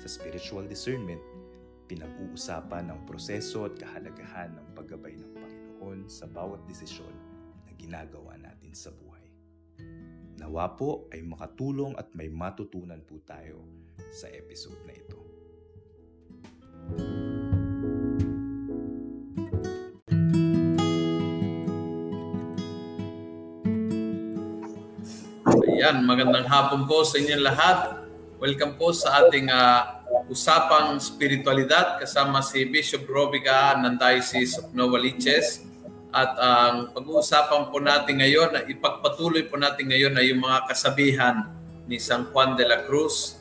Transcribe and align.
Sa 0.00 0.08
spiritual 0.08 0.64
discernment, 0.64 1.20
pinag-uusapan 1.84 2.88
ang 2.88 3.04
proseso 3.04 3.68
at 3.68 3.76
kahalagahan 3.76 4.56
ng 4.56 4.66
paggabay 4.72 5.12
ng 5.12 5.30
Panginoon 5.36 6.08
sa 6.08 6.24
bawat 6.24 6.64
desisyon 6.64 7.12
na 7.68 7.76
ginagawa 7.76 8.40
natin 8.40 8.72
sa 8.72 8.88
buhay. 8.96 9.28
Nawa 10.40 10.72
po 10.72 11.04
ay 11.12 11.20
makatulong 11.20 12.00
at 12.00 12.08
may 12.16 12.32
matutunan 12.32 13.04
po 13.04 13.20
tayo 13.28 13.60
sa 14.08 14.32
episode 14.32 14.80
na 14.88 14.96
ito. 14.96 15.20
Ayan, 25.44 26.08
magandang 26.08 26.48
hapon 26.48 26.88
po 26.88 27.04
sa 27.04 27.20
inyong 27.20 27.44
lahat. 27.44 27.99
Welcome 28.40 28.80
po 28.80 28.88
sa 28.96 29.20
ating 29.20 29.52
uh, 29.52 30.00
usapang 30.32 30.96
spiritualidad 30.96 32.00
kasama 32.00 32.40
si 32.40 32.64
Bishop 32.64 33.04
Robica 33.04 33.76
ng 33.76 34.00
Diocese 34.00 34.64
of 34.64 34.72
Novaliches. 34.72 35.60
At 36.08 36.40
ang 36.40 36.88
uh, 36.88 36.96
pag-uusapan 36.96 37.68
po 37.68 37.84
natin 37.84 38.16
ngayon, 38.16 38.48
na 38.56 38.64
ipagpatuloy 38.64 39.44
po 39.44 39.60
natin 39.60 39.92
ngayon 39.92 40.16
ay 40.16 40.32
yung 40.32 40.40
mga 40.40 40.72
kasabihan 40.72 41.52
ni 41.84 42.00
San 42.00 42.32
Juan 42.32 42.56
de 42.56 42.64
la 42.64 42.88
Cruz 42.88 43.36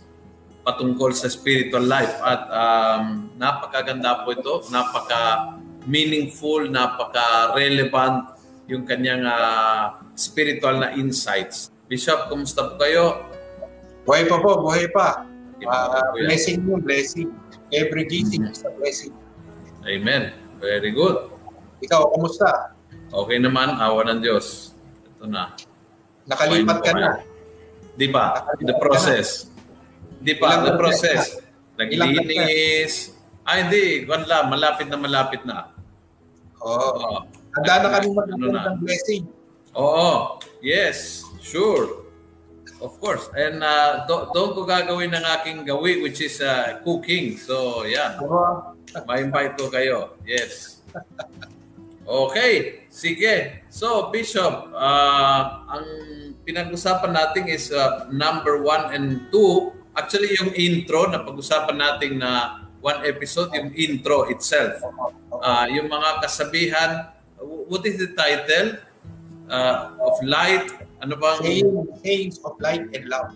patungkol 0.68 1.16
sa 1.16 1.32
spiritual 1.32 1.88
life. 1.88 2.20
At 2.20 2.44
um, 2.52 3.32
napakaganda 3.40 4.28
po 4.28 4.36
ito, 4.36 4.68
napaka 4.68 5.56
meaningful, 5.88 6.68
napaka 6.68 7.56
relevant 7.56 8.36
yung 8.68 8.84
kanyang 8.84 9.24
uh, 9.24 9.96
spiritual 10.20 10.76
na 10.76 10.92
insights. 10.92 11.72
Bishop, 11.88 12.28
kumusta 12.28 12.68
po 12.68 12.84
kayo? 12.84 13.29
Buhay 14.10 14.26
pa 14.26 14.42
po, 14.42 14.58
buhay 14.66 14.90
pa. 14.90 15.22
Uh, 15.62 16.02
blessing 16.18 16.66
mo, 16.66 16.82
blessing. 16.82 17.30
Every 17.70 18.10
gising 18.10 18.50
is 18.50 18.66
a 18.66 18.74
blessing. 18.74 19.14
Amen. 19.86 20.34
Very 20.58 20.90
good. 20.90 21.30
Ikaw, 21.86 22.18
kumusta? 22.18 22.74
Okay 23.14 23.38
naman, 23.38 23.78
awa 23.78 24.02
ng 24.10 24.26
Diyos. 24.26 24.74
Ito 25.14 25.30
na. 25.30 25.54
Nakalipat 26.26 26.82
ka 26.82 26.92
na. 26.98 27.22
Di 27.94 28.10
ba? 28.10 28.50
The 28.58 28.82
process. 28.82 29.46
Di 30.18 30.34
pa, 30.42 30.66
the 30.66 30.74
process. 30.74 31.38
Naglinis. 31.78 33.14
Ay, 33.46 33.62
hindi. 33.62 34.10
Wala, 34.10 34.50
malapit 34.50 34.90
na 34.90 34.98
malapit 34.98 35.46
na. 35.46 35.70
Oo. 36.66 36.98
Oh. 36.98 37.22
Handa 37.62 37.74
na 37.78 37.88
kami 37.94 38.10
magkaroon 38.10 38.58
ano 38.58 38.74
ng 38.74 38.78
blessing. 38.82 39.30
Oo. 39.78 40.42
Yes. 40.66 41.22
Sure. 41.46 42.09
Of 42.80 42.96
course. 43.04 43.28
And 43.36 43.60
uh, 43.60 44.08
do- 44.08 44.32
doon 44.32 44.56
ko 44.56 44.64
gagawin 44.64 45.12
ng 45.12 45.26
aking 45.40 45.68
gawi 45.68 46.00
which 46.00 46.24
is 46.24 46.40
uh, 46.40 46.80
cooking. 46.88 47.36
So, 47.36 47.84
yan. 47.84 48.24
Ma-invite 49.04 49.60
ko 49.60 49.68
kayo. 49.68 50.16
Yes. 50.24 50.80
Okay. 52.08 52.88
Sige. 52.88 53.68
So, 53.68 54.08
Bishop, 54.10 54.72
uh, 54.74 55.42
ang 55.70 55.86
pinag-usapan 56.48 57.12
natin 57.14 57.52
is 57.52 57.70
uh, 57.70 58.08
number 58.10 58.64
one 58.64 58.90
and 58.96 59.30
two. 59.30 59.76
Actually, 59.94 60.34
yung 60.40 60.56
intro 60.56 61.06
na 61.12 61.22
pag-usapan 61.22 61.78
natin 61.78 62.24
na 62.24 62.64
one 62.80 63.04
episode, 63.04 63.52
yung 63.54 63.76
intro 63.76 64.32
itself. 64.32 64.80
Uh, 65.30 65.68
yung 65.68 65.92
mga 65.92 66.24
kasabihan, 66.24 66.92
what 67.44 67.84
is 67.84 68.00
the 68.00 68.10
title? 68.16 68.80
Uh, 69.50 69.98
of 70.06 70.22
light, 70.24 70.70
ano 71.02 71.14
bang? 71.16 71.38
Saying, 71.44 71.70
sayings 72.04 72.38
of 72.44 72.60
light 72.60 72.88
and 72.92 73.06
love. 73.08 73.32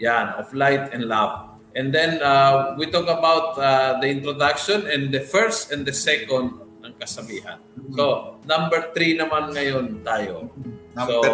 Yan, 0.00 0.34
of 0.36 0.48
light 0.52 0.92
and 0.92 1.06
love. 1.06 1.52
And 1.72 1.88
then 1.88 2.20
uh, 2.20 2.76
we 2.76 2.90
talk 2.92 3.08
about 3.08 3.56
uh, 3.56 3.96
the 4.00 4.08
introduction 4.08 4.84
and 4.88 5.08
the 5.08 5.20
first 5.24 5.72
and 5.72 5.86
the 5.88 5.92
second 5.92 6.58
ng 6.84 6.92
kasabihan. 7.00 7.62
Mm-hmm. 7.78 7.96
So, 7.96 8.36
number 8.44 8.92
three 8.92 9.16
naman 9.16 9.56
ngayon 9.56 10.04
tayo. 10.04 10.52
Number 10.92 11.24
so, 11.24 11.32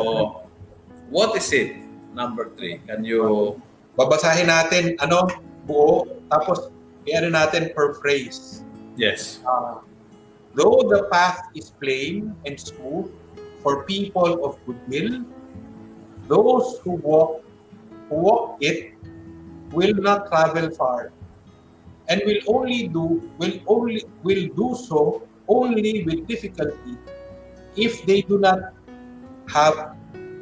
what 1.11 1.35
is 1.35 1.51
it? 1.51 1.75
Number 2.15 2.51
three. 2.55 2.79
Can 2.87 3.03
you... 3.03 3.57
Babasahin 3.99 4.47
natin, 4.47 4.95
ano, 5.03 5.27
buo, 5.67 6.07
tapos 6.31 6.71
i-ano 7.03 7.35
natin 7.35 7.75
per 7.75 7.99
phrase. 7.99 8.63
Yes. 8.95 9.43
Uh, 9.43 9.83
though 10.55 10.87
the 10.87 11.11
path 11.11 11.51
is 11.59 11.75
plain 11.83 12.31
and 12.47 12.55
smooth 12.55 13.11
for 13.59 13.83
people 13.91 14.47
of 14.47 14.55
goodwill, 14.63 15.27
those 16.29 16.79
who 16.85 16.93
walk 17.11 17.43
who 18.09 18.17
walk 18.29 18.57
it 18.61 18.95
will 19.73 19.95
not 19.95 20.29
travel 20.29 20.71
far 20.71 21.13
and 22.09 22.23
will 22.25 22.43
only 22.49 22.89
do 22.89 23.05
will 23.39 23.57
only 23.67 24.05
will 24.23 24.45
do 24.63 24.69
so 24.89 25.23
only 25.49 26.05
with 26.05 26.27
difficulty 26.27 26.97
if 27.77 28.05
they 28.07 28.21
do 28.23 28.39
not 28.39 28.75
have 29.49 29.97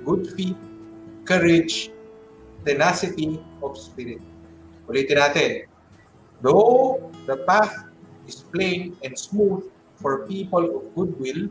good 0.05 0.27
feet, 0.35 0.57
courage, 1.25 1.91
tenacity 2.65 3.39
of 3.63 3.77
spirit. 3.79 4.21
Ulitin 4.89 5.19
natin. 5.19 5.53
Though 6.43 7.11
the 7.27 7.43
path 7.47 7.75
is 8.27 8.43
plain 8.55 8.97
and 9.03 9.19
smooth 9.19 9.67
for 9.99 10.27
people 10.27 10.63
of 10.63 10.83
goodwill, 10.95 11.51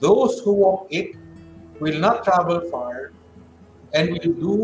those 0.00 0.40
who 0.42 0.52
walk 0.52 0.86
it 0.90 1.14
will 1.78 1.98
not 1.98 2.24
travel 2.24 2.62
far 2.70 3.12
and 3.94 4.12
will 4.12 4.34
do 4.36 4.56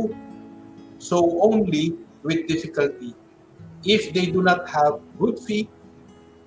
so 0.99 1.41
only 1.45 1.95
with 2.27 2.49
difficulty 2.51 3.15
if 3.87 4.11
they 4.13 4.27
do 4.27 4.43
not 4.43 4.67
have 4.69 4.99
good 5.19 5.39
faith, 5.39 5.71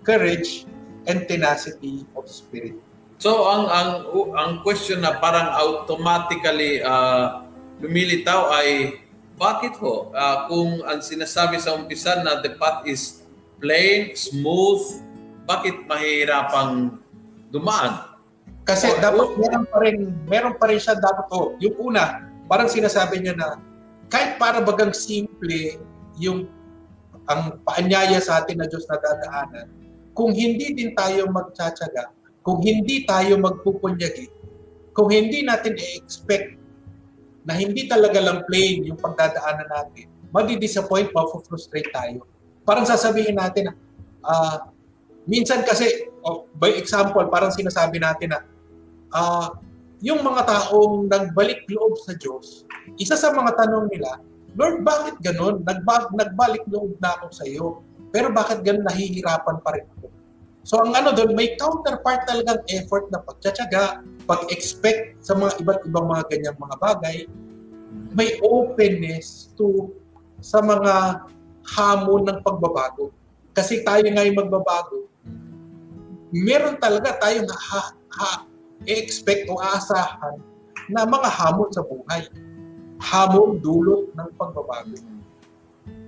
courage, 0.04 0.68
and 1.08 1.28
tenacity 1.28 2.04
of 2.18 2.28
spirit. 2.28 2.76
So 3.22 3.46
ang 3.48 3.70
ang 3.70 3.90
ang 4.34 4.52
question 4.66 5.06
na 5.06 5.22
parang 5.22 5.54
automatically 5.54 6.82
uh, 6.82 7.46
lumilitaw 7.80 8.50
ay 8.50 8.98
bakit 9.38 9.78
ho 9.78 10.10
uh, 10.14 10.50
kung 10.50 10.82
ang 10.86 11.02
sinasabi 11.02 11.62
sa 11.62 11.78
umpisa 11.78 12.22
na 12.22 12.42
the 12.42 12.58
path 12.58 12.86
is 12.86 13.22
plain, 13.62 14.14
smooth, 14.18 14.82
bakit 15.46 15.86
mahirapang 15.86 16.98
dumaan? 17.54 18.10
Kasi 18.66 18.90
oh, 18.90 18.98
dapat 19.02 19.38
meron 19.38 19.66
pa 19.70 19.78
rin 19.82 19.98
meron 20.26 20.56
pa 20.58 20.66
rin 20.70 20.82
siya 20.82 20.98
dapat 20.98 21.26
oh, 21.34 21.58
yung 21.58 21.78
una 21.78 22.31
parang 22.52 22.68
sinasabi 22.68 23.24
niya 23.24 23.32
na 23.40 23.56
kahit 24.12 24.36
para 24.36 24.60
bagang 24.60 24.92
simple 24.92 25.80
yung 26.20 26.52
ang 27.32 27.64
paanyaya 27.64 28.20
sa 28.20 28.44
atin 28.44 28.60
na 28.60 28.68
Diyos 28.68 28.84
na 28.92 29.00
dadaanan, 29.00 29.72
kung 30.12 30.36
hindi 30.36 30.76
din 30.76 30.92
tayo 30.92 31.32
magtsatsaga, 31.32 32.12
kung 32.44 32.60
hindi 32.60 33.08
tayo 33.08 33.40
magpupunyagi, 33.40 34.28
kung 34.92 35.08
hindi 35.08 35.48
natin 35.48 35.80
i-expect 35.80 36.60
na 37.48 37.56
hindi 37.56 37.88
talaga 37.88 38.20
lang 38.20 38.44
plain 38.44 38.84
yung 38.84 39.00
pagdadaanan 39.00 39.70
natin, 39.72 40.12
madi-disappoint, 40.36 41.16
ma-frustrate 41.16 41.88
tayo. 41.96 42.28
Parang 42.68 42.84
sasabihin 42.84 43.40
natin, 43.40 43.72
uh, 44.28 44.58
minsan 45.24 45.64
kasi, 45.64 46.12
oh, 46.28 46.52
by 46.60 46.76
example, 46.76 47.24
parang 47.32 47.56
sinasabi 47.56 47.96
natin 47.96 48.36
na, 48.36 48.40
uh, 49.16 49.56
yung 50.02 50.26
mga 50.26 50.42
taong 50.50 51.06
nagbalik 51.08 51.66
loob 51.70 51.94
sa 52.02 52.18
Diyos, 52.18 52.66
isa 52.98 53.14
sa 53.14 53.30
mga 53.30 53.54
tanong 53.54 53.86
nila, 53.94 54.18
Lord, 54.58 54.84
bakit 54.84 55.16
ganun? 55.24 55.64
Nagba- 55.64 56.12
nagbalik 56.12 56.66
loob 56.68 57.00
na 57.00 57.16
ako 57.16 57.26
sa 57.32 57.46
iyo. 57.48 57.68
Pero 58.12 58.34
bakit 58.36 58.66
ganun 58.68 58.84
nahihirapan 58.84 59.58
pa 59.64 59.70
rin 59.72 59.88
ako? 59.96 60.12
So 60.62 60.84
ang 60.84 60.92
ano 60.94 61.16
doon, 61.16 61.34
may 61.34 61.56
counterpart 61.56 62.28
talagang 62.28 62.62
effort 62.70 63.08
na 63.10 63.24
pagtsatsaga, 63.24 64.04
pag-expect 64.28 65.24
sa 65.24 65.34
mga 65.34 65.64
iba't 65.64 65.82
ibang 65.88 66.06
mga 66.12 66.24
ganyang 66.28 66.60
mga 66.60 66.76
bagay. 66.78 67.18
May 68.12 68.38
openness 68.44 69.56
to 69.56 69.96
sa 70.44 70.60
mga 70.60 71.24
hamon 71.78 72.28
ng 72.28 72.40
pagbabago. 72.44 73.10
Kasi 73.56 73.82
tayo 73.88 74.04
ngayon 74.04 74.38
magbabago. 74.38 75.08
Meron 76.32 76.76
talaga 76.78 77.16
tayong 77.20 77.48
ha, 77.48 77.82
ha, 78.20 78.32
i-expect 78.86 79.50
o 79.50 79.60
aasahan 79.62 80.42
na 80.90 81.06
mga 81.06 81.30
hamon 81.30 81.70
sa 81.70 81.86
buhay. 81.86 82.26
Hamon 83.02 83.58
dulot 83.62 84.14
ng 84.14 84.30
pagbabago. 84.38 84.98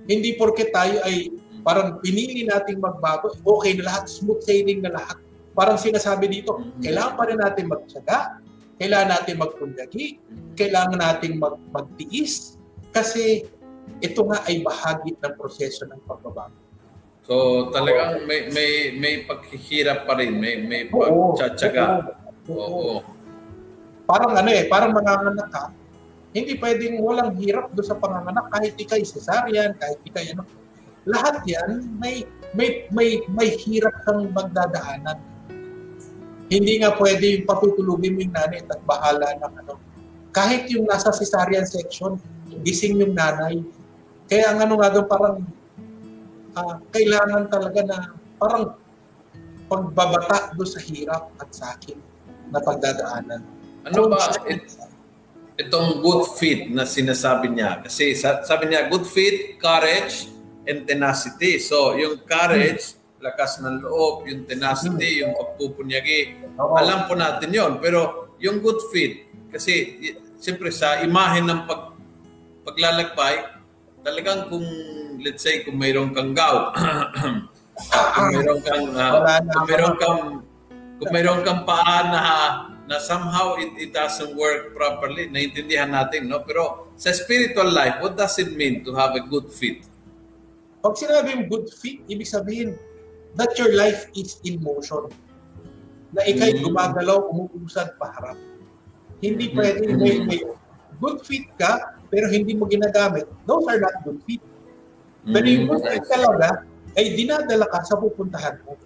Hindi 0.04 0.36
porke 0.36 0.68
tayo 0.70 1.00
ay 1.02 1.32
parang 1.64 1.98
pinili 2.04 2.44
nating 2.44 2.78
magbago, 2.78 3.32
okay 3.42 3.72
na 3.74 3.88
lahat, 3.88 4.04
smooth 4.06 4.44
sailing 4.44 4.84
na 4.84 4.92
lahat. 4.92 5.16
Parang 5.56 5.80
sinasabi 5.80 6.28
dito, 6.28 6.60
kailangan 6.84 7.14
pa 7.16 7.24
rin 7.30 7.40
natin 7.40 7.64
magtsaga, 7.70 8.18
kailangan 8.76 9.08
natin 9.16 9.34
magpunyagi, 9.40 10.06
kailangan 10.58 10.98
natin 11.00 11.40
mag 11.40 11.56
magtiis, 11.72 12.60
kasi 12.92 13.48
ito 14.04 14.20
nga 14.28 14.44
ay 14.44 14.60
bahagi 14.60 15.16
ng 15.16 15.34
proseso 15.40 15.88
ng 15.88 16.02
pagbabago. 16.04 16.58
So 17.24 17.66
talagang 17.72 18.28
may 18.28 18.52
may 18.52 18.70
may 19.00 19.14
paghihirap 19.24 20.04
pa 20.04 20.20
rin, 20.20 20.36
may 20.36 20.60
may 20.60 20.92
pagtsatsaga. 20.92 22.12
Oo, 22.48 22.98
oo. 22.98 22.98
Parang 24.04 24.36
ano 24.36 24.50
eh, 24.52 24.68
parang 24.68 24.92
manganganak 24.92 25.48
ka, 25.48 25.72
hindi 26.34 26.58
pwedeng 26.58 26.98
walang 26.98 27.38
hirap 27.38 27.70
doon 27.72 27.86
sa 27.86 27.94
panganganak 27.94 28.50
kahit 28.50 28.74
ikay 28.74 29.06
cesarean, 29.06 29.70
kahit 29.78 30.02
ikay 30.02 30.34
ano. 30.34 30.42
Lahat 31.06 31.40
yan 31.46 31.94
may 32.02 32.26
may 32.58 32.90
may 32.90 33.22
may 33.30 33.54
hirap 33.54 34.02
kang 34.02 34.28
magdadaanan. 34.34 35.22
Hindi 36.50 36.82
nga 36.82 36.92
pwede 36.98 37.38
yung 37.38 37.46
patutulugin 37.46 38.18
mo 38.18 38.20
yung 38.26 38.34
nanay 38.34 38.60
at 38.66 38.82
bahala 38.82 39.30
ng 39.40 39.54
ano. 39.64 39.74
Kahit 40.34 40.66
yung 40.74 40.90
nasa 40.90 41.14
cesarean 41.14 41.64
section, 41.64 42.18
gising 42.66 42.98
yung 42.98 43.14
nanay. 43.14 43.62
Kaya 44.26 44.52
ang 44.52 44.58
ano 44.58 44.74
nga 44.82 44.90
doon 44.90 45.06
parang 45.06 45.36
ah, 46.58 46.76
kailangan 46.90 47.46
talaga 47.46 47.80
na 47.86 47.98
parang 48.42 48.74
pagbabata 49.70 50.52
doon 50.58 50.68
sa 50.68 50.82
hirap 50.82 51.30
at 51.38 51.48
sakit 51.54 52.13
na 52.54 52.62
pagdadaanan. 52.62 53.42
Ano 53.84 54.06
ba 54.06 54.30
it, 54.46 54.62
itong 55.58 55.98
good 55.98 56.24
fit 56.38 56.70
na 56.70 56.86
sinasabi 56.86 57.50
niya? 57.50 57.82
Kasi 57.82 58.14
sa- 58.14 58.46
sabi 58.46 58.70
niya 58.70 58.86
good 58.86 59.04
fit, 59.04 59.58
courage, 59.58 60.30
and 60.64 60.86
tenacity. 60.88 61.58
So 61.60 61.98
yung 61.98 62.22
courage, 62.24 62.96
lakas 63.20 63.60
ng 63.64 63.80
loob, 63.84 64.28
yung 64.28 64.44
tenacity, 64.44 65.24
yung 65.24 65.32
pagpupunyagi, 65.32 66.44
Oo. 66.60 66.76
alam 66.76 67.08
po 67.08 67.16
natin 67.16 67.48
yon 67.50 67.80
Pero 67.80 68.30
yung 68.36 68.60
good 68.60 68.80
fit, 68.92 69.24
kasi 69.48 69.96
siyempre 70.36 70.68
sa 70.68 71.00
imahe 71.00 71.40
ng 71.40 71.64
pag, 71.64 71.96
paglalakbay, 72.68 73.48
talagang 74.04 74.52
kung 74.52 74.66
let's 75.24 75.40
say 75.40 75.64
kung 75.64 75.80
mayroong 75.80 76.12
kang 76.12 76.36
gout, 76.36 76.76
kung 78.14 78.28
mayroong 78.28 78.60
kang 78.60 78.84
na 78.92 79.04
kung 79.40 79.64
mayroong 79.64 79.96
kang 79.96 80.20
kung 80.98 81.10
mayroong 81.10 81.42
kang 81.42 81.62
paa 81.66 81.98
na 82.06 82.22
na 82.84 83.00
somehow 83.00 83.56
it, 83.56 83.72
it 83.80 83.90
doesn't 83.96 84.36
work 84.36 84.76
properly, 84.76 85.24
naintindihan 85.32 85.88
natin, 85.88 86.28
no? 86.28 86.44
Pero 86.44 86.92
sa 87.00 87.10
spiritual 87.16 87.72
life, 87.72 87.96
what 88.04 88.12
does 88.12 88.36
it 88.36 88.52
mean 88.52 88.84
to 88.84 88.92
have 88.92 89.16
a 89.16 89.24
good 89.24 89.48
fit? 89.48 89.88
Pag 90.84 91.00
sinabing 91.00 91.48
good 91.48 91.64
fit, 91.72 92.04
ibig 92.12 92.28
sabihin 92.28 92.76
that 93.40 93.56
your 93.56 93.72
life 93.72 94.12
is 94.12 94.36
in 94.44 94.60
motion. 94.60 95.08
Na 96.12 96.22
ikay 96.28 96.60
Mm. 96.60 96.68
gumagalaw, 96.68 97.24
umuusad 97.32 97.96
paharap. 97.96 98.36
Hindi 99.24 99.48
Mm. 99.50 99.54
pwede 99.56 99.86
may, 99.96 100.16
may 100.28 100.40
good 101.00 101.24
fit 101.24 101.48
ka, 101.56 101.96
pero 102.12 102.28
hindi 102.28 102.52
mo 102.52 102.68
ginagamit. 102.68 103.24
Those 103.48 103.64
are 103.64 103.80
not 103.80 103.96
good 104.04 104.20
fit. 104.28 104.44
Pero 105.24 105.46
yung 105.48 105.66
good 105.72 105.82
fit 105.88 106.04
talaga, 106.04 106.68
ay 106.94 107.16
dinadala 107.16 107.64
ka 107.66 107.80
sa 107.82 107.96
pupuntahan 107.96 108.60
mo. 108.68 108.76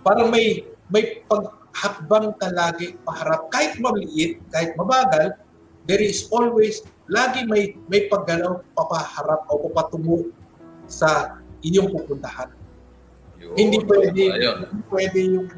Parang 0.00 0.32
may 0.32 0.64
may 0.88 1.24
paghakbang 1.28 2.32
ka 2.36 2.48
lagi 2.52 2.96
paharap. 3.04 3.52
Kahit 3.52 3.76
maliit, 3.80 4.40
kahit 4.52 4.72
mabagal, 4.74 5.36
there 5.84 6.00
is 6.00 6.28
always, 6.32 6.84
lagi 7.08 7.44
may 7.48 7.76
may 7.88 8.08
paggalaw 8.08 8.60
papaharap 8.76 9.48
o 9.48 9.68
papatungo 9.68 10.32
sa 10.88 11.40
inyong 11.64 11.92
pupuntahan. 11.92 12.52
Yun. 13.38 13.54
Hindi 13.54 13.78
pwede, 13.84 14.22
Ayun. 14.34 14.56
hindi 14.68 14.82
pwede 14.90 15.18
yung 15.20 15.48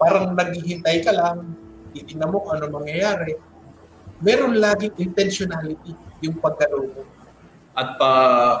parang 0.00 0.32
naghihintay 0.32 1.04
ka 1.04 1.12
lang, 1.12 1.54
titignan 1.92 2.32
mo 2.32 2.42
kung 2.42 2.58
ano 2.58 2.66
mangyayari. 2.72 3.36
Meron 4.20 4.60
laging 4.60 4.96
intentionality 5.00 5.96
yung 6.20 6.36
paggalaw 6.40 6.84
mo. 6.84 7.02
At 7.72 7.96
pa, 7.96 8.10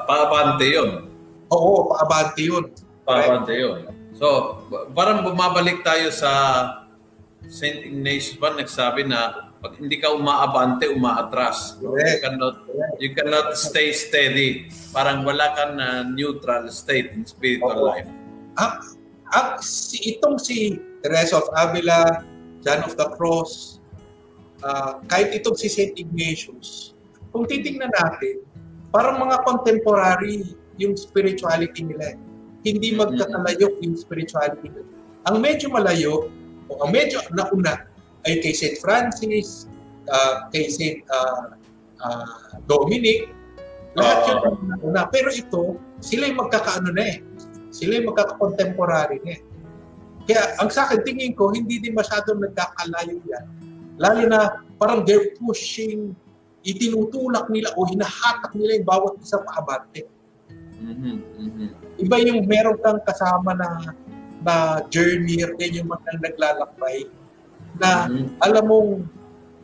paabante 0.08 0.64
yun. 0.64 1.12
Oo, 1.52 1.92
paabante 1.92 2.40
yun. 2.40 2.64
Paabante 3.04 3.52
yun. 3.52 3.99
So, 4.16 4.58
parang 4.92 5.22
bumabalik 5.22 5.86
tayo 5.86 6.10
sa 6.10 6.30
St. 7.46 7.86
Ignatius 7.88 8.36
ba 8.36 8.52
nagsabi 8.52 9.06
na 9.06 9.50
pag 9.60 9.76
hindi 9.76 10.00
ka 10.00 10.16
umaabante, 10.16 10.88
umaatras. 10.88 11.76
You 11.80 11.92
Correct. 11.92 12.20
cannot, 12.24 12.54
you 12.96 13.10
cannot 13.12 13.48
stay 13.60 13.92
steady. 13.92 14.72
Parang 14.88 15.20
wala 15.22 15.52
kang 15.52 15.76
na 15.76 16.00
neutral 16.04 16.64
state 16.72 17.12
in 17.12 17.28
spiritual 17.28 17.76
Oo. 17.76 17.92
life. 17.92 18.08
Ang, 18.56 18.72
ang, 19.30 19.48
si, 19.60 20.16
itong 20.16 20.40
si 20.40 20.80
Teresa 21.04 21.44
of 21.44 21.48
Avila, 21.52 22.24
John 22.64 22.88
of 22.88 22.96
the 22.96 23.08
Cross, 23.20 23.80
ah, 24.64 25.00
kahit 25.12 25.36
itong 25.36 25.56
si 25.60 25.68
St. 25.68 25.92
Ignatius, 25.96 26.96
kung 27.28 27.44
titingnan 27.44 27.92
natin, 27.92 28.40
parang 28.88 29.20
mga 29.20 29.44
contemporary 29.44 30.56
yung 30.80 30.96
spirituality 30.96 31.84
nila. 31.84 32.16
eh. 32.16 32.29
Hindi 32.60 32.92
magkakalayo 32.92 33.80
yung 33.80 33.96
spirituality. 33.96 34.68
Ang 35.28 35.36
medyo 35.40 35.72
malayo, 35.72 36.28
o 36.68 36.72
ang 36.84 36.90
medyo 36.92 37.20
nauna, 37.32 37.88
ay 38.28 38.40
kay 38.44 38.52
St. 38.52 38.76
Francis, 38.84 39.64
ah, 40.12 40.48
kay 40.52 40.68
St. 40.68 41.00
ah, 41.08 41.56
ah, 42.04 42.28
Dominic, 42.68 43.32
lahat 43.96 44.18
yun 44.28 44.38
ang 44.44 44.58
nauna. 44.76 45.02
Pero 45.08 45.32
ito, 45.32 45.80
sila 45.98 46.28
yung 46.30 46.40
magkakaano 46.46 46.90
na 46.94 47.04
eh. 47.10 47.16
Sila 47.74 47.98
yung 47.98 48.12
magkaka-contemporary 48.12 49.18
na 49.24 49.32
eh. 49.34 49.40
Kaya 50.30 50.42
ang 50.62 50.70
sa 50.70 50.86
akin, 50.86 51.02
tingin 51.02 51.34
ko, 51.34 51.50
hindi 51.50 51.82
din 51.82 51.96
masyadong 51.96 52.38
nagkakalayo 52.38 53.18
yan. 53.24 53.44
Lalo 53.98 54.22
na 54.30 54.62
parang 54.78 55.02
they're 55.02 55.34
pushing, 55.42 56.14
itinutulak 56.62 57.48
nila 57.48 57.72
o 57.74 57.88
hinahatak 57.88 58.52
nila 58.54 58.78
yung 58.78 58.88
bawat 58.88 59.12
isa 59.18 59.40
paabante. 59.42 60.06
Mhm, 60.80 61.14
mhm. 61.36 61.66
Iba 62.00 62.16
yung 62.24 62.48
meron 62.48 62.80
kang 62.80 63.00
kasama 63.04 63.52
na 63.52 63.92
na 64.40 64.80
journeyer 64.88 65.52
din 65.60 65.84
yung 65.84 65.92
mga 65.92 66.16
naglalakbay 66.24 67.04
na 67.76 68.08
Mhm. 68.08 68.40
alam 68.40 68.64
mong 68.64 68.90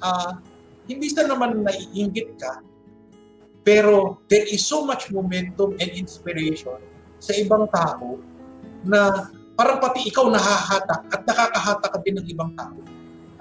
ah, 0.04 0.36
hindi 0.84 1.08
sa 1.08 1.24
naman 1.24 1.64
naiingit 1.64 2.36
ka 2.36 2.60
pero 3.67 4.20
there 4.31 4.44
is 4.46 4.62
so 4.62 4.84
much 4.86 5.08
momentum 5.10 5.74
and 5.81 5.91
inspiration 5.96 6.79
sa 7.19 7.32
ibang 7.34 7.67
tao 7.72 8.20
na 8.86 9.26
parang 9.58 9.82
pati 9.82 10.06
ikaw 10.06 10.31
nahahatak 10.31 11.02
at 11.10 11.20
nakakahatak 11.26 11.91
ka 11.91 11.98
din 12.05 12.20
ng 12.20 12.26
ibang 12.31 12.52
tao. 12.55 12.79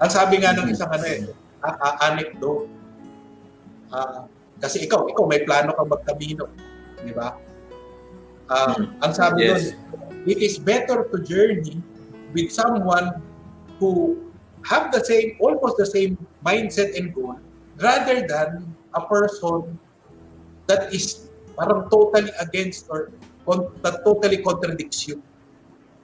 Ang 0.02 0.10
sabi 0.10 0.42
nga 0.42 0.56
ng 0.56 0.66
isang 0.66 0.90
ano 0.90 1.06
eh, 1.06 1.30
a- 1.62 1.78
a- 1.78 1.98
anecdote, 2.10 2.66
ah, 3.92 4.26
kasi 4.58 4.82
ikaw, 4.82 5.06
ikaw 5.06 5.28
may 5.28 5.44
plano 5.46 5.76
kang 5.76 5.92
magkamino, 5.92 6.48
di 7.04 7.12
ba? 7.14 7.36
Mm. 8.46 9.02
Ang 9.02 9.12
sabi 9.12 9.42
Yes. 9.42 9.74
doon, 9.74 10.26
it 10.26 10.38
is 10.38 10.54
better 10.58 11.06
to 11.10 11.16
journey 11.22 11.82
with 12.30 12.50
someone 12.54 13.18
who 13.78 14.14
have 14.66 14.90
the 14.94 15.02
same, 15.02 15.34
almost 15.42 15.78
the 15.78 15.86
same 15.86 16.14
mindset 16.42 16.94
and 16.94 17.10
goal 17.14 17.38
rather 17.78 18.22
than 18.26 18.62
a 18.94 19.02
person 19.06 19.78
that 20.66 20.90
is 20.90 21.26
parang 21.54 21.86
totally 21.90 22.30
against 22.42 22.86
or 22.90 23.10
con- 23.46 23.70
that 23.82 24.02
totally 24.02 24.42
contradicts 24.42 25.06
you. 25.06 25.22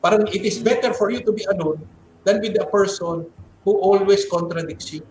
Parang 0.02 0.26
it 0.30 0.42
is 0.42 0.58
better 0.58 0.90
for 0.94 1.10
you 1.10 1.22
to 1.22 1.32
be 1.34 1.46
alone 1.50 1.82
than 2.26 2.38
with 2.42 2.54
a 2.58 2.66
person 2.66 3.26
who 3.62 3.72
always 3.78 4.26
contradicts 4.26 4.90
you. 4.94 5.02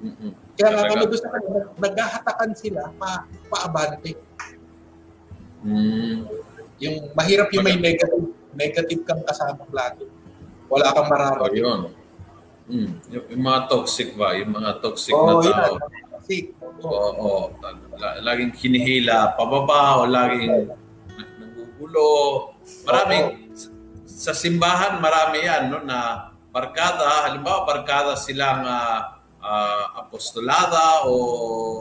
Mhm. 0.00 0.32
Kaya 0.56 0.68
nga 0.76 0.84
ano 0.96 1.04
doon 1.08 1.20
sa 1.20 1.28
kanila, 1.32 1.60
naghahatakan 1.76 2.50
sila 2.56 2.88
pa, 2.96 3.28
paabante. 3.52 4.16
Mm. 5.60 6.24
Yung 6.80 7.12
mahirap 7.12 7.52
yung 7.52 7.62
may 7.62 7.76
negative, 7.76 8.24
negative 8.52 9.00
kang 9.04 9.22
kasama 9.22 9.62
lagi. 9.70 10.04
Wala 10.66 10.90
kang 10.90 11.04
Oh, 11.04 11.10
mararamdaman. 11.10 11.52
yun. 11.54 11.80
Mm. 12.70 12.90
Yung, 13.10 13.24
yung 13.28 13.42
mga 13.42 13.60
toxic 13.66 14.14
ba? 14.14 14.32
Yung 14.32 14.50
mga 14.50 14.80
toxic 14.80 15.12
Oo, 15.12 15.26
na 15.26 15.32
yun. 15.40 15.52
tao. 15.52 15.74
Kasi, 16.16 16.34
oo. 16.80 17.10
Oo. 17.12 17.40
La- 17.94 18.18
laging 18.24 18.54
hinihila 18.54 19.34
pababa 19.34 20.00
o 20.00 20.08
laging 20.08 20.48
nag- 21.10 21.36
nagugulo. 21.36 22.08
Maraming 22.82 23.50
sa 24.04 24.32
simbahan 24.32 25.00
marami 25.00 25.42
yan 25.42 25.68
no 25.68 25.80
na 25.80 26.30
barkada, 26.48 27.26
halimbawa 27.26 27.62
barkada 27.64 28.14
silang 28.14 28.62
ah, 28.62 29.16
ah, 29.38 29.84
apostolada 29.98 31.04
o 31.04 31.14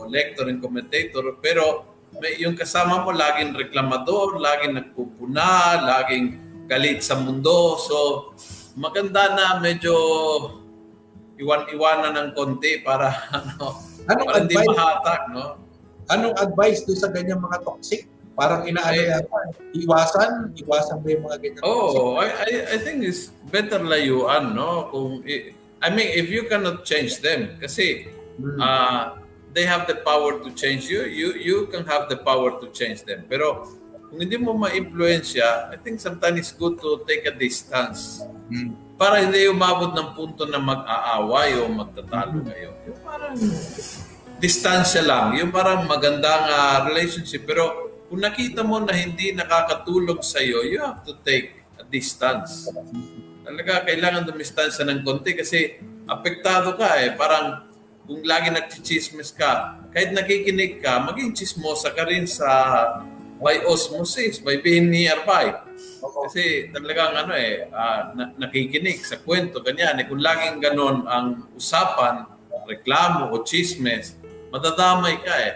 lector 0.06 0.48
and 0.48 0.60
commentator 0.60 1.36
pero 1.38 1.88
may, 2.20 2.40
yung 2.40 2.56
kasama 2.56 3.04
mo 3.04 3.12
laging 3.12 3.56
reklamador, 3.56 4.40
laging 4.40 4.76
nagpupuna, 4.76 5.80
laging 5.84 6.40
galit 6.68 7.02
sa 7.02 7.18
mundo. 7.20 7.80
So 7.82 7.98
maganda 8.80 9.34
na 9.34 9.58
medyo 9.60 9.96
iwan-iwanan 11.40 12.14
ng 12.16 12.30
konti 12.36 12.84
para 12.84 13.10
ano 13.36 13.80
Anong 14.10 14.28
para 14.28 14.40
hindi 14.44 14.56
advice, 14.58 14.70
mahatak, 14.76 15.22
no? 15.32 15.46
anong 16.10 16.36
advice 16.42 16.80
doon 16.84 17.00
sa 17.00 17.10
ganyang 17.14 17.42
mga 17.42 17.58
toxic? 17.64 18.10
Parang 18.40 18.64
inaano 18.64 18.96
yata, 19.04 19.40
iwasan, 19.76 20.56
iwasan 20.56 20.98
ba 21.04 21.08
yung 21.12 21.24
mga 21.28 21.38
ganyan? 21.44 21.62
Oh, 21.68 22.16
I, 22.18 22.28
I, 22.32 22.52
I 22.74 22.78
think 22.80 23.04
it's 23.04 23.36
better 23.52 23.84
layuan, 23.84 24.56
no? 24.56 24.88
Kung, 24.88 25.20
I 25.84 25.88
mean, 25.92 26.08
if 26.16 26.32
you 26.32 26.48
cannot 26.48 26.88
change 26.88 27.20
them, 27.20 27.60
kasi 27.60 28.08
Hmm. 28.40 28.56
uh, 28.56 29.19
they 29.60 29.68
have 29.68 29.84
the 29.92 30.00
power 30.08 30.39
to 30.39 30.50
change 30.56 30.88
you, 30.88 31.04
you 31.04 31.36
you 31.36 31.58
can 31.68 31.84
have 31.84 32.08
the 32.08 32.16
power 32.16 32.56
to 32.63 32.72
change 32.72 33.04
them. 33.04 33.28
Pero 33.28 33.68
kung 34.08 34.24
hindi 34.24 34.39
mo 34.39 34.56
ma-influensya, 34.56 35.68
I 35.68 35.75
think 35.75 36.00
sometimes 36.00 36.39
it's 36.39 36.56
good 36.56 36.80
to 36.80 37.04
take 37.04 37.28
a 37.28 37.36
distance 37.36 38.24
Hmm. 38.50 38.74
para 38.96 39.22
hindi 39.22 39.46
umabot 39.51 39.94
ng 39.94 40.16
punto 40.18 40.48
na 40.48 40.58
mag-aaway 40.58 41.60
o 41.60 41.70
magtatalo 41.70 42.42
kayo. 42.48 42.72
Yung 42.88 43.00
parang 43.04 43.36
distansya 44.39 45.04
lang, 45.04 45.38
yung 45.38 45.51
parang 45.51 45.86
magandang 45.86 46.50
ah, 46.50 46.88
relationship. 46.88 47.44
Pero 47.46 47.94
kung 48.10 48.24
nakita 48.24 48.66
mo 48.66 48.82
na 48.82 48.96
hindi 48.96 49.36
nakakatulong 49.36 50.24
sa 50.25 50.42
iyo, 50.42 50.66
you 50.66 50.82
have 50.82 51.06
to 51.06 51.13
take 51.22 51.62
a 51.78 51.86
distance. 51.86 52.66
Talaga, 53.46 53.86
kailangan 53.86 54.25
dumistansya 54.25 54.82
ng 54.88 55.06
konti 55.06 55.38
kasi 55.38 55.78
apektado 56.10 56.74
ka 56.74 56.98
eh. 57.06 57.13
Parang 57.13 57.69
kung 58.10 58.25
lagi 58.25 58.50
nagchichismis 58.50 59.30
ka, 59.38 59.86
kahit 59.94 60.18
nakikinig 60.18 60.82
ka, 60.82 60.98
maging 61.06 61.30
chismosa 61.38 61.94
ka 61.94 62.10
rin 62.10 62.25
sa 62.25 62.50
by 63.38 63.62
osmosis, 63.70 64.42
by 64.42 64.58
being 64.58 64.89
nearby. 64.89 65.54
Oo. 66.01 66.25
Kasi 66.25 66.74
talagang 66.74 67.13
ano 67.13 67.38
eh, 67.38 67.70
ah, 67.70 68.10
na- 68.18 68.34
nakikinig 68.34 69.06
sa 69.06 69.22
kwento, 69.22 69.62
ganyan. 69.62 69.94
Eh, 70.01 70.10
kung 70.10 70.18
laging 70.18 70.58
ganon 70.58 71.06
ang 71.06 71.54
usapan, 71.54 72.25
reklamo 72.66 73.30
o 73.30 73.46
chismes, 73.46 74.18
madadamay 74.50 75.22
ka 75.22 75.34
eh. 75.46 75.54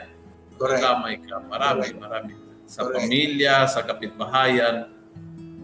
Correct. 0.62 0.78
Madadamay 0.78 1.16
ka. 1.26 1.36
Marami, 1.50 1.88
marami. 1.98 2.34
Sa 2.70 2.86
Correct. 2.86 3.02
pamilya, 3.02 3.66
sa 3.66 3.82
kapitbahayan. 3.82 4.94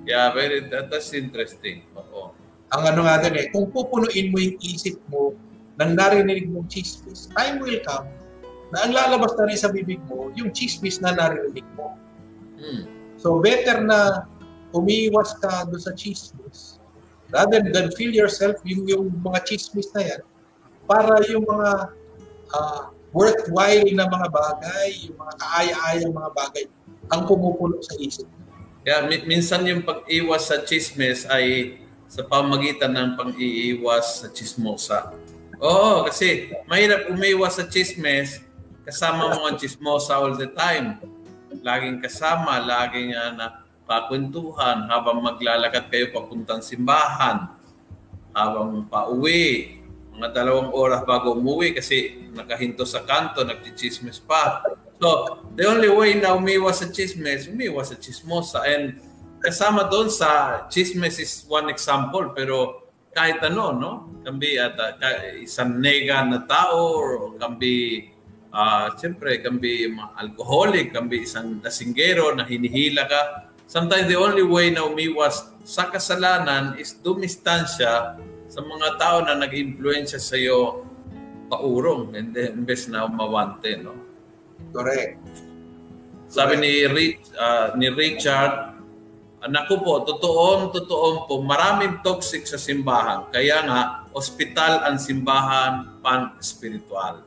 Kaya 0.10 0.34
very, 0.34 0.66
that, 0.74 0.90
that's 0.90 1.14
interesting. 1.14 1.86
Oo. 1.94 2.34
Ang 2.74 2.82
ano 2.82 3.06
nga 3.06 3.22
din 3.22 3.38
eh, 3.38 3.46
kung 3.54 3.70
pupunuin 3.70 4.34
mo 4.34 4.42
yung 4.42 4.58
isip 4.58 4.98
mo 5.06 5.38
ng 5.80 5.92
narinig 5.96 6.52
mong 6.52 6.68
chismis, 6.68 7.32
time 7.34 7.64
will 7.64 7.80
come 7.88 8.08
na 8.70 8.86
ang 8.86 8.94
lalabas 8.94 9.34
na 9.40 9.50
rin 9.50 9.58
sa 9.58 9.72
bibig 9.74 9.98
mo, 10.06 10.30
yung 10.38 10.54
chismis 10.54 11.02
na 11.02 11.16
narinig 11.16 11.66
mo. 11.74 11.98
Hmm. 12.60 12.86
So 13.18 13.42
better 13.42 13.82
na 13.82 14.30
umiwas 14.76 15.40
ka 15.42 15.66
doon 15.66 15.82
sa 15.82 15.96
chismis 15.98 16.78
rather 17.34 17.66
than 17.66 17.90
feel 17.98 18.14
yourself 18.14 18.62
yung, 18.66 18.86
yung 18.86 19.06
mga 19.22 19.42
chismis 19.50 19.90
na 19.98 20.06
yan 20.06 20.22
para 20.86 21.22
yung 21.30 21.46
mga 21.46 21.70
ah, 22.54 22.84
worthwhile 23.10 23.90
na 23.94 24.06
mga 24.06 24.28
bagay, 24.30 24.90
yung 25.10 25.18
mga 25.18 25.34
kaaya-ayang 25.42 26.14
mga 26.14 26.32
bagay 26.34 26.64
ang 27.10 27.26
pumupuno 27.26 27.82
sa 27.82 27.98
isip. 27.98 28.30
Kaya 28.86 29.06
mi- 29.10 29.26
minsan 29.26 29.66
yung 29.66 29.82
pag-iwas 29.82 30.50
sa 30.50 30.62
chismes 30.62 31.26
ay 31.26 31.78
sa 32.10 32.26
pamagitan 32.26 32.90
ng 32.94 33.10
pang-iiwas 33.18 34.26
sa 34.26 34.28
chismosa. 34.34 35.14
Oo, 35.60 36.08
kasi 36.08 36.56
mahirap 36.72 37.12
umiwas 37.12 37.60
sa 37.60 37.68
chismes 37.68 38.40
kasama 38.88 39.36
mo 39.36 39.44
ang 39.44 39.60
chismosa 39.60 40.16
all 40.16 40.40
the 40.40 40.48
time. 40.56 41.04
Laging 41.60 42.00
kasama, 42.00 42.64
laging 42.64 43.12
uh, 43.12 43.32
na 43.36 43.46
kakwentuhan 43.84 44.88
habang 44.88 45.20
maglalakad 45.20 45.92
kayo 45.92 46.16
papuntang 46.16 46.64
simbahan, 46.64 47.52
habang 48.32 48.88
pauwi, 48.88 49.84
mga 50.16 50.32
dalawang 50.32 50.72
oras 50.72 51.04
bago 51.04 51.36
umuwi 51.36 51.76
kasi 51.76 52.30
nakahinto 52.32 52.88
sa 52.88 53.04
kanto, 53.04 53.44
nagchichismis 53.44 54.24
pa. 54.24 54.64
So, 54.96 55.44
the 55.60 55.68
only 55.68 55.92
way 55.92 56.16
na 56.16 56.40
umiwas 56.40 56.80
sa 56.80 56.88
chismis, 56.88 57.52
umiwas 57.52 57.92
sa 57.92 57.98
chismosa. 58.00 58.64
And 58.64 58.96
kasama 59.44 59.92
doon 59.92 60.08
sa 60.08 60.64
chismis 60.72 61.20
is 61.20 61.44
one 61.52 61.68
example, 61.68 62.32
pero 62.32 62.89
kahit 63.14 63.42
ano, 63.42 63.74
no? 63.74 63.92
Can 64.22 64.38
be 64.38 64.60
at, 64.60 64.78
uh, 64.78 64.94
isang 65.42 65.82
nega 65.82 66.22
na 66.28 66.46
tao 66.46 66.94
or 66.94 67.36
can 67.40 67.58
be, 67.58 68.08
uh, 68.54 68.94
siyempre, 68.96 69.42
can 69.42 69.58
be 69.58 69.90
alcoholic, 70.20 70.94
can 70.94 71.10
be 71.10 71.26
isang 71.26 71.62
lasinggero 71.64 72.36
na 72.36 72.46
hinihila 72.46 73.10
ka. 73.10 73.22
Sometimes 73.70 74.10
the 74.10 74.18
only 74.18 74.42
way 74.42 74.74
na 74.74 74.86
umiwas 74.86 75.46
sa 75.62 75.90
kasalanan 75.94 76.74
is 76.82 76.98
dumistansya 76.98 78.18
sa 78.50 78.60
mga 78.66 78.98
tao 78.98 79.22
na 79.22 79.38
nag-influensya 79.38 80.18
sa 80.18 80.34
iyo 80.34 80.90
paurong 81.50 82.14
and 82.18 82.34
then 82.34 82.66
imbes 82.66 82.90
na 82.90 83.06
umawante, 83.06 83.78
no? 83.78 83.94
Correct. 84.74 85.22
Sabi 86.30 86.62
ni 86.62 86.72
Rich, 86.86 87.34
ah, 87.38 87.74
ni 87.74 87.90
Richard, 87.90 88.79
Naku 89.40 89.80
po, 89.80 90.04
totoong 90.04 90.76
totoong 90.76 91.24
po, 91.24 91.40
maraming 91.40 92.04
toxic 92.04 92.44
sa 92.44 92.60
simbahan. 92.60 93.24
Kaya 93.32 93.64
nga, 93.64 93.80
ospital 94.12 94.84
ang 94.84 95.00
simbahan 95.00 96.04
pan-spiritual. 96.04 97.24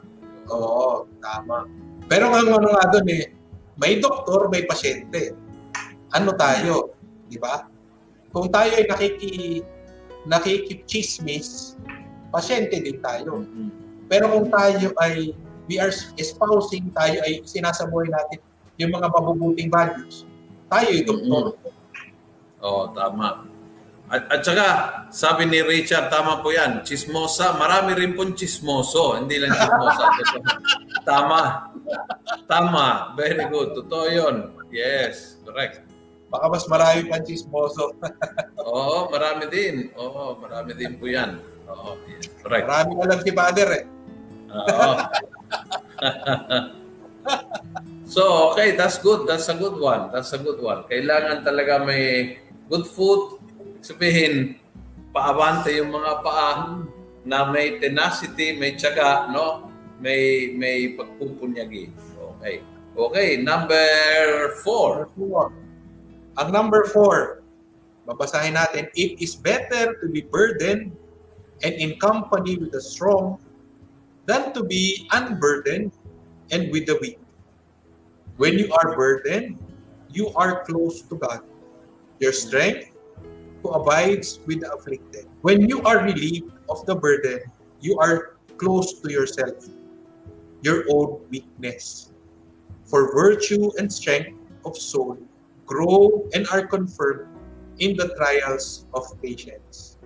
Oo, 0.53 1.09
tama. 1.25 1.65
Pero 2.13 2.29
ang 2.29 2.53
ano 2.53 2.69
nga 2.69 2.85
doon 2.93 3.09
eh, 3.09 3.33
may 3.81 3.97
doktor, 3.97 4.53
may 4.53 4.69
pasyente. 4.69 5.33
Ano 6.13 6.37
tayo? 6.37 6.93
Di 7.33 7.41
ba? 7.41 7.65
Kung 8.29 8.53
tayo 8.53 8.77
ay 8.77 8.85
nakiki, 8.85 9.65
nakikichismis, 10.29 11.81
pasyente 12.29 12.77
din 12.77 13.01
tayo. 13.01 13.41
Pero 14.13 14.29
kung 14.37 14.53
tayo 14.53 14.93
ay, 15.01 15.33
we 15.65 15.81
are 15.81 15.93
espousing, 16.21 16.93
tayo 16.93 17.25
ay 17.25 17.41
sinasabuhay 17.49 18.13
natin 18.13 18.45
yung 18.77 18.93
mga 18.93 19.09
mabubuting 19.09 19.73
values, 19.73 20.29
tayo 20.69 20.93
ay 20.93 21.01
doktor. 21.09 21.57
Oo, 22.63 22.91
tama. 22.95 23.53
At, 24.13 24.29
at 24.29 24.41
saka, 24.45 24.69
sabi 25.09 25.49
ni 25.49 25.65
Richard, 25.65 26.13
tama 26.13 26.45
po 26.45 26.53
yan, 26.53 26.85
chismosa, 26.85 27.57
marami 27.57 27.97
rin 27.97 28.13
pong 28.13 28.37
chismoso, 28.37 29.17
hindi 29.17 29.41
lang 29.41 29.57
chismosa. 29.57 30.05
Tama. 31.09 31.41
Tama. 32.45 33.17
Very 33.19 33.49
good. 33.49 33.75
Totoo 33.75 34.07
yun. 34.13 34.37
Yes, 34.69 35.41
correct. 35.43 35.83
Baka 36.31 36.45
mas 36.49 36.65
marami 36.69 37.09
pang 37.09 37.25
chismoso. 37.25 37.97
Oo, 38.69 39.09
marami 39.09 39.49
din. 39.49 39.91
Oo, 39.99 40.37
marami 40.39 40.77
din 40.77 40.95
po 41.01 41.09
yan. 41.09 41.41
Oo, 41.73 41.97
yes, 42.09 42.29
correct. 42.45 42.69
Marami 42.69 42.91
alam 43.01 43.19
si 43.25 43.31
Father 43.33 43.69
eh. 43.81 43.85
Oo. 44.53 44.93
so, 48.15 48.53
okay, 48.53 48.77
that's 48.77 49.01
good. 49.01 49.25
That's 49.25 49.49
a 49.49 49.57
good 49.57 49.81
one. 49.81 50.13
That's 50.13 50.37
a 50.37 50.41
good 50.41 50.61
one. 50.61 50.85
Kailangan 50.85 51.49
talaga 51.49 51.81
may 51.81 52.37
good 52.73 52.89
food. 52.89 53.37
Sabihin, 53.85 54.57
paabante 55.13 55.77
yung 55.77 55.93
mga 55.93 56.13
paa 56.25 56.81
na 57.29 57.53
may 57.53 57.77
tenacity, 57.77 58.57
may 58.57 58.81
tiyaga, 58.81 59.29
no? 59.29 59.69
May 60.01 60.57
may 60.57 60.97
pagpupunyagi. 60.97 61.93
Okay. 62.17 62.65
Okay, 62.97 63.29
number 63.45 64.57
four. 64.65 65.05
Number 65.05 65.13
four. 65.21 65.45
Ang 66.41 66.49
number 66.49 66.83
four, 66.89 67.45
babasahin 68.09 68.57
natin, 68.57 68.89
it 68.97 69.21
is 69.21 69.37
better 69.37 70.01
to 70.01 70.09
be 70.09 70.25
burdened 70.25 70.97
and 71.61 71.75
in 71.77 72.01
company 72.01 72.57
with 72.57 72.73
the 72.73 72.81
strong 72.81 73.37
than 74.25 74.57
to 74.57 74.65
be 74.65 75.05
unburdened 75.13 75.93
and 76.49 76.73
with 76.73 76.89
the 76.89 76.97
weak. 77.05 77.21
When 78.41 78.57
you 78.57 78.73
are 78.81 78.97
burdened, 78.97 79.61
you 80.09 80.33
are 80.33 80.65
close 80.65 81.05
to 81.13 81.21
God. 81.21 81.45
Your 82.23 82.31
strength 82.31 82.95
who 83.67 83.75
abides 83.75 84.39
with 84.47 84.63
the 84.63 84.71
afflicted. 84.71 85.27
When 85.43 85.67
you 85.67 85.83
are 85.83 86.07
relieved 86.07 86.55
of 86.71 86.87
the 86.87 86.95
burden, 86.95 87.43
you 87.83 87.99
are 87.99 88.39
close 88.63 89.03
to 89.03 89.11
yourself, 89.11 89.59
your 90.63 90.87
own 90.87 91.19
weakness. 91.35 92.15
For 92.87 93.11
virtue 93.11 93.75
and 93.75 93.91
strength 93.91 94.39
of 94.63 94.79
soul 94.79 95.19
grow 95.67 96.31
and 96.31 96.47
are 96.55 96.63
confirmed 96.63 97.27
in 97.83 97.99
the 97.99 98.15
trials 98.15 98.87
of 98.95 99.03
patience. 99.19 99.99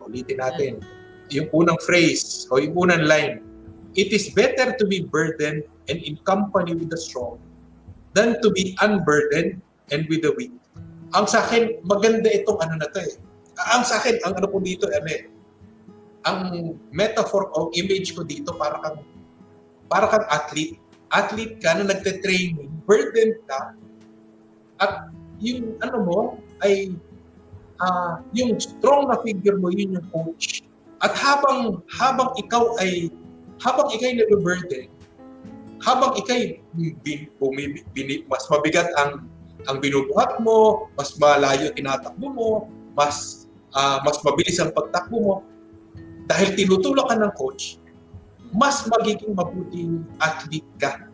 Ulitin 0.00 0.40
natin. 0.40 0.80
Yung 1.28 1.52
unang 1.52 1.76
phrase 1.84 2.48
o 2.48 2.56
yung 2.56 2.72
unang 2.72 3.04
line. 3.04 3.44
It 4.00 4.16
is 4.16 4.32
better 4.32 4.72
to 4.80 4.84
be 4.88 5.04
burdened 5.04 5.68
and 5.92 6.00
in 6.00 6.16
company 6.24 6.72
with 6.72 6.88
the 6.88 6.96
strong 6.96 7.36
than 8.16 8.40
to 8.40 8.48
be 8.48 8.72
unburdened 8.80 9.60
and 9.92 10.08
with 10.08 10.24
the 10.24 10.32
weak. 10.40 10.63
Ang 11.14 11.26
sa 11.30 11.46
akin, 11.46 11.78
maganda 11.86 12.26
itong 12.26 12.58
ano 12.58 12.74
na 12.82 12.90
to 12.90 12.98
eh. 12.98 13.14
Ang 13.70 13.86
sa 13.86 14.02
akin, 14.02 14.18
ang 14.26 14.34
ano 14.34 14.50
ko 14.50 14.58
dito, 14.58 14.90
ano 14.90 15.08
eh, 15.08 15.30
ang 16.26 16.38
metaphor 16.90 17.52
o 17.54 17.70
image 17.76 18.16
ko 18.18 18.26
dito 18.26 18.50
para 18.56 18.80
kang 18.82 18.98
para 19.86 20.10
kang 20.10 20.26
athlete. 20.26 20.80
Athlete 21.14 21.62
ka 21.62 21.78
na 21.78 21.86
nagte-training, 21.86 22.66
burdened 22.88 23.38
ka, 23.46 23.78
at 24.82 25.14
yung 25.38 25.78
ano 25.78 25.98
mo 26.02 26.20
ay 26.66 26.90
ah, 27.78 28.18
yung 28.34 28.58
strong 28.58 29.06
na 29.06 29.20
figure 29.22 29.60
mo, 29.60 29.70
yun 29.70 29.94
yung 29.94 30.08
coach. 30.10 30.66
At 30.98 31.14
habang 31.14 31.84
habang 31.94 32.34
ikaw 32.40 32.74
ay 32.82 33.12
habang 33.62 33.86
ikaw 33.94 34.06
ay 34.10 34.16
nag-burden, 34.18 34.86
habang 35.84 36.16
ikay 36.18 36.58
bin, 36.74 37.30
bumi, 37.38 37.84
bin, 37.92 38.26
mas 38.26 38.42
mabigat 38.50 38.88
ang 38.98 39.28
ang 39.68 39.78
binubuhat 39.80 40.40
mo, 40.40 40.88
mas 40.96 41.16
malayo 41.16 41.72
tinatakbo 41.72 42.26
mo, 42.30 42.50
mas 42.92 43.48
uh, 43.74 43.98
mas 44.04 44.20
mabilis 44.22 44.60
ang 44.60 44.70
pagtakbo 44.70 45.16
mo, 45.18 45.34
dahil 46.28 46.56
tinutulak 46.56 47.10
ka 47.10 47.16
ng 47.18 47.32
coach, 47.36 47.80
mas 48.54 48.86
magiging 48.86 49.34
mabuting 49.34 50.04
athlete 50.22 50.68
ka. 50.78 51.08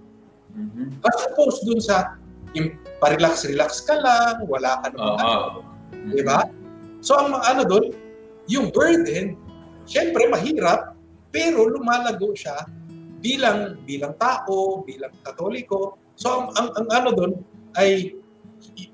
Mm-hmm. 0.55 1.03
As 1.07 1.17
opposed 1.31 1.63
dun 1.67 1.81
sa 1.81 2.19
yung 2.53 2.75
parelax-relax 2.99 3.87
ka 3.87 3.97
lang, 3.99 4.43
wala 4.51 4.83
ka 4.83 4.91
naman. 4.93 5.19
Uh-huh. 5.19 5.63
Mm-hmm. 5.95 6.15
Di 6.15 6.23
ba? 6.27 6.39
So 7.01 7.17
ang 7.17 7.39
ano 7.39 7.63
doon, 7.65 7.95
yung 8.51 8.75
burden, 8.75 9.39
syempre 9.87 10.27
mahirap, 10.27 10.99
pero 11.31 11.71
lumalago 11.71 12.35
siya 12.35 12.67
bilang 13.23 13.79
bilang 13.87 14.17
tao, 14.19 14.83
bilang 14.83 15.15
katoliko. 15.23 15.97
So 16.19 16.29
ang, 16.29 16.47
ang, 16.59 16.69
ang 16.77 16.89
ano 16.91 17.09
doon 17.15 17.33
ay 17.79 18.20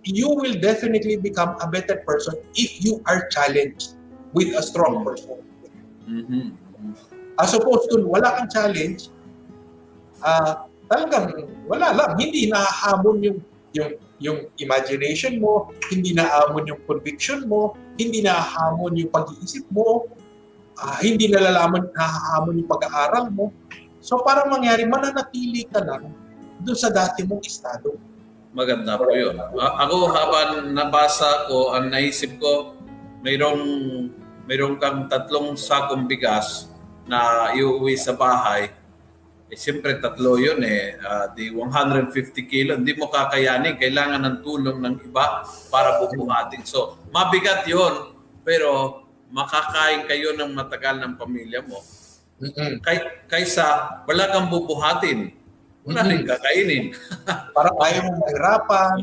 you 0.06 0.28
will 0.30 0.54
definitely 0.58 1.16
become 1.16 1.56
a 1.61 1.66
better 1.66 2.02
person 2.06 2.35
if 2.54 2.82
you 2.82 3.02
are 3.06 3.26
challenged 3.28 3.99
with 4.32 4.54
a 4.54 4.62
strong 4.62 5.04
person. 5.04 5.38
Mm-hmm. 6.06 6.54
As 7.38 7.52
opposed 7.52 7.90
to 7.90 8.06
wala 8.06 8.38
kang 8.38 8.50
challenge, 8.50 9.11
uh, 10.23 10.64
talagang 10.87 11.50
wala 11.66 11.92
lang, 11.92 12.11
hindi 12.16 12.49
nahahamon 12.49 13.18
yung 13.23 13.38
yung 13.75 13.90
yung 14.16 14.38
imagination 14.56 15.37
mo, 15.37 15.68
hindi 15.92 16.16
nahamon 16.16 16.64
yung 16.64 16.80
conviction 16.88 17.44
mo, 17.44 17.76
hindi 18.00 18.25
nahamon 18.25 18.96
yung 18.96 19.12
pag-iisip 19.12 19.68
mo, 19.68 20.08
uh, 20.80 20.99
hindi 21.04 21.28
nalalaman 21.28 21.92
nahahamon 21.92 22.64
yung 22.64 22.70
pag-aaral 22.70 23.28
mo. 23.28 23.52
So 24.00 24.23
para 24.25 24.49
mangyari, 24.49 24.88
mananatili 24.88 25.68
ka 25.68 25.85
lang 25.85 26.08
doon 26.64 26.78
sa 26.78 26.88
dati 26.88 27.26
mong 27.28 27.44
estado. 27.44 27.99
Maganda 28.56 28.96
po 28.96 29.12
yun. 29.12 29.36
Ako 29.52 30.16
habang 30.16 30.72
nabasa 30.72 31.44
ko, 31.44 31.76
ang 31.76 31.92
naisip 31.92 32.40
ko, 32.40 32.72
mayroong, 33.20 33.60
mayroong 34.48 34.80
kang 34.80 35.04
tatlong 35.12 35.60
sakong 35.60 36.08
bigas 36.08 36.64
na 37.04 37.52
iuwi 37.52 38.00
sa 38.00 38.16
bahay. 38.16 38.72
Eh, 39.52 39.60
siyempre 39.60 40.00
tatlo 40.00 40.40
yun 40.40 40.64
eh. 40.64 40.96
Uh, 40.96 41.26
di 41.36 41.52
150 41.52 42.08
kilo, 42.48 42.80
hindi 42.80 42.96
mo 42.96 43.12
kakayanin. 43.12 43.76
Kailangan 43.76 44.25
ng 44.25 44.38
tulong 44.40 44.80
ng 44.80 45.04
iba 45.04 45.44
para 45.68 46.00
bubuhatin. 46.00 46.64
So, 46.64 46.96
mabigat 47.12 47.68
yun. 47.68 48.16
Pero 48.40 49.04
makakain 49.36 50.08
kayo 50.08 50.32
ng 50.32 50.56
matagal 50.56 50.96
ng 51.04 51.12
pamilya 51.20 51.60
mo. 51.60 51.84
Mm-hmm. 52.40 52.80
Kay, 52.80 52.96
kaysa 53.28 54.00
wala 54.08 54.32
kang 54.32 54.48
bubuhatin 54.48 55.44
wala 55.87 56.00
rin 56.11 56.23
kakainin. 56.26 56.85
Parang 57.57 57.76
ayaw 57.78 58.00
mong 58.11 58.21
mahirapan. 58.26 58.97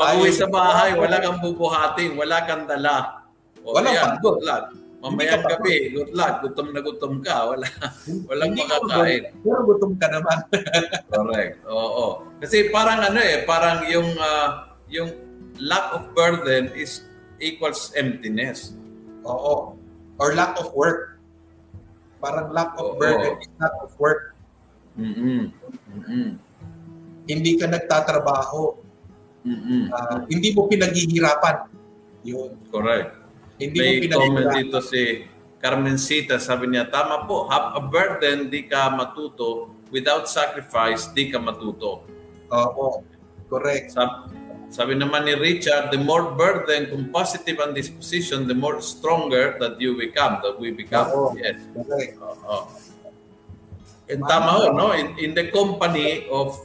Pag 0.00 0.16
uwi 0.16 0.32
sa 0.32 0.48
bahay, 0.48 0.96
wala 0.96 1.20
kang 1.20 1.44
bubuhating, 1.44 2.16
wala 2.16 2.40
kang 2.48 2.64
dala. 2.64 3.20
O, 3.60 3.76
wala 3.76 3.92
yan, 3.92 4.16
good 4.24 4.40
luck. 4.40 4.72
Mamayang 5.00 5.44
gabi, 5.44 5.92
good 5.96 6.12
luck, 6.16 6.44
gutom 6.44 6.76
na 6.76 6.80
gutom 6.84 7.24
ka, 7.24 7.52
wala, 7.52 7.64
walang 8.28 8.52
Hindi 8.52 8.64
makakain. 8.64 9.22
Pero 9.44 9.60
gutom 9.64 9.92
ka 9.96 10.06
naman. 10.08 10.38
Correct. 11.12 11.54
Oo. 11.68 12.24
Kasi 12.40 12.72
parang 12.72 13.00
ano 13.04 13.20
eh, 13.20 13.44
parang 13.44 13.84
yung 13.88 14.08
uh, 14.16 14.72
yung 14.88 15.08
lack 15.60 15.92
of 15.92 16.12
burden 16.16 16.72
is 16.76 17.04
equals 17.40 17.92
emptiness. 17.96 18.72
Oo. 19.24 19.76
Or 20.20 20.36
lack 20.36 20.56
of 20.60 20.72
work. 20.76 21.16
Parang 22.20 22.52
lack 22.52 22.76
of 22.76 22.96
Oo. 22.96 23.00
burden 23.00 23.40
is 23.40 23.52
lack 23.56 23.76
of 23.80 23.92
work. 23.96 24.36
Mm-hmm. 25.00 25.48
Mm-hmm. 25.90 26.28
Hindi 27.26 27.50
ka 27.58 27.66
nagtatrabaho. 27.70 28.62
Mm-hmm. 29.46 29.82
Uh, 29.90 30.18
hindi 30.28 30.48
mo 30.54 30.66
pinaghihirapan. 30.70 31.56
Yun. 32.26 32.54
Correct. 32.68 33.16
Hindi 33.60 33.78
May 33.78 34.08
mo 34.08 34.24
comment 34.24 34.48
dito 34.56 34.78
si 34.80 35.28
Carmencita, 35.60 36.40
sabi 36.40 36.72
niya, 36.72 36.88
tama 36.88 37.28
po, 37.28 37.44
have 37.52 37.76
a 37.76 37.82
burden, 37.84 38.48
di 38.48 38.64
ka 38.64 38.88
matuto. 38.88 39.68
Without 39.92 40.24
sacrifice, 40.24 41.12
di 41.12 41.28
ka 41.28 41.36
matuto. 41.36 42.08
Oo, 42.48 43.04
correct. 43.52 43.92
Sabi, 43.92 44.32
sabi 44.72 44.96
naman 44.96 45.28
ni 45.28 45.36
Richard, 45.36 45.92
the 45.92 46.00
more 46.00 46.32
burden, 46.32 46.88
kung 46.88 47.12
positive 47.12 47.60
ang 47.60 47.76
disposition, 47.76 48.48
the 48.48 48.56
more 48.56 48.80
stronger 48.80 49.60
that 49.60 49.76
you 49.76 49.92
become, 50.00 50.40
that 50.40 50.56
we 50.56 50.72
become. 50.72 51.12
Oo, 51.12 51.36
yes. 51.36 51.60
Correct. 51.76 52.16
Oo. 52.24 52.58
And 54.10 54.26
tama 54.26 54.50
ho, 54.58 54.64
no? 54.74 54.90
In, 54.90 55.14
in 55.22 55.30
the 55.38 55.54
company 55.54 56.26
of 56.26 56.58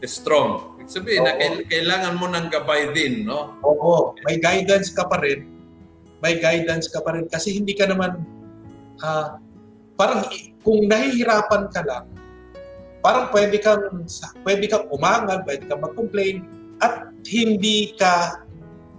the 0.00 0.08
strong. 0.08 0.80
Ibig 0.80 0.88
sabihin 0.88 1.22
na 1.28 1.36
kailangan 1.68 2.14
mo 2.16 2.26
ng 2.32 2.48
gabay 2.48 2.96
din, 2.96 3.28
no? 3.28 3.52
Oo. 3.60 4.16
May 4.24 4.40
guidance 4.40 4.88
ka 4.90 5.04
pa 5.04 5.20
rin. 5.20 5.44
May 6.24 6.40
guidance 6.40 6.88
ka 6.88 7.04
pa 7.04 7.12
rin. 7.12 7.28
Kasi 7.28 7.52
hindi 7.52 7.76
ka 7.76 7.84
naman, 7.84 8.24
uh, 9.04 9.36
parang 10.00 10.24
kung 10.64 10.88
nahihirapan 10.88 11.68
ka 11.68 11.84
lang, 11.84 12.08
parang 13.04 13.28
pwede 13.32 13.60
kang, 13.60 13.84
pwede 14.44 14.64
kang 14.68 14.88
umangal, 14.88 15.44
pwede 15.44 15.68
kang 15.68 15.84
mag-complain, 15.84 16.48
at 16.80 17.12
hindi 17.28 17.92
ka, 17.96 18.44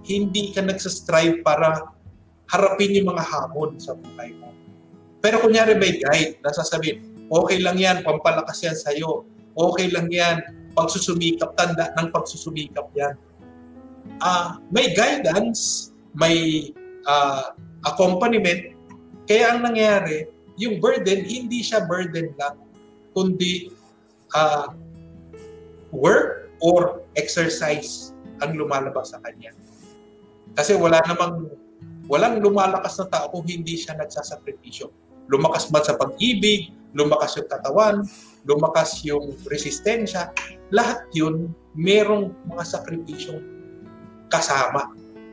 hindi 0.06 0.54
ka 0.54 0.62
nagsastrive 0.62 1.42
para 1.42 1.90
harapin 2.50 2.94
yung 2.94 3.10
mga 3.10 3.26
hamon 3.26 3.78
sa 3.82 3.98
buhay 3.98 4.38
mo. 4.38 4.54
Pero 5.22 5.42
kunyari 5.42 5.78
may 5.78 5.98
guide 5.98 6.42
na 6.42 6.50
sasabihin, 6.50 7.11
Okay 7.32 7.64
lang 7.64 7.80
yan, 7.80 8.04
pampalakas 8.04 8.60
yan 8.60 8.76
sa'yo. 8.76 9.24
Okay 9.56 9.88
lang 9.88 10.12
yan, 10.12 10.44
pagsusumikap, 10.76 11.56
tanda 11.56 11.96
ng 11.96 12.12
pagsusumikap 12.12 12.92
yan. 12.92 13.16
Uh, 14.20 14.60
may 14.68 14.92
guidance, 14.92 15.96
may 16.12 16.70
uh, 17.08 17.56
accompaniment, 17.88 18.76
kaya 19.32 19.56
ang 19.56 19.64
nangyari, 19.64 20.28
yung 20.60 20.84
burden, 20.84 21.24
hindi 21.24 21.64
siya 21.64 21.88
burden 21.88 22.36
lang, 22.36 22.60
kundi 23.16 23.72
uh, 24.36 24.76
work 25.96 26.52
or 26.60 27.08
exercise 27.16 28.12
ang 28.44 28.60
lumalabas 28.60 29.16
sa 29.16 29.24
kanya. 29.24 29.56
Kasi 30.52 30.76
wala 30.76 31.00
namang, 31.08 31.48
walang 32.12 32.44
lumalakas 32.44 33.00
na 33.00 33.08
tao 33.08 33.32
kung 33.32 33.48
hindi 33.48 33.80
siya 33.80 33.96
nagsasakripisyo. 33.96 34.92
Lumakas 35.32 35.72
man 35.72 35.84
sa 35.88 35.96
pag-ibig, 35.96 36.76
lumakas 36.92 37.40
yung 37.40 37.50
katawan, 37.50 37.96
lumakas 38.44 38.90
yung 39.08 39.36
resistensya, 39.48 40.32
lahat 40.72 41.04
yun 41.16 41.52
merong 41.76 42.36
mga 42.48 42.64
sakripisyong 42.68 43.44
kasama. 44.28 44.92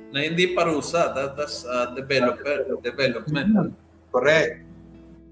Na 0.08 0.24
hindi 0.24 0.56
parusa, 0.56 1.12
that's 1.12 1.68
uh, 1.68 1.92
development. 1.92 2.80
development. 2.80 3.76
Correct. 4.08 4.64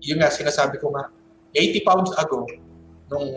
Yun 0.04 0.20
nga, 0.20 0.28
sinasabi 0.28 0.76
ko 0.76 0.92
nga, 0.92 1.08
80 1.56 1.88
pounds 1.88 2.12
ago, 2.20 2.44
nung 3.08 3.30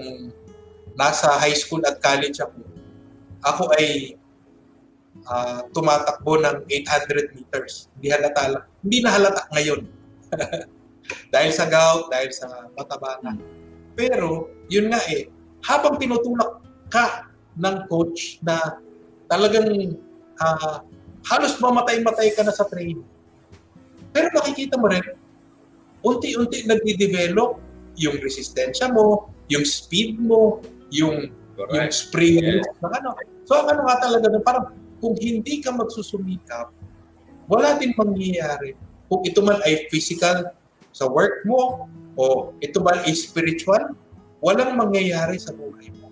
nasa 0.99 1.39
high 1.39 1.55
school 1.55 1.79
at 1.87 2.01
college 2.03 2.43
ako, 2.43 2.59
ako 3.39 3.63
ay 3.79 4.19
uh, 5.23 5.63
tumatakbo 5.71 6.35
ng 6.43 6.67
800 6.67 7.37
meters. 7.37 7.87
Hindi 7.95 8.07
halata, 8.11 8.67
hindi 8.83 8.97
na 8.99 9.09
halata 9.15 9.41
ngayon. 9.55 9.81
dahil 11.29 11.51
sa 11.53 11.65
gout, 11.69 12.09
dahil 12.09 12.29
sa 12.33 12.69
mataba 12.73 13.21
na. 13.21 13.37
Pero, 13.93 14.49
yun 14.71 14.89
nga 14.93 15.01
eh, 15.09 15.27
habang 15.65 15.99
tinutulak 15.99 16.63
ka 16.87 17.29
ng 17.59 17.85
coach 17.91 18.39
na 18.45 18.79
talagang 19.27 19.99
uh, 20.39 20.77
halos 21.27 21.59
mamatay-matay 21.59 22.31
ka 22.33 22.41
na 22.47 22.53
sa 22.55 22.65
training. 22.65 23.03
Pero 24.09 24.31
makikita 24.33 24.79
mo 24.79 24.89
rin, 24.89 25.03
unti-unti 26.01 26.65
nagdi-develop 26.65 27.59
yung 27.99 28.15
resistensya 28.23 28.89
mo, 28.89 29.29
yung 29.51 29.67
speed 29.67 30.17
mo, 30.17 30.63
yung 30.89 31.29
Correct. 31.59 31.75
yung 31.75 31.87
spring 31.91 32.39
yes. 32.39 32.63
ng 32.79 32.93
ano. 33.03 33.09
So 33.43 33.59
ang 33.59 33.67
ano 33.75 33.81
nga 33.83 33.99
talaga, 33.99 34.31
parang 34.39 34.65
kung 35.03 35.19
hindi 35.19 35.59
ka 35.59 35.75
magsusumikap, 35.75 36.71
wala 37.51 37.75
din 37.75 37.91
mangyayari. 37.99 38.79
Kung 39.11 39.25
ito 39.27 39.43
man 39.43 39.59
ay 39.67 39.91
physical 39.91 40.55
sa 40.99 41.07
work 41.07 41.47
mo 41.47 41.87
o 42.19 42.51
ito 42.59 42.83
ba 42.83 42.99
spiritual, 43.07 43.95
walang 44.43 44.75
mangyayari 44.75 45.39
sa 45.39 45.55
buhay 45.55 45.87
mo. 45.95 46.11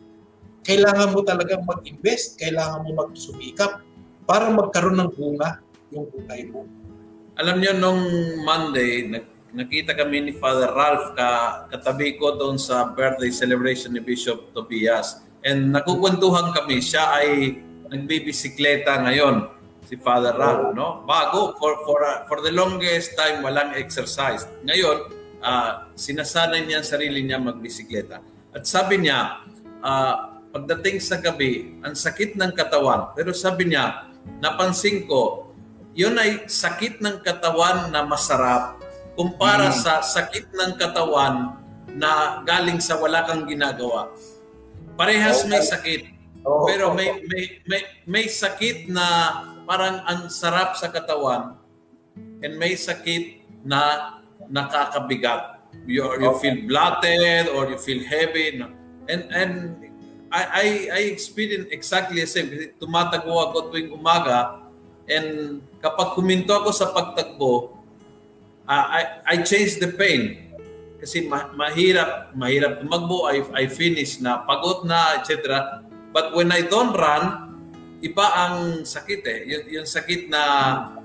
Kailangan 0.63 1.11
mo 1.11 1.19
talagang 1.27 1.67
mag-invest, 1.67 2.39
kailangan 2.39 2.87
mo 2.87 3.03
magsumikap 3.03 3.83
para 4.23 4.47
magkaroon 4.47 4.95
ng 4.95 5.11
bunga 5.11 5.59
yung 5.91 6.07
buhay 6.07 6.47
mo. 6.47 6.63
Alam 7.35 7.59
niyo 7.59 7.75
nung 7.75 7.99
Monday, 8.47 9.11
nakita 9.51 9.91
kami 9.91 10.31
ni 10.31 10.33
Father 10.39 10.71
Ralph 10.71 11.11
ka, 11.19 11.67
katabi 11.67 12.15
ko 12.15 12.39
doon 12.39 12.55
sa 12.55 12.87
birthday 12.87 13.31
celebration 13.31 13.91
ni 13.91 13.99
Bishop 13.99 14.55
Tobias. 14.55 15.19
And 15.43 15.75
nakukwentuhan 15.75 16.55
kami, 16.55 16.79
siya 16.79 17.11
ay 17.19 17.59
nagbibisikleta 17.91 19.03
ngayon 19.03 19.56
si 19.87 19.95
Father 19.95 20.35
Ralph, 20.35 20.75
no? 20.75 21.07
Bago 21.07 21.55
for 21.55 21.79
for 21.87 22.03
uh, 22.03 22.27
for 22.27 22.43
the 22.43 22.51
longest 22.51 23.15
time 23.15 23.39
walang 23.39 23.71
exercise. 23.71 24.43
Ngayon, 24.67 25.07
uh, 25.39 25.87
sinasanay 25.95 26.67
niya 26.67 26.83
ang 26.83 26.87
sarili 26.87 27.23
niya 27.23 27.39
magbisikleta. 27.39 28.19
At 28.51 28.67
sabi 28.67 29.07
niya, 29.07 29.47
uh, 29.79 30.15
pagdating 30.51 30.99
sa 30.99 31.23
gabi, 31.23 31.79
ang 31.79 31.95
sakit 31.95 32.35
ng 32.35 32.51
katawan. 32.51 33.15
Pero 33.15 33.31
sabi 33.31 33.71
niya, 33.71 34.11
napansin 34.43 35.07
ko, 35.07 35.55
yun 35.95 36.19
ay 36.19 36.45
sakit 36.51 36.99
ng 36.99 37.23
katawan 37.23 37.87
na 37.87 38.03
masarap 38.03 38.77
kumpara 39.17 39.73
mm. 39.73 39.77
sa 39.81 40.03
sakit 40.05 40.53
ng 40.53 40.77
katawan 40.77 41.57
na 41.97 42.43
galing 42.45 42.77
sa 42.77 43.01
wala 43.01 43.25
kang 43.25 43.49
ginagawa. 43.49 44.13
Parehas 44.93 45.41
okay. 45.41 45.49
may 45.49 45.63
sakit. 45.65 46.01
Oh. 46.45 46.69
Pero 46.69 46.93
may, 46.93 47.25
may, 47.25 47.43
may, 47.65 47.81
may 48.05 48.25
sakit 48.29 48.93
na 48.93 49.05
parang 49.67 49.99
ang 50.07 50.31
sarap 50.31 50.79
sa 50.79 50.87
katawan 50.87 51.59
and 52.39 52.55
may 52.55 52.79
sakit 52.79 53.43
na 53.67 54.15
nakakabigat. 54.47 55.59
You, 55.83 56.07
you 56.17 56.31
okay. 56.31 56.39
feel 56.39 56.57
bloated 56.71 57.51
or 57.51 57.67
you 57.67 57.77
feel 57.77 57.99
heavy. 58.07 58.63
And, 59.11 59.23
and 59.27 59.51
I, 60.31 60.41
I, 60.41 60.65
I 60.87 61.01
experience 61.11 61.67
exactly 61.69 62.23
the 62.23 62.31
same. 62.31 62.47
Tumatagbo 62.79 63.51
ako 63.51 63.75
tuwing 63.75 63.91
umaga 63.91 64.63
and 65.07 65.59
kapag 65.83 66.15
kuminto 66.15 66.51
ako 66.55 66.71
sa 66.71 66.91
pagtagbo, 66.95 67.75
uh, 68.67 68.85
I, 68.87 69.01
I 69.23 69.35
change 69.43 69.79
the 69.83 69.91
pain. 69.91 70.47
Kasi 70.97 71.27
ma- 71.27 71.51
mahirap, 71.55 72.35
mahirap 72.35 72.83
tumagbo. 72.83 73.27
I, 73.29 73.43
I 73.53 73.63
finish 73.67 74.19
na 74.19 74.43
pagod 74.43 74.83
na, 74.83 75.19
etc. 75.19 75.83
But 76.11 76.33
when 76.33 76.51
I 76.51 76.65
don't 76.65 76.95
run, 76.95 77.46
iba 78.01 78.25
ang 78.33 78.85
sakit 78.85 79.21
eh. 79.25 79.39
Yung, 79.49 79.65
yung 79.81 79.87
sakit 79.87 80.29
na 80.29 80.41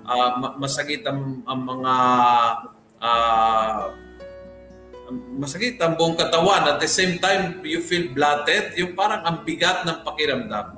uh, 0.04 0.30
masakit 0.60 1.04
ang, 1.08 1.40
ang 1.48 1.60
mga 1.64 1.94
uh, 3.00 3.82
masakit 5.36 5.76
ang 5.80 5.96
buong 5.96 6.16
katawan. 6.16 6.76
At 6.76 6.78
the 6.80 6.88
same 6.88 7.20
time, 7.20 7.60
you 7.64 7.80
feel 7.80 8.12
bloated. 8.12 8.76
Yung 8.76 8.92
parang 8.96 9.24
ang 9.24 9.36
bigat 9.44 9.84
ng 9.88 10.04
pakiramdam. 10.04 10.76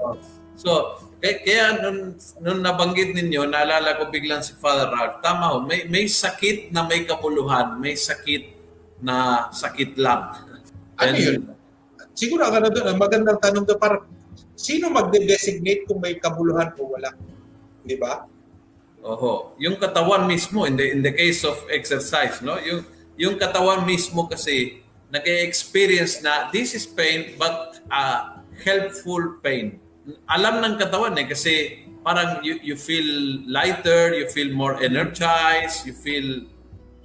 So, 0.55 1.03
kaya, 1.19 1.41
kaya 1.43 1.65
nung, 1.83 2.15
nung 2.43 2.61
nabanggit 2.63 3.17
ninyo, 3.17 3.49
naalala 3.49 3.99
ko 3.99 4.13
biglang 4.13 4.45
si 4.45 4.55
Father 4.61 4.93
Ralph, 4.93 5.25
tama 5.25 5.57
ho, 5.57 5.65
may, 5.65 5.89
may 5.89 6.05
sakit 6.07 6.71
na 6.71 6.85
may 6.87 7.09
kapuluhan, 7.09 7.81
may 7.81 7.97
sakit 7.97 8.55
na 9.03 9.49
sakit 9.51 9.97
lang. 9.99 10.31
Ano 11.01 11.17
yun? 11.17 11.51
Siguro 12.15 12.47
ano 12.47 12.71
ang 12.71 13.01
magandang 13.01 13.41
tanong 13.43 13.65
doon, 13.67 13.81
para 13.81 14.07
sino 14.55 14.91
magde-designate 14.91 15.87
kung 15.87 15.99
may 16.01 16.19
kabuluhan 16.19 16.75
o 16.79 16.95
wala? 16.95 17.11
Di 17.83 17.99
ba? 17.99 18.25
Oho. 19.05 19.53
Yung 19.61 19.77
katawan 19.77 20.25
mismo, 20.25 20.65
in 20.65 20.81
the, 20.81 20.87
in 20.89 21.05
the 21.05 21.13
case 21.13 21.45
of 21.45 21.61
exercise, 21.69 22.41
no? 22.41 22.57
Yung, 22.63 22.83
yung 23.21 23.37
katawan 23.37 23.85
mismo 23.85 24.25
kasi 24.27 24.81
nag-experience 25.15 26.25
na 26.27 26.51
this 26.51 26.75
is 26.75 26.89
pain 26.91 27.39
but 27.39 27.79
uh, 27.87 28.43
helpful 28.67 29.39
pain. 29.45 29.79
Alam 30.27 30.59
ng 30.65 30.75
katawan 30.81 31.15
eh 31.21 31.31
kasi 31.31 31.85
parang 32.03 32.43
you, 32.43 32.59
you 32.61 32.77
feel 32.77 33.41
lighter, 33.47 34.13
you 34.13 34.27
feel 34.29 34.51
more 34.53 34.77
energized, 34.83 35.87
you 35.87 35.95
feel 35.95 36.45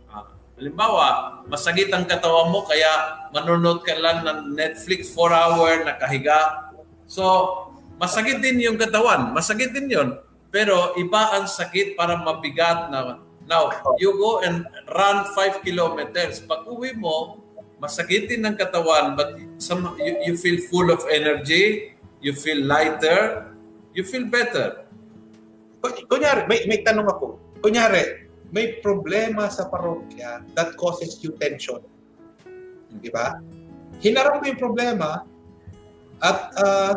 uh, 0.09 0.25
halimbawa, 0.57 1.39
masagit 1.45 1.93
ang 1.93 2.09
katawan 2.09 2.49
mo 2.49 2.65
kaya 2.65 2.89
manonood 3.31 3.85
ka 3.85 3.93
lang 3.95 4.25
ng 4.25 4.57
Netflix 4.57 5.13
4 5.13 5.29
hour 5.29 5.71
nakahiga. 5.85 6.68
So, 7.09 7.23
masagit 7.97 8.45
din 8.45 8.61
yung 8.61 8.77
katawan. 8.77 9.33
Masagit 9.33 9.73
din 9.73 9.89
yon 9.89 10.09
pero 10.49 10.97
iba 10.97 11.37
ang 11.37 11.45
sakit 11.45 11.93
para 11.93 12.17
mabigat 12.17 12.89
na. 12.89 13.21
Now, 13.49 13.73
you 13.97 14.13
go 14.17 14.45
and 14.45 14.65
run 14.93 15.25
5 15.33 15.65
kilometers. 15.65 16.41
Pag 16.45 16.69
uwi 16.69 16.93
mo, 16.93 17.41
masakit 17.81 18.29
din 18.29 18.45
ang 18.45 18.53
katawan 18.53 19.17
but 19.17 19.33
some, 19.57 19.97
you, 19.97 20.33
you 20.33 20.33
feel 20.37 20.61
full 20.69 20.93
of 20.93 21.01
energy, 21.09 21.97
you 22.21 22.33
feel 22.33 22.61
lighter, 22.61 23.49
you 23.97 24.05
feel 24.05 24.29
better. 24.29 24.85
Kunyari, 25.81 26.45
may, 26.45 26.61
may 26.69 26.85
tanong 26.85 27.09
ako. 27.09 27.41
Kunyari, 27.65 28.29
may 28.53 28.81
problema 28.81 29.49
sa 29.49 29.69
parokya 29.69 30.45
that 30.53 30.77
causes 30.77 31.17
you 31.21 31.33
tension. 31.37 31.81
Di 33.01 33.09
ba? 33.09 33.37
Hinarap 34.01 34.41
mo 34.41 34.45
yung 34.45 34.61
problema 34.61 35.25
at 36.19 36.39
uh, 36.60 36.93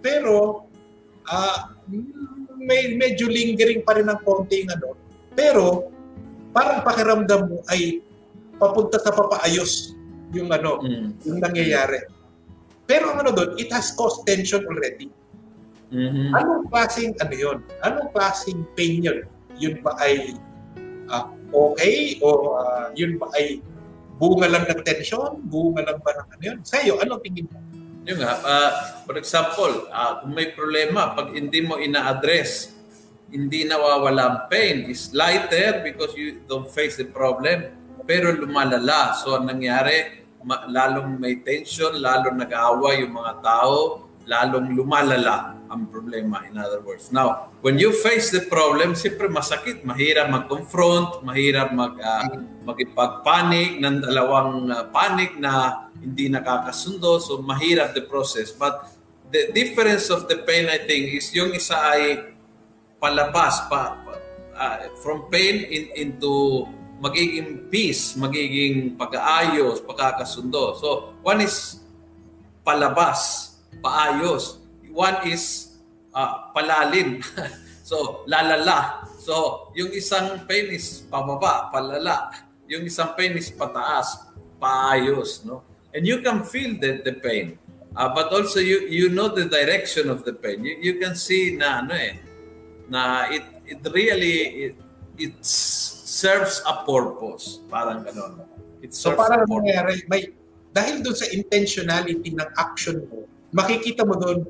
pero 0.00 0.66
uh, 1.28 1.58
may 2.56 2.96
medyo 2.96 3.28
lingering 3.28 3.84
pa 3.84 3.96
rin 3.96 4.08
ng 4.08 4.20
konting 4.24 4.66
ano. 4.72 4.96
Pero 5.36 5.92
parang 6.56 6.80
pakiramdam 6.80 7.52
mo 7.52 7.58
ay 7.68 8.00
papunta 8.56 8.96
sa 8.96 9.12
papaayos 9.12 9.92
yung 10.32 10.48
ano, 10.50 10.80
mm. 10.80 11.28
yung 11.28 11.38
nangyayari. 11.38 12.08
Pero 12.88 13.12
ang 13.12 13.26
ano 13.26 13.30
doon, 13.34 13.50
it 13.60 13.68
has 13.74 13.92
caused 13.92 14.24
tension 14.24 14.64
already. 14.64 15.10
Mm-hmm. 15.90 16.34
Anong 16.34 16.66
klaseng 16.66 17.14
ano 17.22 17.34
yun? 17.34 17.58
Anong 17.82 18.10
klaseng 18.10 18.66
pain 18.74 19.02
yun? 19.02 19.22
Yun 19.58 19.78
ba 19.82 19.94
ay 20.02 20.34
uh, 21.10 21.30
okay? 21.54 22.18
O 22.22 22.58
uh, 22.58 22.90
yun 22.98 23.18
ba 23.20 23.30
ay 23.38 23.62
bunga 24.18 24.50
lang 24.50 24.64
ng 24.66 24.82
tension? 24.82 25.38
Bunga 25.46 25.86
lang 25.86 25.98
ba 26.02 26.10
ng 26.14 26.28
ano 26.38 26.42
yun? 26.42 26.58
Sa'yo, 26.66 26.98
anong 27.02 27.22
tingin 27.22 27.46
mo? 27.50 27.58
Yung 28.06 28.22
nga, 28.22 28.38
uh, 28.38 28.70
for 29.02 29.18
example, 29.18 29.90
uh, 29.90 30.22
kung 30.22 30.30
may 30.30 30.54
problema, 30.54 31.10
pag 31.10 31.34
hindi 31.34 31.58
mo 31.58 31.74
ina-address, 31.74 32.70
hindi 33.34 33.66
nawawala 33.66 34.22
ang 34.22 34.38
pain. 34.46 34.86
is 34.86 35.10
lighter 35.10 35.82
because 35.82 36.14
you 36.14 36.38
don't 36.46 36.70
face 36.70 36.94
the 36.94 37.10
problem, 37.10 37.66
pero 38.06 38.30
lumalala. 38.30 39.18
So, 39.18 39.34
ang 39.34 39.50
nangyari, 39.50 40.22
ma- 40.46 40.70
lalong 40.70 41.18
may 41.18 41.42
tension, 41.42 41.98
lalong 41.98 42.38
nag-aaway 42.38 43.02
yung 43.02 43.18
mga 43.18 43.42
tao, 43.42 44.06
lalong 44.22 44.70
lumalala 44.78 45.58
ang 45.66 45.90
problema, 45.90 46.46
in 46.46 46.54
other 46.54 46.78
words. 46.86 47.10
Now, 47.10 47.50
when 47.58 47.74
you 47.74 47.90
face 47.90 48.30
the 48.30 48.46
problem, 48.46 48.94
siyempre 48.94 49.26
masakit, 49.26 49.82
mahirap 49.82 50.30
mag-confront, 50.30 51.26
mahirap 51.26 51.74
mag, 51.74 51.98
uh, 51.98 52.38
magipag-panic 52.62 53.82
ng 53.82 54.06
dalawang 54.06 54.70
uh, 54.70 54.86
panic 54.94 55.34
na 55.42 55.85
hindi 56.02 56.28
nakakasundo. 56.28 57.20
So 57.20 57.40
mahirap 57.40 57.94
the 57.96 58.04
process. 58.04 58.52
But 58.52 58.96
the 59.30 59.50
difference 59.52 60.10
of 60.10 60.30
the 60.30 60.42
pain, 60.46 60.70
I 60.70 60.84
think, 60.86 61.14
is 61.14 61.30
yung 61.34 61.54
isa 61.54 61.76
ay 61.76 62.34
palabas 63.02 63.66
pa, 63.68 64.00
uh, 64.56 64.76
from 65.02 65.28
pain 65.28 65.66
in, 65.66 65.84
into 65.94 66.64
magiging 67.02 67.68
peace, 67.68 68.16
magiging 68.16 68.96
pag-aayos, 68.96 69.84
pagkakasundo. 69.84 70.80
So, 70.80 71.12
one 71.20 71.44
is 71.44 71.84
palabas, 72.64 73.52
paayos. 73.84 74.56
One 74.96 75.28
is 75.28 75.76
uh, 76.16 76.48
palalim. 76.56 77.20
so, 77.88 78.24
lalala. 78.24 79.04
So, 79.20 79.68
yung 79.76 79.92
isang 79.92 80.48
pain 80.48 80.72
is 80.72 81.04
pababa, 81.04 81.68
palala. 81.68 82.32
Yung 82.66 82.88
isang 82.88 83.12
pain 83.12 83.36
is 83.36 83.52
pataas, 83.52 84.24
paayos. 84.56 85.44
No? 85.44 85.60
And 85.96 86.04
you 86.04 86.20
can 86.20 86.44
feel 86.44 86.76
the, 86.76 87.00
the 87.00 87.16
pain. 87.16 87.56
Uh, 87.96 88.12
but 88.12 88.28
also 88.28 88.60
you 88.60 88.84
you 88.92 89.08
know 89.08 89.32
the 89.32 89.48
direction 89.48 90.12
of 90.12 90.20
the 90.28 90.36
pain. 90.36 90.60
You, 90.60 90.76
you 90.76 90.94
can 91.00 91.16
see 91.16 91.56
na 91.56 91.80
ano 91.80 91.96
eh, 91.96 92.20
na 92.92 93.32
it 93.32 93.44
it 93.64 93.80
really 93.88 94.68
it, 94.68 94.74
it 95.16 95.34
serves 95.40 96.60
a 96.68 96.84
purpose. 96.84 97.64
Parang 97.72 98.04
gano'n. 98.04 98.44
It 98.84 98.92
serves 98.92 99.16
so 99.16 99.24
parang 99.24 99.42
a 99.42 99.48
purpose. 99.48 100.04
may 100.12 100.28
dahil 100.76 101.00
doon 101.00 101.16
sa 101.16 101.24
intentionality 101.32 102.36
ng 102.36 102.50
action 102.60 103.00
mo, 103.08 103.24
makikita 103.56 104.04
mo 104.04 104.20
doon 104.20 104.44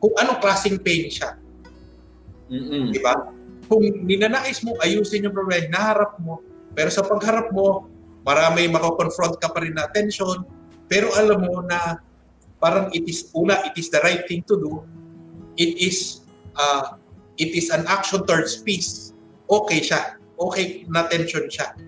kung 0.00 0.16
anong 0.16 0.40
klaseng 0.40 0.80
pain 0.80 1.12
siya. 1.12 1.36
Mm-mm. 2.48 2.96
Di 2.96 2.98
ba? 3.04 3.28
Kung 3.68 3.84
ninanais 3.84 4.64
mo 4.64 4.80
ayusin 4.80 5.28
yung 5.28 5.36
problema, 5.36 5.68
naharap 5.68 6.16
mo, 6.16 6.40
pero 6.72 6.88
sa 6.88 7.04
pagharap 7.04 7.52
mo, 7.52 7.84
marami 8.24 8.72
mako-confront 8.72 9.36
ka 9.36 9.52
pa 9.52 9.60
rin 9.60 9.76
na 9.76 9.84
tension, 9.92 10.48
pero 10.90 11.14
alam 11.14 11.46
mo 11.46 11.62
na 11.62 12.02
parang 12.58 12.90
it 12.90 13.06
is, 13.06 13.30
una, 13.30 13.62
it 13.62 13.78
is 13.78 13.86
the 13.94 14.02
right 14.02 14.26
thing 14.26 14.42
to 14.42 14.58
do. 14.58 14.82
It 15.54 15.78
is, 15.78 16.26
uh, 16.58 16.98
it 17.38 17.54
is 17.54 17.70
an 17.70 17.86
action 17.86 18.26
towards 18.26 18.58
peace. 18.66 19.14
Okay 19.46 19.78
siya. 19.78 20.18
Okay 20.34 20.82
na 20.90 21.06
tension 21.06 21.46
siya. 21.46 21.78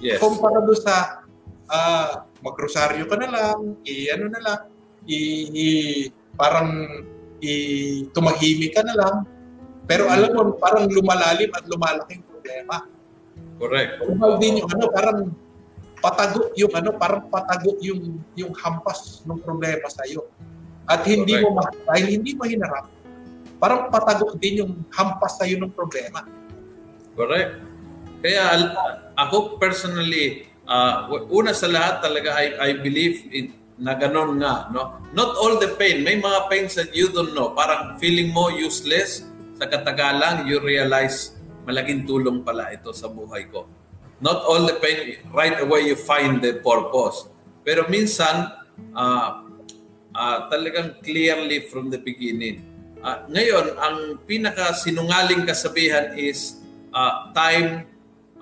Yes. 0.00 0.16
Kumpara 0.24 0.64
doon 0.64 0.80
sa 0.80 1.20
uh, 1.68 2.24
magrosaryo 2.40 3.04
ka 3.04 3.20
na 3.20 3.28
lang, 3.28 3.76
i-ano 3.84 4.32
na 4.32 4.40
lang, 4.40 4.60
i, 5.04 5.20
i 5.52 5.66
parang 6.32 7.04
i 7.44 7.52
tumahimik 8.16 8.72
ka 8.72 8.80
na 8.80 8.96
lang. 8.96 9.16
Pero 9.84 10.08
alam 10.08 10.32
mo, 10.32 10.56
parang 10.56 10.88
lumalalim 10.88 11.52
at 11.52 11.68
lumalaking 11.68 12.24
problema. 12.24 12.88
Correct. 13.60 14.00
Kung 14.00 14.40
din 14.40 14.64
yung 14.64 14.70
ano, 14.72 14.84
parang 14.88 15.18
patago 16.00 16.50
yung 16.56 16.72
ano, 16.72 16.96
parang 16.96 17.28
patago 17.28 17.76
yung 17.84 18.18
yung 18.34 18.52
hampas 18.56 19.22
ng 19.28 19.38
problema 19.40 19.86
sa 19.92 20.02
iyo. 20.08 20.26
At 20.88 21.06
hindi 21.06 21.38
Correct. 21.38 21.54
mo 21.54 21.86
dahil 21.86 22.06
hindi 22.18 22.32
mo 22.34 22.42
hinarap, 22.48 22.88
parang 23.62 23.92
patago 23.92 24.34
din 24.40 24.64
yung 24.64 24.72
hampas 24.90 25.38
sa 25.38 25.44
iyo 25.46 25.60
ng 25.60 25.70
problema. 25.70 26.24
Correct. 27.14 27.52
Kaya 28.20 28.44
ako 29.16 29.60
personally, 29.60 30.48
uh, 30.68 31.08
una 31.32 31.56
sa 31.56 31.68
lahat 31.68 32.04
talaga 32.04 32.36
I, 32.36 32.46
I 32.56 32.70
believe 32.80 33.24
in, 33.32 33.56
na 33.80 33.96
ganun 33.96 34.36
nga, 34.36 34.68
no? 34.68 35.00
Not 35.16 35.40
all 35.40 35.56
the 35.56 35.72
pain. 35.80 36.04
May 36.04 36.20
mga 36.20 36.52
pains 36.52 36.76
that 36.76 36.92
you 36.92 37.08
don't 37.08 37.32
know. 37.32 37.56
Parang 37.56 37.96
feeling 37.96 38.28
mo 38.28 38.52
useless. 38.52 39.24
Sa 39.56 39.64
katagalan, 39.68 40.44
you 40.44 40.60
realize 40.60 41.36
malaking 41.64 42.04
tulong 42.04 42.44
pala 42.44 42.72
ito 42.72 42.92
sa 42.92 43.08
buhay 43.08 43.48
ko. 43.48 43.64
Not 44.20 44.44
all 44.44 44.68
the 44.68 44.76
pain, 44.76 45.16
right 45.32 45.56
away 45.56 45.88
you 45.88 45.96
find 45.96 46.44
the 46.44 46.60
purpose. 46.60 47.24
Pero 47.64 47.88
minsan, 47.88 48.52
uh, 48.92 49.28
uh, 50.12 50.38
talagang 50.52 51.00
clearly 51.00 51.64
from 51.72 51.88
the 51.88 51.96
beginning. 51.96 52.60
Uh, 53.00 53.24
ngayon, 53.32 53.80
ang 53.80 53.96
pinaka-sinungaling 54.28 55.48
kasabihan 55.48 56.12
is 56.20 56.60
uh, 56.92 57.32
time 57.32 57.88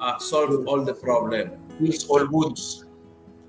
uh, 0.03 0.19
solve 0.19 0.67
all 0.67 0.83
the 0.83 0.99
problem. 0.99 1.55
Heals 1.79 2.11
all 2.11 2.27
wounds. 2.27 2.83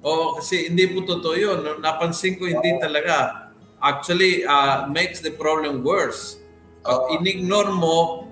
Oo, 0.06 0.38
kasi 0.38 0.70
hindi 0.70 0.86
po 0.86 1.02
totoo 1.04 1.34
yun. 1.34 1.60
Napansin 1.82 2.38
ko 2.38 2.46
hindi 2.46 2.78
talaga. 2.78 3.50
Actually, 3.82 4.46
uh, 4.46 4.86
makes 4.86 5.18
the 5.18 5.34
problem 5.34 5.82
worse. 5.82 6.38
Pag 6.86 7.10
inignore 7.20 7.74
mo, 7.74 8.29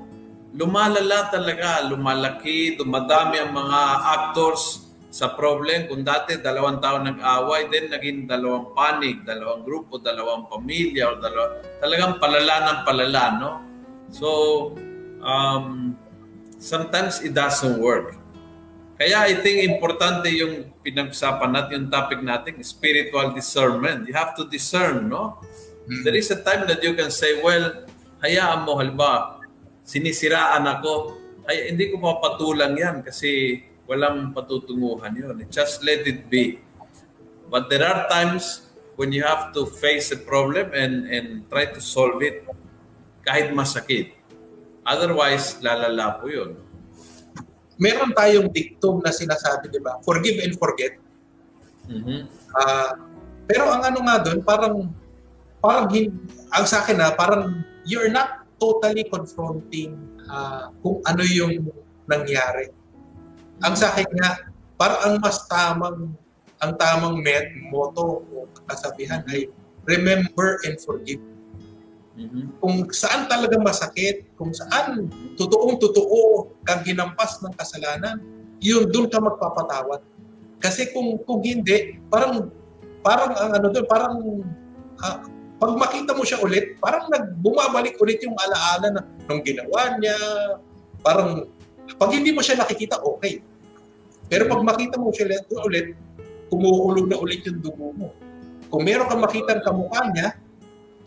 lumalala 0.57 1.29
talaga, 1.29 1.85
lumalaki, 1.85 2.73
dumadami 2.75 3.37
ang 3.37 3.53
mga 3.53 3.81
actors 4.03 4.89
sa 5.13 5.37
problem. 5.37 5.85
Kung 5.85 6.01
dati 6.01 6.41
dalawang 6.41 6.81
taon 6.81 7.05
nag-away, 7.05 7.69
then 7.69 7.93
naging 7.93 8.25
dalawang 8.25 8.73
panig, 8.73 9.21
dalawang 9.21 9.61
grupo, 9.61 10.01
dalawang 10.01 10.49
pamilya, 10.49 11.13
o 11.13 11.21
dalawa, 11.21 11.61
talagang 11.77 12.17
palala 12.17 12.55
ng 12.65 12.79
palala, 12.83 13.23
no? 13.37 13.51
So, 14.09 14.29
um, 15.21 15.93
sometimes 16.57 17.21
it 17.21 17.37
doesn't 17.37 17.77
work. 17.77 18.17
Kaya 18.97 19.29
I 19.29 19.37
think 19.45 19.61
importante 19.61 20.25
yung 20.33 20.73
pinag-usapan 20.81 21.53
natin, 21.53 21.85
yung 21.85 21.89
topic 21.93 22.17
natin, 22.25 22.57
spiritual 22.65 23.29
discernment. 23.29 24.09
You 24.09 24.17
have 24.17 24.33
to 24.41 24.49
discern, 24.49 25.05
no? 25.05 25.37
Mm-hmm. 25.85 26.01
There 26.01 26.17
is 26.17 26.33
a 26.33 26.41
time 26.41 26.65
that 26.65 26.81
you 26.81 26.97
can 26.97 27.13
say, 27.13 27.37
well, 27.45 27.85
hayaan 28.25 28.65
mo, 28.65 28.81
halimbawa, 28.81 29.37
sinisiraan 29.88 30.67
ako, 30.67 31.15
ay 31.47 31.71
hindi 31.71 31.88
ko 31.95 32.04
papatulang 32.04 32.76
yan 32.76 33.00
kasi 33.00 33.63
walang 33.88 34.36
patutunguhan 34.36 35.15
yun. 35.15 35.39
Just 35.47 35.80
let 35.88 36.04
it 36.04 36.28
be. 36.28 36.60
But 37.47 37.71
there 37.71 37.88
are 37.88 38.12
times 38.12 38.67
when 39.00 39.15
you 39.15 39.23
have 39.23 39.56
to 39.56 39.63
face 39.63 40.12
a 40.12 40.19
problem 40.19 40.76
and, 40.76 41.08
and 41.08 41.47
try 41.47 41.71
to 41.71 41.80
solve 41.80 42.19
it 42.19 42.43
kahit 43.23 43.56
masakit. 43.56 44.12
Otherwise, 44.84 45.63
lalala 45.63 46.19
po 46.19 46.28
yun 46.28 46.67
meron 47.78 48.12
tayong 48.12 48.50
dictum 48.50 49.00
na 49.00 49.13
sinasabi, 49.13 49.69
di 49.69 49.80
ba? 49.80 50.02
Forgive 50.02 50.41
and 50.43 50.54
forget. 50.58 50.97
Mm-hmm. 51.88 52.21
Uh, 52.52 52.91
pero 53.45 53.69
ang 53.69 53.86
ano 53.86 54.00
nga 54.04 54.15
doon, 54.26 54.39
parang, 54.43 54.76
parang, 55.62 55.86
ang 56.52 56.65
sa 56.65 56.84
akin 56.84 56.97
na, 56.97 57.13
parang 57.13 57.63
you're 57.86 58.12
not 58.12 58.43
totally 58.57 59.05
confronting 59.09 59.97
uh, 60.29 60.69
kung 60.81 61.01
ano 61.05 61.23
yung 61.25 61.69
nangyari. 62.09 62.69
Ang 63.65 63.73
sa 63.73 63.93
akin 63.93 64.09
nga, 64.17 64.31
parang 64.77 64.99
ang 65.01 65.15
mas 65.21 65.37
tamang, 65.49 66.13
ang 66.61 66.71
tamang 66.77 67.17
met, 67.21 67.49
motto 67.69 68.25
o 68.25 68.45
kasabihan 68.69 69.25
ay 69.29 69.49
remember 69.85 70.61
and 70.65 70.77
forgive. 70.81 71.21
Mm-hmm. 72.17 72.57
Kung 72.57 72.89
saan 72.89 73.29
talaga 73.29 73.61
masakit, 73.61 74.25
kung 74.33 74.49
saan 74.49 75.09
totoong 75.37 75.77
totoo 75.77 76.49
kang 76.65 76.81
hinampas 76.81 77.37
ng 77.45 77.53
kasalanan, 77.53 78.17
yun 78.57 78.89
doon 78.89 79.05
ka 79.05 79.21
magpapatawad. 79.21 80.01
Kasi 80.57 80.89
kung 80.89 81.21
kung 81.21 81.45
hindi, 81.45 82.01
parang 82.09 82.49
parang 83.05 83.37
ang 83.37 83.51
ano 83.61 83.67
doon, 83.69 83.85
parang 83.85 84.17
uh, 84.97 85.17
pag 85.57 85.73
makita 85.73 86.13
mo 86.13 86.21
siya 86.21 86.37
ulit, 86.45 86.77
parang 86.77 87.09
nagbumabalik 87.09 87.97
ulit 87.97 88.21
yung 88.21 88.37
alaala 88.37 88.87
na 88.93 89.01
nung 89.25 89.41
ginawa 89.41 89.97
niya. 89.97 90.17
Parang 91.01 91.49
pag 91.97 92.13
hindi 92.13 92.29
mo 92.29 92.45
siya 92.45 92.61
nakikita, 92.61 93.01
okay. 93.01 93.41
Pero 94.29 94.45
pag 94.45 94.61
makita 94.61 95.01
mo 95.01 95.09
siya 95.09 95.41
ulit, 95.65 95.97
kumukulo 96.53 97.09
na 97.09 97.17
ulit 97.17 97.41
yung 97.49 97.59
dugo 97.63 97.89
mo. 97.97 98.13
Kung 98.69 98.83
meron 98.85 99.07
kang 99.09 99.23
makitang 99.23 99.63
kamukha 99.65 100.01
niya, 100.13 100.35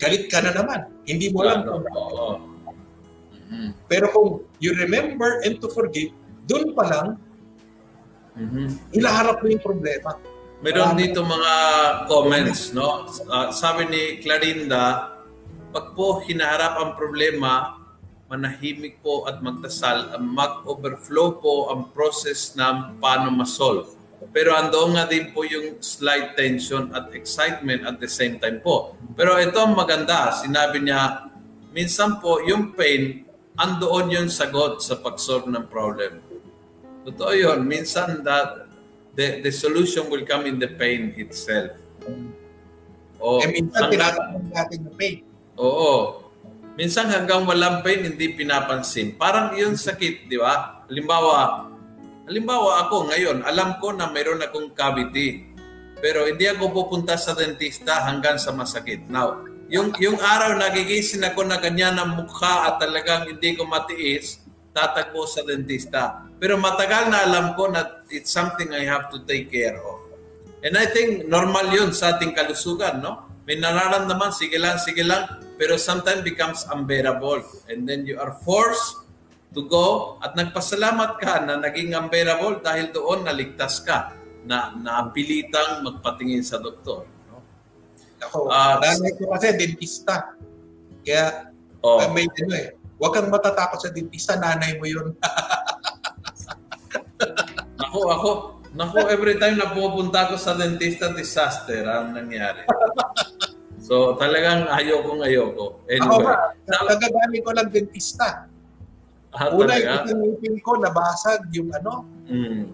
galit 0.01 0.27
ka 0.27 0.41
na 0.41 0.51
naman. 0.51 0.89
Hindi 1.05 1.29
mo 1.29 1.45
alam 1.45 1.59
kung. 1.63 1.83
Mm-hmm. 1.85 3.69
Pero 3.87 4.05
kung 4.09 4.29
you 4.59 4.73
remember 4.75 5.43
and 5.45 5.61
to 5.61 5.69
forgive, 5.69 6.11
doon 6.49 6.73
pa 6.73 6.83
lang, 6.89 7.07
mm-hmm. 8.35 8.67
ilaharap 8.97 9.39
mo 9.39 9.47
yung 9.47 9.63
problema. 9.63 10.17
Meron 10.61 10.93
dito 10.93 11.25
mga 11.25 11.55
comments, 12.05 12.69
no? 12.69 13.09
Uh, 13.09 13.49
sabi 13.49 13.89
ni 13.89 14.21
Clarinda, 14.21 15.09
pag 15.73 15.97
po 15.97 16.21
hinaharap 16.21 16.77
ang 16.77 16.91
problema, 16.93 17.81
manahimik 18.29 19.01
po 19.01 19.25
at 19.25 19.41
magdasal, 19.41 20.21
mag-overflow 20.21 21.41
po 21.41 21.73
ang 21.73 21.89
process 21.89 22.53
ng 22.53 23.01
paano 23.01 23.33
masolve. 23.33 23.89
Pero 24.29 24.53
andoon 24.53 25.01
nga 25.01 25.09
din 25.09 25.33
po 25.33 25.41
yung 25.41 25.81
slight 25.81 26.37
tension 26.37 26.93
at 26.93 27.09
excitement 27.17 27.81
at 27.81 27.97
the 27.97 28.05
same 28.05 28.37
time 28.37 28.61
po. 28.61 28.93
Pero 29.17 29.41
ito 29.41 29.57
ang 29.57 29.73
maganda. 29.73 30.29
Sinabi 30.29 30.85
niya, 30.85 31.25
minsan 31.73 32.21
po 32.21 32.37
yung 32.37 32.77
pain, 32.77 33.25
andoon 33.57 34.13
yung 34.13 34.29
sagot 34.29 34.77
sa 34.85 34.93
pag-solve 35.01 35.49
ng 35.49 35.65
problem. 35.65 36.21
Totoo 37.01 37.33
yun. 37.33 37.65
Minsan 37.65 38.21
that 38.21 38.70
the, 39.15 39.43
the 39.43 39.51
solution 39.51 40.07
will 40.07 40.23
come 40.23 40.47
in 40.47 40.57
the 40.59 40.69
pain 40.69 41.13
itself. 41.17 41.75
O, 43.21 43.37
eh, 43.43 43.49
minsan 43.53 43.89
tinatanong 43.91 44.45
natin 44.49 44.77
yung 44.87 44.97
pain. 44.97 45.15
Oo. 45.61 46.25
Minsan 46.79 47.11
hanggang 47.11 47.45
walang 47.45 47.85
pain, 47.85 48.01
hindi 48.01 48.33
pinapansin. 48.33 49.13
Parang 49.19 49.53
yung 49.59 49.77
sakit, 49.77 50.31
di 50.31 50.39
ba? 50.39 50.83
Halimbawa, 50.89 51.71
Halimbawa 52.31 52.87
ako 52.87 53.11
ngayon, 53.11 53.43
alam 53.43 53.81
ko 53.81 53.91
na 53.91 54.07
mayroon 54.07 54.39
akong 54.39 54.71
cavity. 54.71 55.51
Pero 55.99 56.23
hindi 56.23 56.47
ako 56.47 56.71
pupunta 56.71 57.17
sa 57.17 57.35
dentista 57.35 58.07
hanggang 58.07 58.39
sa 58.39 58.53
masakit. 58.53 59.03
Now, 59.11 59.43
yung, 59.67 59.91
yung 59.99 60.15
araw 60.15 60.55
nagigising 60.55 61.27
ako 61.27 61.43
na 61.43 61.59
ganyan 61.59 61.99
ang 61.99 62.15
mukha 62.15 62.71
at 62.71 62.79
talagang 62.79 63.27
hindi 63.27 63.57
ko 63.57 63.67
matiis, 63.67 64.39
tatagpo 64.71 65.27
sa 65.27 65.43
dentista. 65.43 66.27
Pero 66.39 66.55
matagal 66.57 67.11
na 67.11 67.27
alam 67.27 67.53
ko 67.53 67.67
na 67.69 68.03
it's 68.09 68.31
something 68.31 68.71
I 68.71 68.87
have 68.87 69.11
to 69.11 69.23
take 69.23 69.51
care 69.51 69.77
of. 69.77 69.99
And 70.61 70.77
I 70.77 70.87
think 70.89 71.27
normal 71.27 71.73
yun 71.73 71.91
sa 71.91 72.17
ating 72.17 72.37
kalusugan, 72.37 73.01
no? 73.01 73.29
May 73.49 73.57
nararamdaman, 73.57 74.31
sige 74.31 74.61
lang, 74.61 74.77
sige 74.77 75.01
lang, 75.01 75.27
pero 75.57 75.75
sometimes 75.75 76.21
becomes 76.21 76.63
unbearable. 76.69 77.41
And 77.67 77.89
then 77.89 78.05
you 78.05 78.21
are 78.21 78.37
forced 78.45 79.01
to 79.51 79.65
go 79.67 80.17
at 80.23 80.37
nagpasalamat 80.37 81.19
ka 81.19 81.43
na 81.43 81.59
naging 81.59 81.91
unbearable 81.91 82.63
dahil 82.63 82.93
doon 82.95 83.27
naligtas 83.27 83.83
ka 83.83 84.15
na 84.47 84.73
napilitang 84.77 85.83
magpatingin 85.83 86.41
sa 86.45 86.61
doktor. 86.61 87.05
No? 87.29 87.41
Ako, 88.25 88.47
uh, 88.47 88.79
nanay 88.79 89.11
ko 89.17 89.33
kasi 89.33 89.57
dentista. 89.57 90.37
Kaya 91.01 91.49
oh. 91.81 92.05
may 92.13 92.29
ano 92.29 92.53
eh, 92.55 92.77
huwag 93.01 93.17
kang 93.17 93.33
matatakot 93.33 93.81
sa 93.81 93.89
dentista, 93.89 94.37
nanay 94.37 94.77
mo 94.77 94.85
yun. 94.85 95.17
ako, 97.89 97.99
ako, 98.13 98.29
Naku, 98.71 99.03
every 99.11 99.35
time 99.35 99.59
na 99.59 99.75
pupunta 99.75 100.31
ako 100.31 100.39
sa 100.39 100.55
dentista, 100.55 101.11
disaster 101.11 101.83
ang 101.83 102.15
nangyari. 102.15 102.63
So, 103.83 104.15
talagang 104.15 104.71
ayoko 104.71 105.19
ayoko. 105.19 105.65
Anyway. 105.91 106.07
Ako 106.07 106.23
ba, 106.23 106.55
kagagaling 106.87 107.43
ko 107.43 107.51
lang 107.51 107.67
dentista. 107.67 108.47
Ah, 109.35 109.51
Una, 109.51 109.75
yung 109.75 110.23
ngipin 110.23 110.55
ko, 110.63 110.79
nabasag 110.79 111.51
yung 111.51 111.67
ano. 111.75 112.07
Mm. 112.31 112.71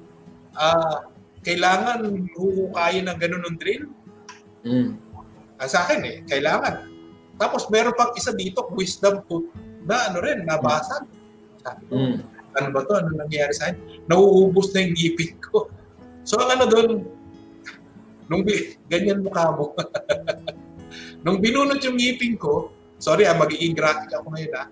Uh, 0.53 0.97
kailangan 1.41 2.05
huhukayin 2.37 3.09
ng 3.09 3.17
ganun 3.17 3.43
ng 3.49 3.57
drill. 3.57 3.89
Mm. 4.61 5.01
Uh, 5.57 5.69
sa 5.69 5.81
akin 5.81 6.01
eh, 6.05 6.17
kailangan. 6.29 6.93
Tapos 7.41 7.65
meron 7.73 7.97
pang 7.97 8.13
isa 8.13 8.37
dito, 8.37 8.69
wisdom 8.77 9.25
tooth, 9.25 9.49
na 9.87 10.11
ano 10.11 10.17
rin, 10.19 10.43
nabasag. 10.43 11.07
Sabi 11.63 11.81
ko, 11.87 11.93
mm. 11.95 12.17
ano 12.59 12.67
ba 12.75 12.79
to? 12.83 12.93
Ano 12.99 13.09
nangyayari 13.15 13.53
sa 13.55 13.71
akin? 13.71 14.05
Nauubos 14.11 14.75
na 14.75 14.83
yung 14.83 14.93
ngipin 14.93 15.31
ko. 15.39 15.71
So 16.27 16.35
ang 16.43 16.59
ano 16.59 16.65
doon, 16.67 16.89
nung 18.27 18.43
ganyan 18.91 19.23
mukha 19.23 19.55
mo, 19.55 19.71
nung 21.23 21.39
binunot 21.39 21.79
yung 21.79 21.95
ngipin 21.95 22.35
ko, 22.35 22.75
sorry 22.99 23.23
ah, 23.23 23.33
magiging 23.33 23.71
graphic 23.71 24.11
ako 24.11 24.35
ngayon 24.35 24.53
ah, 24.59 24.67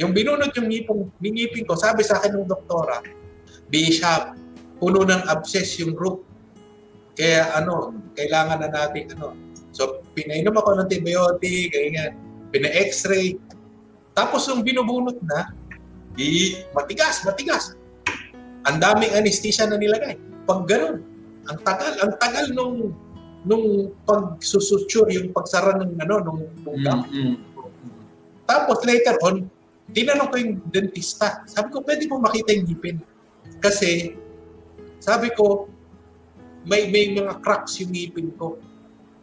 yung 0.00 0.16
binunot 0.16 0.54
yung 0.56 0.68
ngipong, 0.72 1.12
ngipin 1.20 1.68
ko, 1.68 1.76
sabi 1.76 2.00
sa 2.00 2.16
akin 2.16 2.40
ng 2.40 2.48
doktora, 2.48 3.04
Bishop, 3.68 4.36
puno 4.80 5.04
ng 5.04 5.28
abscess 5.28 5.78
yung 5.80 5.92
root. 5.94 6.24
Kaya 7.12 7.52
ano, 7.60 7.92
kailangan 8.16 8.64
na 8.64 8.68
natin 8.72 9.12
ano. 9.16 9.36
So, 9.72 10.04
pinainom 10.12 10.52
ako 10.56 10.76
ng 10.76 10.82
antibiotic, 10.88 11.72
ganyan. 11.72 12.16
Pina-x-ray. 12.52 13.36
Tapos 14.12 14.44
yung 14.48 14.60
binubunot 14.60 15.16
na, 15.24 15.52
di, 16.16 16.60
matigas, 16.76 17.24
matigas. 17.24 17.72
Ang 18.68 18.78
daming 18.78 19.12
anesthesia 19.16 19.66
na 19.66 19.80
nilagay. 19.80 20.20
Pag 20.44 20.68
ganun, 20.68 21.02
ang 21.50 21.58
tagal, 21.66 21.92
ang 21.98 22.12
tagal 22.20 22.46
nung 22.54 22.94
nung 23.42 23.90
pagsusuture, 24.06 25.10
yung 25.18 25.34
pagsara 25.34 25.74
ng 25.82 25.98
ano, 25.98 26.14
nung, 26.22 26.40
nung. 26.62 26.78
Mm-hmm. 26.78 27.34
Tapos 28.46 28.78
later 28.86 29.18
on, 29.26 29.50
tinanong 29.90 30.30
ko 30.30 30.36
yung 30.38 30.54
dentista. 30.70 31.42
Sabi 31.50 31.74
ko, 31.74 31.82
pwede 31.82 32.06
mo 32.06 32.22
makita 32.22 32.54
yung 32.54 32.70
ngipin. 32.70 32.96
Kasi, 33.58 34.14
sabi 35.02 35.34
ko, 35.34 35.66
may 36.62 36.86
may 36.94 37.10
mga 37.10 37.42
cracks 37.42 37.82
yung 37.82 37.90
ngipin 37.90 38.30
ko. 38.38 38.58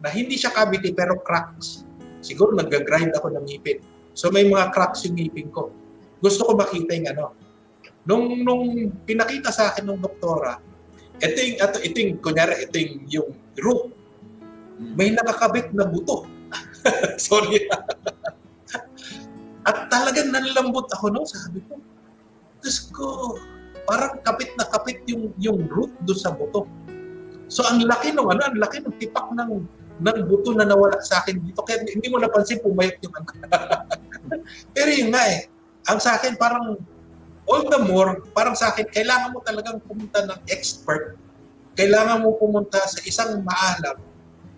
Na 0.04 0.12
hindi 0.12 0.36
siya 0.36 0.52
cavity, 0.52 0.92
pero 0.92 1.16
cracks. 1.24 1.84
Siguro 2.20 2.52
nag-grind 2.52 3.16
ako 3.16 3.32
ng 3.32 3.44
ngipin. 3.48 3.80
So 4.14 4.28
may 4.30 4.46
mga 4.46 4.74
cracks 4.74 5.06
yung 5.06 5.16
ngipin 5.16 5.48
ko. 5.50 5.70
Gusto 6.20 6.44
ko 6.46 6.52
makita 6.58 6.92
yung 6.96 7.08
ano. 7.16 7.26
Nung, 8.04 8.24
nung 8.42 8.64
pinakita 9.04 9.52
sa 9.52 9.72
akin 9.72 9.86
ng 9.88 10.00
doktora, 10.00 10.56
ito 11.20 11.38
yung, 11.38 11.56
ito, 11.60 11.76
ito 11.84 11.96
yung, 12.00 12.12
kunyari, 12.24 12.64
ito 12.64 12.76
yung, 12.80 12.94
yung 13.08 13.28
root. 13.60 13.92
May 14.96 15.12
nakakabit 15.12 15.76
na 15.76 15.84
buto. 15.84 16.24
Sorry. 17.20 17.68
At 19.68 19.92
talagang 19.92 20.32
nanlambot 20.32 20.88
ako 20.96 21.12
no, 21.12 21.28
sabi 21.28 21.60
ko. 21.68 21.76
Diyos 22.64 22.88
ko, 22.92 23.36
parang 23.84 24.20
kapit 24.24 24.52
na 24.56 24.64
kapit 24.64 25.04
yung, 25.08 25.32
yung 25.36 25.68
root 25.68 25.92
do 26.04 26.16
sa 26.16 26.32
buto. 26.32 26.64
So 27.52 27.66
ang 27.66 27.84
laki 27.84 28.16
ng 28.16 28.24
ano, 28.24 28.40
ang 28.40 28.56
laki 28.56 28.80
ng 28.80 28.96
tipak 28.96 29.34
ng 29.36 29.50
ng 30.00 30.18
buto 30.24 30.56
na 30.56 30.64
nawala 30.64 30.98
sa 31.04 31.20
akin 31.20 31.36
dito. 31.36 31.60
Kaya 31.60 31.84
hindi 31.84 32.08
mo 32.08 32.16
napansin 32.16 32.58
pumayat 32.64 32.96
yung 33.04 33.14
ano. 33.14 33.28
Pero 34.74 34.88
yun 34.88 35.12
nga 35.12 35.22
eh, 35.28 35.46
ang 35.86 36.00
sa 36.00 36.16
akin 36.16 36.40
parang 36.40 36.80
all 37.50 37.64
the 37.66 37.80
more, 37.84 38.22
parang 38.32 38.54
sa 38.54 38.72
akin, 38.72 38.86
kailangan 38.88 39.34
mo 39.34 39.42
talagang 39.42 39.82
pumunta 39.82 40.22
ng 40.22 40.40
expert. 40.48 41.18
Kailangan 41.74 42.22
mo 42.22 42.38
pumunta 42.38 42.78
sa 42.86 43.00
isang 43.02 43.42
maalam. 43.42 43.98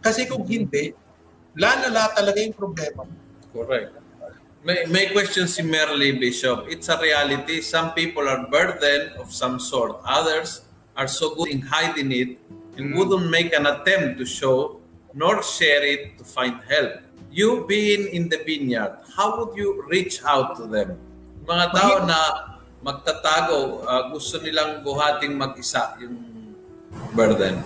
Kasi 0.02 0.28
kung 0.28 0.44
hindi, 0.44 0.92
lalala 1.56 2.12
talaga 2.12 2.38
yung 2.42 2.56
problema 2.56 3.06
mo. 3.06 3.14
Correct. 3.52 4.02
May, 4.62 4.86
may 4.86 5.10
question 5.10 5.50
si 5.50 5.62
Merly 5.62 6.14
Bishop. 6.14 6.70
It's 6.70 6.86
a 6.86 6.94
reality. 6.94 7.58
Some 7.64 7.98
people 7.98 8.28
are 8.30 8.46
burdened 8.46 9.18
of 9.18 9.34
some 9.34 9.58
sort. 9.58 9.98
Others 10.06 10.62
are 10.94 11.08
so 11.10 11.34
good 11.34 11.50
in 11.50 11.66
hiding 11.66 12.12
it 12.12 12.38
and 12.76 12.94
wouldn't 12.94 13.26
make 13.26 13.50
an 13.56 13.66
attempt 13.66 14.22
to 14.22 14.24
show 14.26 14.81
nor 15.14 15.42
share 15.44 15.84
it 15.84 16.18
to 16.18 16.24
find 16.24 16.60
help. 16.68 17.04
You 17.32 17.64
being 17.64 18.12
in 18.12 18.28
the 18.28 18.40
vineyard, 18.44 19.00
how 19.16 19.40
would 19.40 19.56
you 19.56 19.84
reach 19.88 20.20
out 20.24 20.56
to 20.60 20.68
them? 20.68 21.00
Mga 21.48 21.66
tao 21.72 21.94
na 22.04 22.18
magtatago, 22.84 23.86
uh, 23.88 24.02
gusto 24.12 24.36
nilang 24.42 24.84
buhating 24.84 25.32
mag-isa 25.38 25.96
yung 26.02 26.20
burden. 27.16 27.62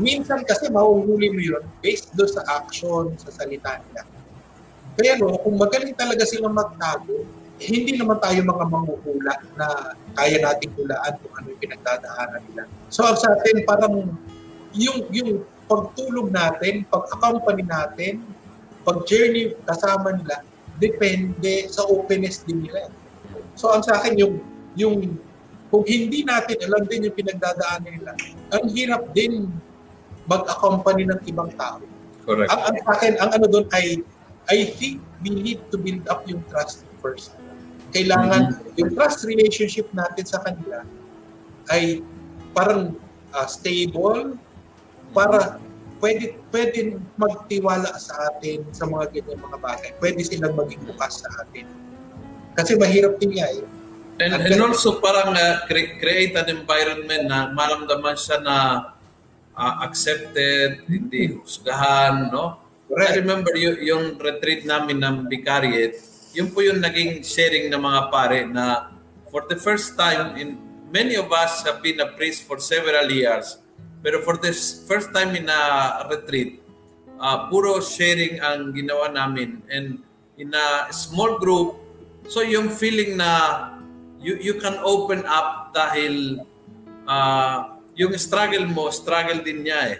Minsan 0.00 0.40
kasi 0.48 0.72
mahuhuli 0.72 1.28
mo 1.28 1.40
yun 1.40 1.64
based 1.84 2.08
doon 2.16 2.30
sa 2.32 2.40
action, 2.56 3.12
sa 3.20 3.28
salita 3.28 3.76
nila. 3.84 4.08
Pero 4.96 5.36
kung 5.44 5.60
magaling 5.60 5.92
talaga 5.92 6.24
silang 6.24 6.56
magtago, 6.56 7.20
eh, 7.60 7.68
hindi 7.68 7.96
naman 7.96 8.16
tayo 8.16 8.40
mga 8.40 8.64
manguhula 8.68 9.34
na 9.60 9.92
kaya 10.16 10.40
nating 10.40 10.72
hulaan 10.76 11.12
kung 11.20 11.32
ano 11.36 11.46
yung 11.52 11.60
pinagdadaanan 11.60 12.40
nila. 12.48 12.64
So 12.88 13.04
sa 13.12 13.36
atin 13.36 13.64
parang 13.68 14.16
yung 14.72 14.98
yung 15.12 15.44
pagtulog 15.66 16.30
natin, 16.30 16.86
pag-accompany 16.86 17.66
natin, 17.66 18.22
pag-journey 18.86 19.54
kasama 19.66 20.14
nila, 20.14 20.46
depende 20.78 21.66
sa 21.68 21.84
openness 21.86 22.46
din 22.46 22.66
nila. 22.66 22.86
So 23.58 23.72
ang 23.74 23.82
sa 23.82 23.98
akin 23.98 24.14
yung 24.14 24.34
yung 24.76 25.16
kung 25.66 25.82
hindi 25.82 26.22
natin 26.22 26.62
alam 26.62 26.86
din 26.86 27.10
yung 27.10 27.16
pinagdadaanan 27.16 27.90
nila, 27.90 28.12
ang 28.54 28.64
hirap 28.70 29.10
din 29.10 29.50
mag-accompany 30.30 31.06
ng 31.06 31.20
ibang 31.26 31.50
tao. 31.58 31.82
Correct. 32.22 32.50
Ang, 32.50 32.60
ang 32.70 32.74
sa 32.82 32.90
akin, 32.98 33.12
ang 33.18 33.30
ano 33.34 33.46
doon 33.50 33.66
ay 33.74 34.02
I 34.46 34.70
think 34.78 35.02
we 35.26 35.34
need 35.34 35.58
to 35.74 35.76
build 35.78 36.06
up 36.06 36.22
yung 36.30 36.42
trust 36.50 36.86
first. 37.02 37.34
Kailangan 37.90 38.54
mm-hmm. 38.54 38.78
yung 38.78 38.90
trust 38.94 39.26
relationship 39.26 39.90
natin 39.90 40.22
sa 40.22 40.38
kanila 40.42 40.86
ay 41.70 42.02
parang 42.54 42.94
uh, 43.34 43.46
stable 43.50 44.38
para 45.16 45.56
pwede 46.04 46.36
pwede 46.52 47.00
magtiwala 47.16 47.96
sa 47.96 48.28
atin 48.28 48.68
sa 48.76 48.84
mga 48.84 49.16
ganyan 49.16 49.40
mga 49.40 49.58
bagay. 49.64 49.90
Pwede 49.96 50.20
silang 50.20 50.52
maging 50.52 50.84
bukas 50.84 51.24
sa 51.24 51.28
atin. 51.40 51.64
Kasi 52.52 52.76
mahirap 52.76 53.16
din 53.16 53.40
nga 53.40 53.48
eh. 53.48 53.64
And, 54.16 54.32
and 54.32 54.60
also 54.64 54.96
parang 55.00 55.36
uh, 55.36 55.64
create 55.68 56.32
an 56.36 56.48
environment 56.48 57.28
na 57.28 57.52
maramdaman 57.52 58.16
siya 58.16 58.40
na 58.40 58.56
uh, 59.52 59.74
accepted, 59.84 60.88
hindi 60.88 61.36
husgahan, 61.36 62.32
no? 62.32 62.56
Correct. 62.88 63.12
I 63.12 63.20
remember 63.20 63.52
y- 63.52 63.92
yung 63.92 64.16
retreat 64.16 64.64
namin 64.64 65.04
ng 65.04 65.28
Vicariate, 65.28 66.00
yun 66.32 66.48
po 66.48 66.64
yung 66.64 66.80
naging 66.80 67.20
sharing 67.20 67.68
ng 67.68 67.80
mga 67.80 68.00
pare 68.08 68.40
na 68.48 68.92
for 69.28 69.44
the 69.48 69.58
first 69.60 69.96
time, 70.00 70.32
in 70.40 70.56
many 70.88 71.12
of 71.16 71.28
us 71.28 71.60
have 71.68 71.84
been 71.84 72.00
a 72.00 72.08
priest 72.16 72.48
for 72.48 72.56
several 72.56 73.04
years, 73.12 73.60
pero 74.06 74.22
for 74.22 74.38
this 74.38 74.86
first 74.86 75.10
time 75.10 75.34
in 75.34 75.50
a 75.50 75.62
retreat, 76.06 76.62
uh, 77.18 77.50
puro 77.50 77.82
sharing 77.82 78.38
ang 78.38 78.70
ginawa 78.70 79.10
namin 79.10 79.58
and 79.66 79.98
in 80.38 80.54
a 80.54 80.86
small 80.94 81.42
group, 81.42 81.74
so 82.30 82.38
yung 82.38 82.70
feeling 82.70 83.18
na 83.18 83.66
you, 84.22 84.38
you 84.38 84.54
can 84.62 84.78
open 84.86 85.26
up 85.26 85.74
dahil 85.74 86.38
uh, 87.10 87.74
yung 87.98 88.14
struggle 88.14 88.62
mo, 88.70 88.94
struggle 88.94 89.42
din 89.42 89.66
niya 89.66 89.80
eh. 89.90 89.98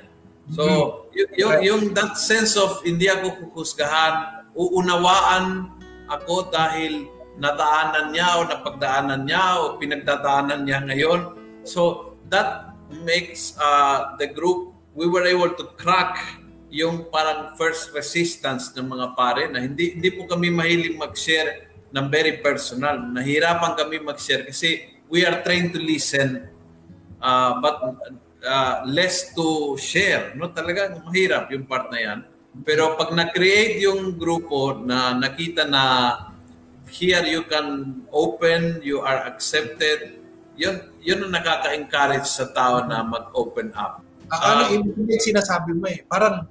So, 0.54 0.62
mm-hmm. 1.10 1.34
yung, 1.42 1.54
yung 1.66 1.82
that 1.98 2.14
sense 2.14 2.54
of 2.54 2.78
hindi 2.86 3.10
ako 3.10 3.50
kukusgahan, 3.50 4.46
uunawaan 4.54 5.66
ako 6.06 6.54
dahil 6.54 7.10
nadaanan 7.42 8.14
niya 8.14 8.38
o 8.38 8.46
napagdaanan 8.46 9.26
niya 9.26 9.44
o 9.66 9.82
pinagdadaanan 9.82 10.62
niya 10.62 10.78
ngayon. 10.86 11.34
So, 11.66 12.14
that 12.30 12.75
makes 12.90 13.56
uh, 13.58 14.14
the 14.18 14.28
group, 14.30 14.74
we 14.94 15.06
were 15.06 15.24
able 15.26 15.50
to 15.54 15.64
crack 15.76 16.42
yung 16.70 17.08
parang 17.08 17.54
first 17.54 17.94
resistance 17.94 18.74
ng 18.74 18.90
mga 18.90 19.06
pare 19.14 19.48
na 19.48 19.62
hindi 19.62 19.96
hindi 19.96 20.10
po 20.12 20.26
kami 20.26 20.50
mahilig 20.50 20.98
mag-share 20.98 21.70
ng 21.94 22.06
very 22.10 22.42
personal. 22.42 22.98
Nahirapan 23.00 23.78
kami 23.78 24.02
mag-share 24.02 24.44
kasi 24.44 24.84
we 25.06 25.22
are 25.22 25.40
trained 25.46 25.70
to 25.72 25.80
listen 25.80 26.50
uh, 27.22 27.62
but 27.62 27.76
uh, 28.42 28.82
less 28.84 29.32
to 29.32 29.78
share. 29.78 30.34
No? 30.34 30.50
Talaga 30.50 31.00
mahirap 31.06 31.48
yung 31.54 31.64
part 31.64 31.88
na 31.88 31.98
yan. 32.02 32.18
Pero 32.64 32.96
pag 32.96 33.12
na-create 33.12 33.84
yung 33.84 34.16
grupo 34.16 34.80
na 34.80 35.12
nakita 35.12 35.68
na 35.68 35.82
here 36.88 37.24
you 37.26 37.44
can 37.44 38.00
open, 38.10 38.80
you 38.80 39.04
are 39.04 39.28
accepted, 39.28 40.16
yun, 40.56 40.76
yun 41.04 41.20
ang 41.28 41.32
nakaka-encourage 41.32 42.26
sa 42.26 42.48
tao 42.50 42.84
na 42.88 43.04
mag-open 43.04 43.70
up. 43.76 44.00
Uh, 44.26 44.42
ano 44.42 44.60
yung 44.74 45.22
sinasabi 45.22 45.76
mo 45.76 45.86
eh, 45.86 46.02
parang 46.10 46.48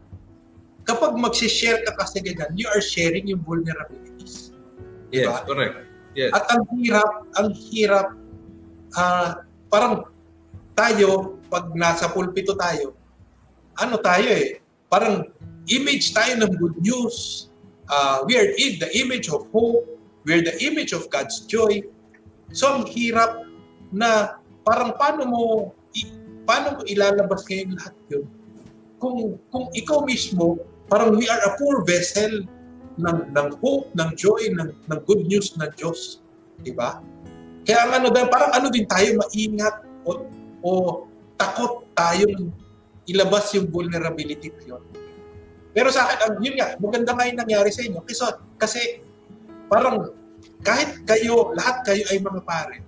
kapag 0.86 1.18
mag-share 1.18 1.82
ka 1.84 1.92
kasi 1.98 2.22
ganyan, 2.22 2.54
you 2.56 2.70
are 2.70 2.80
sharing 2.80 3.26
yung 3.28 3.42
vulnerabilities. 3.44 4.54
Yes, 5.10 5.28
diba? 5.28 5.42
correct. 5.44 5.76
Yes. 6.16 6.32
At 6.32 6.48
ang 6.54 6.64
hirap, 6.80 7.12
ang 7.36 7.50
hirap, 7.52 8.08
uh, 8.96 9.30
parang 9.68 10.08
tayo, 10.78 11.42
pag 11.52 11.74
nasa 11.76 12.08
pulpito 12.08 12.56
tayo, 12.56 12.96
ano 13.76 14.00
tayo 14.00 14.30
eh, 14.32 14.64
parang 14.88 15.28
image 15.68 16.16
tayo 16.16 16.40
ng 16.40 16.52
good 16.56 16.78
news. 16.80 17.50
Uh, 17.90 18.24
we 18.24 18.38
are 18.38 18.48
in 18.56 18.80
the 18.80 18.90
image 18.96 19.28
of 19.28 19.44
hope. 19.52 19.84
We 20.24 20.40
are 20.40 20.44
the 20.46 20.56
image 20.64 20.94
of 20.94 21.10
God's 21.12 21.44
joy. 21.46 21.86
So 22.54 22.70
ang 22.72 22.86
hirap 22.90 23.45
na 23.96 24.36
parang 24.68 24.92
paano 25.00 25.24
mo 25.24 25.42
paano 26.44 26.78
mo 26.78 26.82
ilalabas 26.84 27.48
ngayon 27.48 27.80
lahat 27.80 27.96
yun? 28.12 28.26
Kung 29.00 29.40
kung 29.50 29.72
ikaw 29.72 30.04
mismo 30.04 30.60
parang 30.92 31.16
we 31.16 31.26
are 31.32 31.42
a 31.48 31.56
poor 31.56 31.88
vessel 31.88 32.44
ng 33.00 33.20
ng 33.32 33.48
hope, 33.64 33.88
ng 33.96 34.10
joy, 34.20 34.52
ng 34.52 34.70
ng 34.72 35.00
good 35.08 35.24
news 35.32 35.56
ng 35.56 35.72
Diyos, 35.80 36.20
di 36.60 36.76
ba? 36.76 37.00
Kaya 37.64 37.88
ang 37.88 38.04
ano 38.04 38.12
parang 38.28 38.52
ano 38.54 38.68
din 38.70 38.86
tayo 38.86 39.16
maingat 39.18 39.84
o 40.04 40.28
o 40.62 40.70
takot 41.40 41.88
tayong 41.96 42.52
ilabas 43.10 43.54
yung 43.56 43.70
vulnerability 43.70 44.52
yun. 44.66 44.82
Pero 45.76 45.92
sa 45.92 46.08
akin, 46.08 46.40
yun 46.40 46.56
nga, 46.56 46.80
maganda 46.80 47.12
nga 47.12 47.28
yung 47.28 47.40
nangyari 47.44 47.68
sa 47.68 47.84
inyo. 47.84 48.00
Kasi, 48.08 48.24
kasi 48.56 48.82
parang 49.68 50.16
kahit 50.64 51.04
kayo, 51.04 51.52
lahat 51.52 51.84
kayo 51.84 52.04
ay 52.10 52.18
mga 52.24 52.42
pare, 52.48 52.80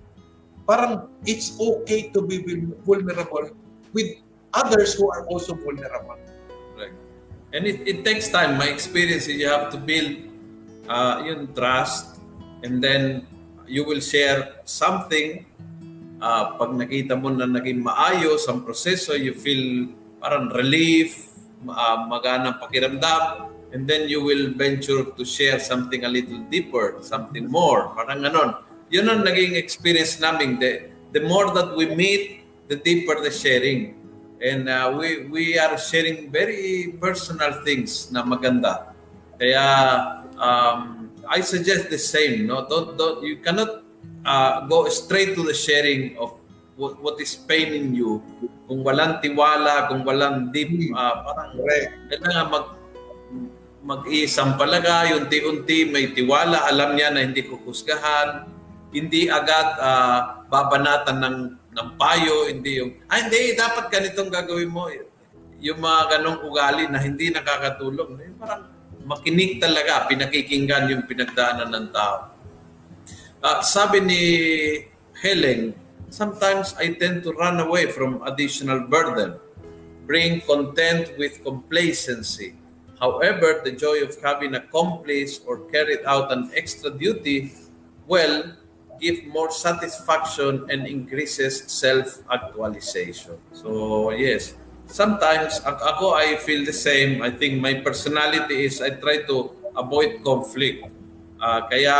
parang 0.68 1.08
it's 1.24 1.56
okay 1.56 2.12
to 2.12 2.20
be 2.20 2.44
vulnerable 2.84 3.48
with 3.96 4.20
others 4.52 4.92
who 5.00 5.08
are 5.08 5.24
also 5.32 5.56
vulnerable. 5.56 6.20
Right. 6.76 6.92
And 7.56 7.64
it, 7.64 7.88
it 7.88 8.04
takes 8.04 8.28
time. 8.28 8.60
My 8.60 8.68
experience 8.68 9.26
is 9.32 9.40
you 9.40 9.48
have 9.48 9.72
to 9.72 9.80
build 9.80 10.28
uh, 10.84 11.24
yung 11.24 11.56
trust 11.56 12.20
and 12.60 12.84
then 12.84 13.24
you 13.64 13.88
will 13.88 14.04
share 14.04 14.60
something 14.68 15.48
uh, 16.20 16.60
pag 16.60 16.70
nakita 16.76 17.16
mo 17.16 17.32
na 17.32 17.48
naging 17.48 17.80
maayos 17.80 18.44
ang 18.46 18.62
proseso, 18.62 19.16
you 19.16 19.32
feel 19.32 19.88
parang 20.20 20.50
relief, 20.52 21.32
uh, 21.64 22.04
maganang 22.10 22.58
pakiramdam, 22.60 23.48
and 23.72 23.86
then 23.86 24.08
you 24.08 24.20
will 24.20 24.52
venture 24.52 25.08
to 25.14 25.22
share 25.24 25.60
something 25.60 26.04
a 26.04 26.10
little 26.10 26.42
deeper, 26.52 26.98
something 27.00 27.46
more. 27.48 27.92
Parang 27.94 28.20
ganon. 28.20 28.67
Yun 28.88 29.06
ang 29.08 29.20
naging 29.24 29.56
experience 29.56 30.16
namin. 30.16 30.56
The, 30.56 30.88
the 31.12 31.22
more 31.24 31.52
that 31.52 31.76
we 31.76 31.92
meet, 31.92 32.44
the 32.68 32.76
deeper 32.76 33.20
the 33.20 33.32
sharing. 33.32 33.96
And 34.38 34.68
uh, 34.70 34.94
we 34.94 35.26
we 35.26 35.44
are 35.58 35.74
sharing 35.74 36.30
very 36.30 36.94
personal 37.02 37.66
things 37.66 38.06
na 38.14 38.22
maganda. 38.22 38.94
Kaya 39.34 39.66
um, 40.38 41.10
I 41.26 41.42
suggest 41.42 41.90
the 41.90 41.98
same. 41.98 42.46
No, 42.46 42.62
don't 42.64 42.94
don't 42.94 43.18
you 43.26 43.42
cannot 43.42 43.82
uh, 44.22 44.62
go 44.70 44.86
straight 44.88 45.34
to 45.34 45.42
the 45.42 45.56
sharing 45.56 46.14
of 46.22 46.38
what, 46.78 47.02
what 47.02 47.16
is 47.18 47.34
paining 47.34 47.98
you. 47.98 48.22
Kung 48.70 48.86
walang 48.86 49.18
tiwala, 49.18 49.90
kung 49.90 50.06
walang 50.06 50.54
deep, 50.54 50.70
uh, 50.94 51.14
parang 51.26 51.58
kailangan 52.06 52.46
mag 52.46 52.66
mag-iisang 53.88 54.60
palagay, 54.60 55.16
unti-unti 55.16 55.88
may 55.88 56.12
tiwala, 56.12 56.68
alam 56.68 56.92
niya 56.92 57.08
na 57.08 57.24
hindi 57.24 57.40
kukusgahan, 57.40 58.44
hindi 58.92 59.28
agad 59.28 59.68
uh, 59.76 60.18
babanatan 60.48 61.18
ng 61.20 61.36
ng 61.78 61.88
payo, 61.94 62.50
hindi 62.50 62.82
yung, 62.82 62.90
ah 63.06 63.22
hindi, 63.22 63.54
dapat 63.54 63.86
ganitong 63.86 64.30
gagawin 64.32 64.70
mo. 64.70 64.90
Yung 65.62 65.78
mga 65.78 66.18
ganong 66.18 66.42
ugali 66.42 66.90
na 66.90 66.98
hindi 66.98 67.30
nakakatulong. 67.30 68.10
Eh, 68.18 68.30
parang 68.34 68.66
makinig 69.06 69.62
talaga, 69.62 70.10
pinakikinggan 70.10 70.90
yung 70.90 71.06
pinagdaanan 71.06 71.70
ng 71.70 71.86
tao. 71.94 72.34
Uh, 73.38 73.62
sabi 73.62 74.02
ni 74.02 74.22
Helen, 75.22 75.70
sometimes 76.10 76.74
I 76.74 76.98
tend 76.98 77.22
to 77.22 77.30
run 77.38 77.62
away 77.62 77.86
from 77.86 78.22
additional 78.26 78.82
burden, 78.90 79.38
bring 80.06 80.42
content 80.42 81.14
with 81.14 81.38
complacency. 81.46 82.58
However, 82.98 83.62
the 83.62 83.78
joy 83.78 84.02
of 84.02 84.18
having 84.18 84.58
accomplished 84.58 85.46
or 85.46 85.62
carried 85.70 86.02
out 86.02 86.34
an 86.34 86.50
extra 86.58 86.90
duty 86.90 87.54
well 88.10 88.58
give 89.00 89.26
more 89.30 89.50
satisfaction 89.50 90.66
and 90.70 90.86
increases 90.86 91.64
self-actualization. 91.70 93.38
So, 93.54 94.10
yes. 94.10 94.54
Sometimes, 94.88 95.60
ako, 95.64 96.16
I 96.16 96.36
feel 96.40 96.64
the 96.64 96.72
same. 96.72 97.20
I 97.20 97.30
think 97.30 97.60
my 97.60 97.80
personality 97.80 98.64
is 98.64 98.80
I 98.80 98.96
try 98.96 99.22
to 99.28 99.52
avoid 99.76 100.24
conflict. 100.24 100.88
Uh, 101.38 101.60
kaya, 101.68 101.94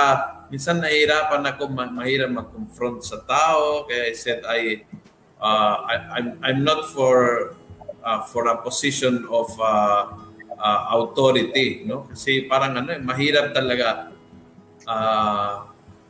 minsan 0.49 0.81
nahihirapan 0.81 1.45
ako, 1.47 1.69
mahirap 1.69 2.33
mag-confront 2.33 3.05
sa 3.05 3.21
tao. 3.23 3.85
Kaya 3.85 4.09
I 4.09 4.15
said, 4.17 4.41
I, 4.49 4.83
uh, 5.37 5.77
I, 5.85 5.95
I'm, 6.17 6.29
I'm 6.41 6.61
not 6.65 6.89
for 6.91 7.53
uh, 8.09 8.25
for 8.25 8.49
a 8.49 8.57
position 8.65 9.29
of 9.29 9.53
uh, 9.61 10.17
uh, 10.57 10.81
authority. 10.97 11.85
No? 11.85 12.09
Kasi 12.09 12.49
parang 12.49 12.81
ano, 12.81 12.97
eh, 12.97 13.01
mahirap 13.05 13.53
talaga 13.53 14.09
uh, 14.89 15.68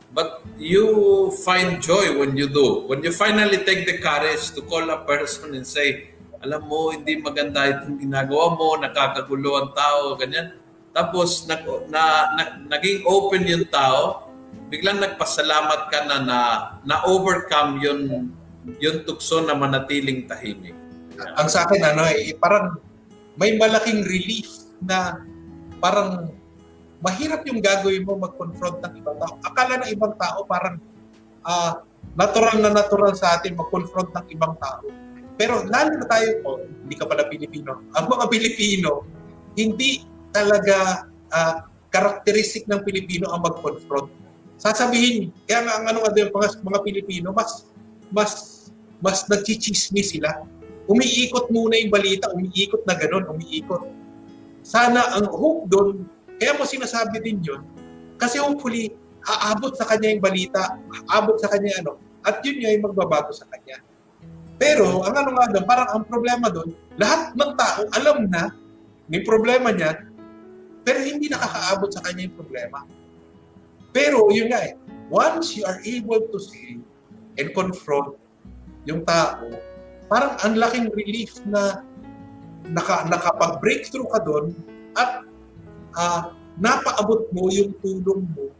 But 0.09 0.41
you 0.57 1.29
find 1.45 1.77
joy 1.77 2.17
when 2.17 2.33
you 2.33 2.49
do. 2.49 2.89
When 2.89 3.05
you 3.05 3.13
finally 3.13 3.61
take 3.61 3.85
the 3.85 4.01
courage 4.01 4.51
to 4.57 4.65
call 4.65 4.89
a 4.89 5.05
person 5.05 5.53
and 5.53 5.65
say, 5.65 6.09
alam 6.41 6.65
mo, 6.65 6.89
hindi 6.89 7.19
maganda 7.21 7.67
itong 7.67 7.99
ginagawa 7.99 8.55
mo, 8.55 8.79
nakakagulo 8.79 9.59
ang 9.59 9.69
tao, 9.75 10.15
ganyan. 10.17 10.55
Tapos, 10.95 11.45
na, 11.45 11.61
na, 11.91 12.03
na, 12.33 12.43
naging 12.73 13.05
open 13.05 13.45
yung 13.45 13.67
tao, 13.69 14.31
biglang 14.71 14.97
nagpasalamat 14.97 15.91
ka 15.93 15.99
na 16.09 16.17
na, 16.23 16.39
na 16.81 16.95
overcome 17.05 17.77
yun, 17.77 17.99
yung 18.81 18.97
tukso 19.05 19.45
na 19.45 19.53
manatiling 19.53 20.25
tahimik. 20.25 20.73
Ang 21.37 21.47
sa 21.51 21.67
akin, 21.67 21.81
ano, 21.83 22.07
eh, 22.09 22.33
parang 22.39 22.79
may 23.35 23.55
malaking 23.59 24.07
relief 24.07 24.67
na 24.79 25.21
parang 25.83 26.31
mahirap 26.99 27.41
yung 27.47 27.63
gagawin 27.63 28.03
mo 28.03 28.19
mag-confront 28.19 28.83
ng 28.83 28.93
ibang 28.99 29.17
tao. 29.19 29.33
Akala 29.43 29.79
ng 29.83 29.89
ibang 29.95 30.13
tao 30.19 30.43
parang 30.43 30.75
uh, 31.47 31.73
natural 32.15 32.59
na 32.59 32.71
natural 32.71 33.15
sa 33.15 33.39
atin 33.39 33.55
mag-confront 33.55 34.11
ng 34.11 34.25
ibang 34.35 34.55
tao. 34.59 34.83
Pero 35.39 35.63
lalo 35.63 35.95
na 35.95 36.05
tayo, 36.11 36.43
oh, 36.43 36.59
hindi 36.59 36.95
ka 36.99 37.07
pala 37.07 37.31
Pilipino, 37.31 37.79
ang 37.97 38.05
mga 38.11 38.25
Pilipino, 38.27 39.07
hindi 39.55 40.03
talaga 40.35 41.07
uh, 41.31 41.55
karakteristik 41.89 42.67
ng 42.67 42.83
Pilipino 42.83 43.31
ang 43.31 43.47
mag-confront. 43.47 44.11
Sasabihin, 44.59 45.31
kaya 45.47 45.63
nga 45.63 45.73
ang 45.79 45.85
ano 45.87 46.03
nga 46.03 46.11
mga, 46.11 46.47
mga 46.59 46.79
Pilipino, 46.83 47.31
mas 47.31 47.63
mas 48.11 48.31
mas 48.99 49.23
nagchichismis 49.31 50.11
sila. 50.11 50.43
Umiikot 50.91 51.47
muna 51.53 51.79
yung 51.79 51.93
balita, 51.93 52.27
umiikot 52.35 52.83
na 52.83 52.97
ganun, 52.99 53.23
umiikot. 53.31 53.87
Sana 54.59 55.15
ang 55.15 55.31
hope 55.31 55.71
doon, 55.71 56.03
kaya 56.39 56.55
mo 56.55 56.63
sinasabi 56.63 57.19
din 57.19 57.43
yun, 57.43 57.61
kasi 58.15 58.39
hopefully, 58.39 58.95
aabot 59.27 59.75
sa 59.75 59.83
kanya 59.83 60.15
yung 60.15 60.23
balita, 60.23 60.79
aabot 61.11 61.35
sa 61.35 61.51
kanya 61.51 61.83
ano, 61.83 61.99
at 62.23 62.39
yun 62.47 62.63
yung 62.63 62.87
magbabago 62.87 63.35
sa 63.35 63.43
kanya. 63.51 63.83
Pero, 64.59 65.03
ang 65.07 65.15
ano 65.15 65.35
nga 65.39 65.51
doon, 65.55 65.65
parang 65.67 65.89
ang 65.91 66.03
problema 66.07 66.47
doon, 66.51 66.75
lahat 66.99 67.31
ng 67.35 67.51
tao 67.55 67.79
alam 67.95 68.27
na 68.27 68.51
may 69.07 69.23
problema 69.23 69.71
niya, 69.71 70.03
pero 70.83 70.99
hindi 70.99 71.31
nakakaabot 71.31 71.91
sa 71.91 72.03
kanya 72.03 72.27
yung 72.27 72.35
problema. 72.35 72.83
Pero, 73.95 74.27
yun 74.31 74.51
nga 74.51 74.63
eh, 74.67 74.75
once 75.07 75.55
you 75.55 75.63
are 75.63 75.79
able 75.87 76.23
to 76.31 76.37
see 76.39 76.79
and 77.39 77.55
confront 77.55 78.19
yung 78.83 79.03
tao, 79.07 79.47
parang 80.11 80.35
ang 80.43 80.59
laking 80.59 80.91
relief 80.91 81.39
na 81.47 81.83
naka, 82.67 83.07
nakapag-breakthrough 83.07 84.07
ka 84.11 84.19
doon 84.27 84.51
at 84.99 85.28
uh, 85.95 86.33
napaabot 86.59 87.31
mo 87.31 87.47
yung 87.53 87.71
tulong 87.79 88.27
mo 88.35 88.51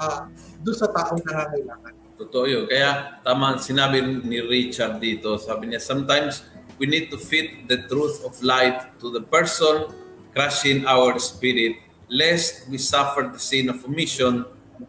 uh, 0.00 0.26
doon 0.64 0.76
sa 0.76 0.88
taong 0.88 1.20
nangangailangan. 1.20 1.92
Totoo 2.16 2.44
yun. 2.46 2.64
Kaya 2.70 3.18
tama 3.26 3.58
sinabi 3.58 4.00
ni 4.02 4.38
Richard 4.38 5.02
dito, 5.02 5.36
sabi 5.36 5.74
niya, 5.74 5.82
sometimes 5.82 6.46
we 6.78 6.86
need 6.86 7.10
to 7.10 7.18
fit 7.18 7.66
the 7.66 7.84
truth 7.90 8.22
of 8.22 8.38
light 8.40 8.78
to 9.02 9.10
the 9.10 9.22
person 9.26 9.90
crushing 10.32 10.86
our 10.88 11.18
spirit, 11.20 11.76
lest 12.08 12.64
we 12.70 12.78
suffer 12.78 13.28
the 13.28 13.42
sin 13.42 13.68
of 13.68 13.84
omission. 13.84 14.48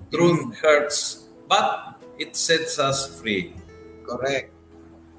Truth 0.10 0.40
mm. 0.40 0.56
hurts, 0.62 1.28
but 1.50 2.00
it 2.18 2.38
sets 2.38 2.80
us 2.80 3.20
free. 3.20 3.54
Correct. 4.08 4.53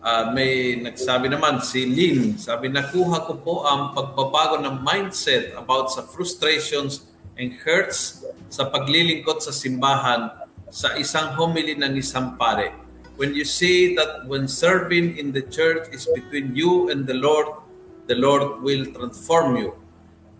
Uh, 0.04 0.36
may 0.36 0.76
nagsabi 0.76 1.32
naman 1.32 1.64
si 1.64 1.88
Lynn, 1.88 2.36
sabi 2.36 2.68
nakuha 2.68 3.24
ko 3.24 3.40
po 3.40 3.54
ang 3.64 3.96
pagbabago 3.96 4.60
ng 4.60 4.84
mindset 4.84 5.56
about 5.56 5.88
sa 5.96 6.04
frustrations 6.04 7.08
and 7.40 7.56
hurts 7.64 8.20
sa 8.52 8.68
paglilingkod 8.68 9.40
sa 9.40 9.48
simbahan 9.48 10.28
sa 10.68 10.92
isang 11.00 11.32
homily 11.40 11.72
ng 11.72 11.96
isang 11.96 12.36
pare. 12.36 12.76
When 13.16 13.32
you 13.32 13.48
see 13.48 13.96
that 13.96 14.28
when 14.28 14.44
serving 14.44 15.16
in 15.16 15.32
the 15.32 15.40
church 15.40 15.88
is 15.88 16.04
between 16.12 16.52
you 16.52 16.92
and 16.92 17.08
the 17.08 17.16
Lord, 17.16 17.64
the 18.04 18.20
Lord 18.20 18.60
will 18.60 18.84
transform 18.92 19.56
you. 19.56 19.72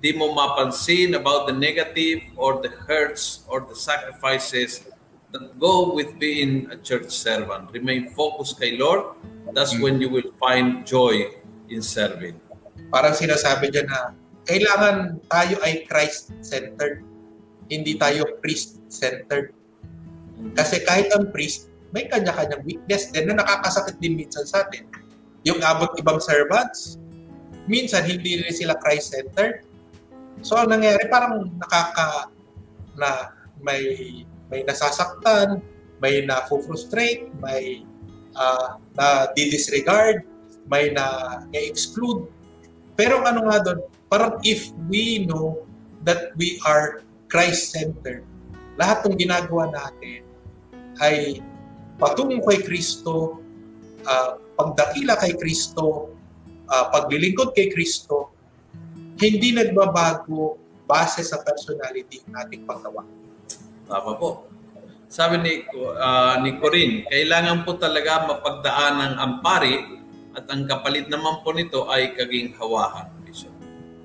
Di 0.05 0.13
mo 0.13 0.37
mapansin 0.37 1.17
about 1.17 1.49
the 1.49 1.57
negative 1.57 2.21
or 2.37 2.61
the 2.61 2.69
hurts 2.85 3.49
or 3.49 3.65
the 3.65 3.73
sacrifices 3.73 4.85
that 5.35 5.59
go 5.59 5.91
with 5.91 6.15
being 6.23 6.71
a 6.71 6.79
church 6.79 7.11
servant. 7.11 7.67
Remain 7.75 8.15
focused 8.15 8.63
kay 8.63 8.79
Lord. 8.79 9.19
That's 9.51 9.75
when 9.83 9.99
you 9.99 10.07
will 10.07 10.31
find 10.39 10.87
joy 10.87 11.35
in 11.67 11.83
serving. 11.83 12.39
Parang 12.95 13.19
sinasabi 13.19 13.75
dyan 13.75 13.91
na 13.91 14.15
kailangan 14.47 15.19
tayo 15.27 15.59
ay 15.67 15.91
Christ-centered. 15.91 17.03
Hindi 17.67 17.99
tayo 17.99 18.39
priest-centered. 18.39 19.51
Kasi 20.55 20.87
kahit 20.87 21.11
ang 21.11 21.35
priest, 21.35 21.67
may 21.91 22.07
kanya-kanyang 22.07 22.63
weakness 22.63 23.11
din 23.11 23.27
na 23.27 23.43
nakakasakit 23.43 23.99
din 23.99 24.15
minsan 24.15 24.47
sa 24.47 24.63
atin. 24.63 24.87
Yung 25.43 25.59
abot 25.67 25.91
ibang 25.99 26.23
servants, 26.23 27.03
minsan 27.67 28.07
hindi 28.07 28.39
rin 28.39 28.55
sila 28.55 28.79
Christ-centered. 28.79 29.67
So, 30.47 30.55
ang 30.61 30.71
nangyari, 30.71 31.11
parang 31.11 31.51
nakaka, 31.59 32.31
na 32.95 33.35
may 33.59 33.83
may 34.55 34.63
nasasaktan, 34.63 35.59
may 35.99 36.23
na-frustrate, 36.23 37.27
may 37.43 37.83
uh, 38.39 38.79
na 38.95 39.27
disregard, 39.35 40.23
may 40.71 40.95
na 40.95 41.43
exclude. 41.51 42.31
Pero 42.95 43.27
ano 43.27 43.51
nga 43.51 43.59
doon, 43.67 43.83
parang 44.07 44.39
if 44.47 44.71
we 44.87 45.27
know 45.27 45.59
that 46.07 46.31
we 46.39 46.63
are 46.63 47.03
Christ-centered, 47.27 48.23
lahat 48.79 49.03
ng 49.11 49.19
ginagawa 49.19 49.75
natin 49.75 50.23
ay 51.03 51.43
patungo 51.99 52.39
kay 52.47 52.63
Kristo, 52.63 53.43
uh, 54.07 54.39
pagdakila 54.55 55.19
kay 55.19 55.35
Kristo, 55.35 56.15
uh, 56.71 56.85
paglilingkod 56.95 57.59
kay 57.59 57.75
Kristo, 57.75 58.31
hindi 59.19 59.51
nagbabago 59.51 60.63
base 60.87 61.27
sa 61.27 61.43
personality 61.43 62.23
ng 62.23 62.35
ating 62.39 62.63
paggawa. 62.63 63.03
Tama 63.85 64.17
po. 64.17 64.49
Sabi 65.09 65.37
ni, 65.45 65.53
uh, 65.71 66.35
ni 66.43 66.59
Corinne, 66.59 67.07
kailangan 67.07 67.63
po 67.63 67.79
talaga 67.79 68.27
mapagdaan 68.27 68.95
ng 68.99 69.15
ampari 69.21 69.77
at 70.35 70.51
ang 70.51 70.67
kapalit 70.67 71.07
naman 71.07 71.39
po 71.47 71.55
nito 71.55 71.87
ay 71.87 72.17
kaging 72.19 72.59
hawahan. 72.59 73.07
Bishop. 73.23 73.55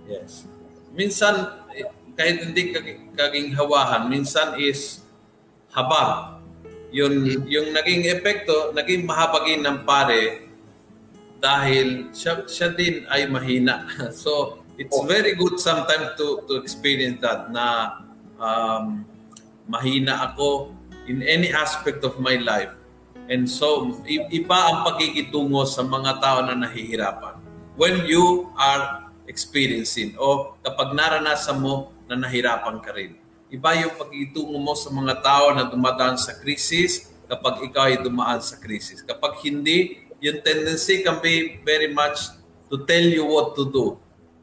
Yes. 0.06 0.46
Minsan, 0.94 1.66
eh, 1.74 1.90
kahit 2.14 2.46
hindi 2.46 2.76
kaging 3.18 3.58
hawahan, 3.58 4.06
minsan 4.06 4.60
is 4.62 5.02
habag. 5.74 6.38
Yun, 6.94 7.46
yung 7.50 7.74
naging 7.74 8.06
epekto, 8.10 8.74
naging 8.74 9.06
mahabagin 9.06 9.66
ng 9.66 9.86
pare 9.86 10.50
dahil 11.40 12.14
siya, 12.14 12.46
siya 12.46 12.70
din 12.74 13.08
ay 13.10 13.26
mahina. 13.26 13.88
so, 14.14 14.62
it's 14.80 15.00
very 15.04 15.36
good 15.36 15.60
sometimes 15.60 16.16
to 16.16 16.40
to 16.48 16.64
experience 16.64 17.20
that 17.20 17.52
na 17.52 18.00
um, 18.40 19.04
mahina 19.70 20.34
ako 20.34 20.74
in 21.06 21.22
any 21.22 21.54
aspect 21.54 22.02
of 22.02 22.18
my 22.18 22.42
life. 22.42 22.74
And 23.30 23.46
so, 23.46 24.02
iba 24.10 24.58
ang 24.74 24.90
pagkikitungo 24.90 25.62
sa 25.70 25.86
mga 25.86 26.18
tao 26.18 26.42
na 26.42 26.58
nahihirapan. 26.58 27.38
When 27.78 28.10
you 28.10 28.50
are 28.58 29.06
experiencing 29.30 30.18
o 30.18 30.58
kapag 30.66 30.98
naranasan 30.98 31.62
mo 31.62 31.94
na 32.10 32.18
nahirapan 32.18 32.82
ka 32.82 32.90
rin. 32.98 33.14
Iba 33.54 33.78
yung 33.78 33.94
pagkikitungo 33.94 34.58
mo 34.58 34.74
sa 34.74 34.90
mga 34.90 35.22
tao 35.22 35.54
na 35.54 35.70
dumadaan 35.70 36.18
sa 36.18 36.34
krisis 36.42 37.06
kapag 37.30 37.70
ikaw 37.70 37.86
ay 37.94 38.02
dumaan 38.02 38.42
sa 38.42 38.58
krisis. 38.58 39.06
Kapag 39.06 39.38
hindi, 39.46 40.02
yung 40.18 40.42
tendency 40.42 41.06
can 41.06 41.22
be 41.22 41.62
very 41.62 41.94
much 41.94 42.34
to 42.74 42.82
tell 42.90 43.06
you 43.06 43.30
what 43.30 43.54
to 43.54 43.70
do. 43.70 43.86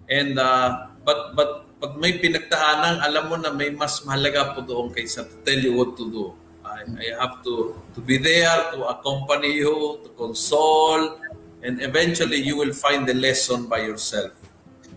And 0.07 0.39
uh, 0.39 0.95
but 1.03 1.35
but 1.35 1.66
pag 1.77 1.93
may 2.01 2.17
pinagdaanan, 2.17 3.05
alam 3.05 3.25
mo 3.29 3.37
na 3.37 3.53
may 3.53 3.69
mas 3.69 4.01
mahalaga 4.09 4.57
po 4.57 4.65
doon 4.65 4.89
kaysa 4.89 5.29
to 5.29 5.37
tell 5.45 5.61
you 5.61 5.77
what 5.77 5.93
to 5.93 6.05
do. 6.09 6.25
I, 6.65 6.83
I 6.89 7.07
have 7.21 7.45
to 7.45 7.77
to 7.95 8.01
be 8.01 8.17
there 8.17 8.73
to 8.75 8.89
accompany 8.89 9.61
you, 9.61 10.01
to 10.03 10.09
console, 10.17 11.21
and 11.61 11.79
eventually 11.85 12.41
you 12.41 12.57
will 12.57 12.73
find 12.73 13.05
the 13.05 13.15
lesson 13.15 13.69
by 13.69 13.85
yourself. 13.85 14.33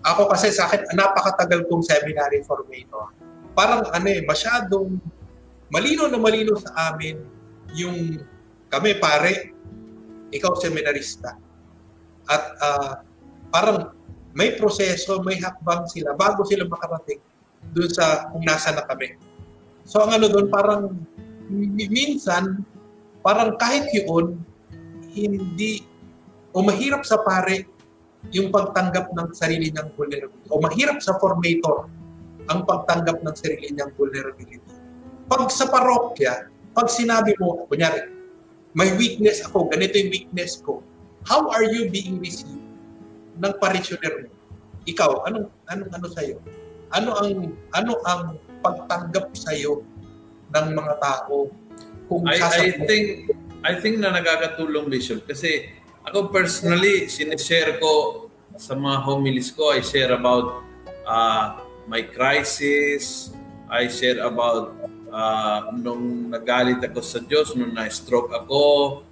Ako 0.08 0.32
kasi 0.32 0.56
sa 0.56 0.72
akin, 0.72 0.96
napakatagal 0.96 1.68
kong 1.68 1.84
seminary 1.84 2.40
formator. 2.48 3.12
Parang 3.52 3.84
ano 3.92 4.08
eh, 4.08 4.24
masyadong 4.24 4.96
malino 5.68 6.08
na 6.08 6.16
malino 6.16 6.56
sa 6.56 6.96
amin 6.96 7.20
yung 7.76 8.24
kami 8.72 8.96
pare, 8.96 9.52
ikaw 10.32 10.56
seminarista. 10.56 11.36
At 12.30 12.44
uh, 12.64 12.92
parang 13.52 13.99
may 14.38 14.54
proseso, 14.58 15.22
may 15.26 15.42
hakbang 15.42 15.90
sila 15.90 16.14
bago 16.14 16.46
sila 16.46 16.66
makarating 16.70 17.22
doon 17.74 17.90
sa 17.90 18.30
kung 18.30 18.46
nasa 18.46 18.74
na 18.74 18.86
kami. 18.86 19.18
So 19.86 20.06
ang 20.06 20.14
ano 20.14 20.30
doon 20.30 20.48
parang 20.54 20.94
minsan, 21.50 22.62
parang 23.26 23.58
kahit 23.58 23.90
yun, 23.90 24.38
hindi, 25.10 25.82
o 26.54 26.62
mahirap 26.62 27.02
sa 27.02 27.20
pare, 27.26 27.66
yung 28.30 28.54
pagtanggap 28.54 29.10
ng 29.16 29.30
sarili 29.34 29.74
niyang 29.74 29.90
vulnerability. 29.98 30.48
O 30.54 30.62
mahirap 30.62 31.02
sa 31.02 31.18
formator, 31.18 31.90
ang 32.52 32.68
pagtanggap 32.68 33.24
ng 33.26 33.36
sarili 33.36 33.74
niyang 33.74 33.90
vulnerability. 33.98 34.62
Pag 35.26 35.50
sa 35.50 35.66
parokya, 35.70 36.50
pag 36.78 36.86
sinabi 36.92 37.34
mo, 37.42 37.66
kunyari, 37.66 38.14
may 38.78 38.94
weakness 38.94 39.42
ako, 39.42 39.66
ganito 39.74 39.98
yung 39.98 40.14
weakness 40.14 40.62
ko, 40.62 40.86
how 41.26 41.50
are 41.50 41.66
you 41.66 41.90
being 41.90 42.22
received 42.22 42.69
ng 43.40 43.54
parishioner 43.58 44.28
mo? 44.28 44.30
Ikaw, 44.84 45.28
anong 45.28 45.48
anong 45.72 45.92
ano 45.96 46.08
sa 46.12 46.22
iyo? 46.24 46.38
Ano 46.92 47.16
ang 47.16 47.56
ano 47.76 47.92
ang 48.04 48.22
pagtanggap 48.60 49.32
sa 49.34 49.56
iyo 49.56 49.82
ng 50.52 50.68
mga 50.76 50.94
tao 51.00 51.48
kung 52.10 52.26
I, 52.26 52.42
I 52.42 52.68
think 52.84 53.06
I 53.62 53.78
think 53.78 54.02
na 54.02 54.12
nagkakatulong 54.12 54.90
Bishop 54.90 55.24
kasi 55.30 55.72
ako 56.04 56.34
personally 56.34 57.06
sinishare 57.12 57.78
ko 57.78 58.26
sa 58.60 58.76
mga 58.76 58.98
homilies 59.06 59.54
ko. 59.56 59.72
I 59.72 59.80
share 59.86 60.12
about 60.16 60.66
uh, 61.06 61.64
my 61.86 62.04
crisis. 62.04 63.32
I 63.70 63.88
share 63.88 64.26
about 64.26 64.74
uh, 65.14 65.70
nung 65.78 66.34
nagalit 66.34 66.82
ako 66.82 67.00
sa 67.06 67.22
Diyos 67.22 67.54
nung 67.54 67.78
na-stroke 67.78 68.34
ako 68.34 68.62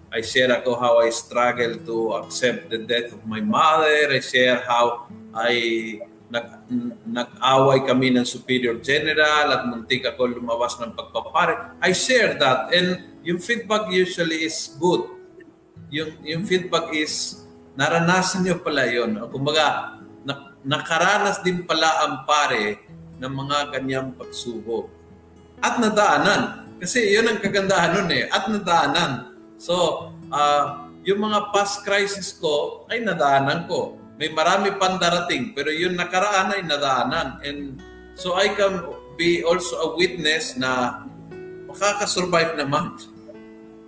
I 0.07 0.23
share 0.23 0.51
how 0.63 1.03
I 1.03 1.11
struggle 1.11 1.75
to 1.83 1.95
accept 2.23 2.71
the 2.71 2.79
death 2.79 3.11
of 3.11 3.27
my 3.27 3.43
mother 3.43 4.07
I 4.07 4.23
share 4.23 4.63
how 4.63 5.11
I 5.35 5.99
nag, 6.27 6.47
nag-away 7.07 7.87
kami 7.87 8.11
ng 8.15 8.27
superior 8.27 8.75
general 8.83 9.47
at 9.51 9.61
muntik 9.67 10.03
ako 10.03 10.27
lumabas 10.39 10.75
ng 10.79 10.91
pagpapare. 10.91 11.79
I 11.79 11.95
share 11.95 12.35
that 12.35 12.71
and 12.75 13.03
yung 13.23 13.39
feedback 13.39 13.87
usually 13.91 14.43
is 14.43 14.75
good. 14.75 15.07
Yung, 15.87 16.11
yung 16.23 16.43
feedback 16.43 16.91
is 16.91 17.43
naranasan 17.79 18.43
nyo 18.43 18.59
pala 18.59 18.87
yun. 18.91 19.15
Kumbaga, 19.31 19.99
na, 20.27 20.51
nakaranas 20.67 21.39
din 21.43 21.63
pala 21.63 22.07
ang 22.07 22.27
pare 22.27 22.83
ng 23.17 23.31
mga 23.31 23.57
ganyang 23.79 24.09
pagsubok. 24.15 24.91
At 25.63 25.79
nadaanan. 25.79 26.67
Kasi 26.77 27.15
yun 27.15 27.25
ang 27.25 27.39
kagandahan 27.39 28.03
nun 28.03 28.09
eh. 28.13 28.27
At 28.29 28.51
nadaanan. 28.51 29.36
So, 29.57 30.09
uh, 30.29 30.89
yung 31.01 31.21
mga 31.21 31.53
past 31.53 31.81
crisis 31.85 32.33
ko 32.37 32.85
ay 32.89 33.01
nadaanan 33.01 33.65
ko 33.65 33.97
may 34.17 34.33
marami 34.33 34.73
pang 34.81 34.97
darating, 34.97 35.53
pero 35.53 35.69
yun 35.69 35.93
nakaraan 35.93 36.57
ay 36.57 36.65
nadaanan. 36.65 37.37
And 37.45 37.77
so 38.17 38.33
I 38.33 38.49
can 38.49 38.81
be 39.13 39.45
also 39.45 39.77
a 39.77 39.87
witness 39.93 40.57
na 40.57 41.05
makakasurvive 41.69 42.57
naman. 42.57 42.97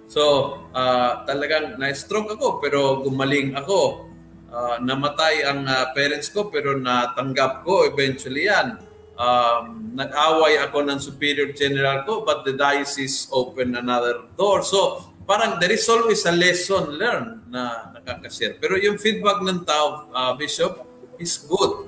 So, 0.10 0.54
uh, 0.74 1.26
talagang 1.26 1.82
na-stroke 1.82 2.38
ako, 2.38 2.62
pero 2.62 3.02
gumaling 3.02 3.58
ako. 3.58 4.06
Uh, 4.50 4.78
namatay 4.82 5.46
ang 5.46 5.66
uh, 5.66 5.94
parents 5.94 6.30
ko, 6.30 6.50
pero 6.50 6.78
natanggap 6.78 7.66
ko 7.66 7.86
eventually 7.90 8.50
yan. 8.50 8.78
Um, 9.18 9.94
nag-away 9.98 10.62
ako 10.62 10.86
ng 10.86 10.98
superior 11.02 11.54
general 11.58 12.06
ko, 12.06 12.22
but 12.22 12.46
the 12.46 12.54
diocese 12.54 13.30
opened 13.34 13.74
another 13.78 14.30
door. 14.38 14.62
So, 14.62 15.10
parang 15.30 15.62
there 15.62 15.70
is 15.70 15.86
always 15.86 16.26
a 16.26 16.34
lesson 16.34 16.98
learned 16.98 17.46
na 17.54 17.94
nakakashare. 17.94 18.58
Pero 18.58 18.82
yung 18.82 18.98
feedback 18.98 19.46
ng 19.46 19.62
tao, 19.62 20.10
uh, 20.10 20.34
Bishop, 20.34 20.82
is 21.22 21.38
good. 21.46 21.86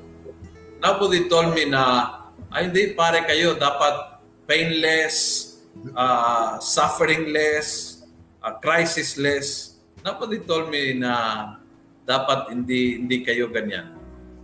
Nobody 0.78 1.26
told 1.26 1.58
me 1.58 1.66
na, 1.66 2.14
ay 2.54 2.70
hindi, 2.70 2.94
pare 2.94 3.26
kayo, 3.26 3.58
dapat 3.58 4.22
painless, 4.46 5.58
uh, 5.98 6.62
sufferingless, 6.62 8.02
uh, 8.46 8.62
crisisless. 8.62 9.82
Nobody 10.06 10.46
told 10.46 10.70
me 10.70 11.02
na 11.02 11.58
dapat 12.06 12.54
hindi 12.54 13.02
hindi 13.02 13.26
kayo 13.26 13.50
ganyan. 13.50 13.90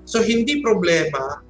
So 0.09 0.25
hindi 0.25 0.61
problema 0.61 1.45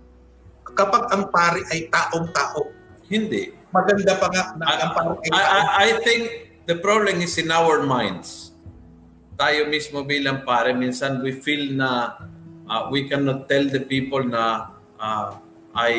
kapag 0.75 1.11
ang 1.15 1.31
pare 1.31 1.63
ay 1.71 1.87
taong-tao. 1.91 2.71
Hindi. 3.07 3.55
Maganda 3.71 4.15
pa 4.19 4.27
nga 4.31 4.43
na 4.55 4.65
ang 4.87 4.91
pare 4.95 5.09
ay 5.15 5.29
I, 5.31 5.43
I, 5.43 5.61
I 5.61 5.89
think 6.03 6.46
the 6.67 6.75
problem 6.75 7.23
is 7.23 7.39
in 7.39 7.49
our 7.49 7.81
minds. 7.87 8.51
Tayo 9.39 9.71
mismo 9.71 10.03
bilang 10.03 10.43
pare, 10.43 10.75
minsan 10.75 11.23
we 11.23 11.31
feel 11.39 11.71
na 11.71 12.19
uh, 12.67 12.91
we 12.91 13.07
cannot 13.07 13.47
tell 13.47 13.63
the 13.63 13.79
people 13.87 14.21
na 14.27 14.75
uh, 14.99 15.39
I, 15.71 15.93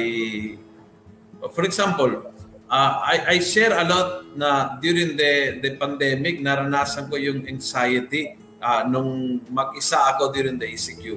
for 1.57 1.65
example, 1.65 2.29
uh, 2.69 2.93
I, 3.01 3.17
I 3.25 3.37
share 3.41 3.73
a 3.73 3.85
lot 3.89 4.29
na 4.37 4.77
during 4.77 5.17
the, 5.17 5.63
the 5.65 5.71
pandemic, 5.81 6.45
naranasan 6.45 7.09
ko 7.09 7.17
yung 7.17 7.49
anxiety 7.49 8.37
uh, 8.61 8.85
nung 8.85 9.41
mag-isa 9.49 9.97
ako 10.15 10.35
during 10.37 10.61
the 10.61 10.69
ECQ. 10.69 11.17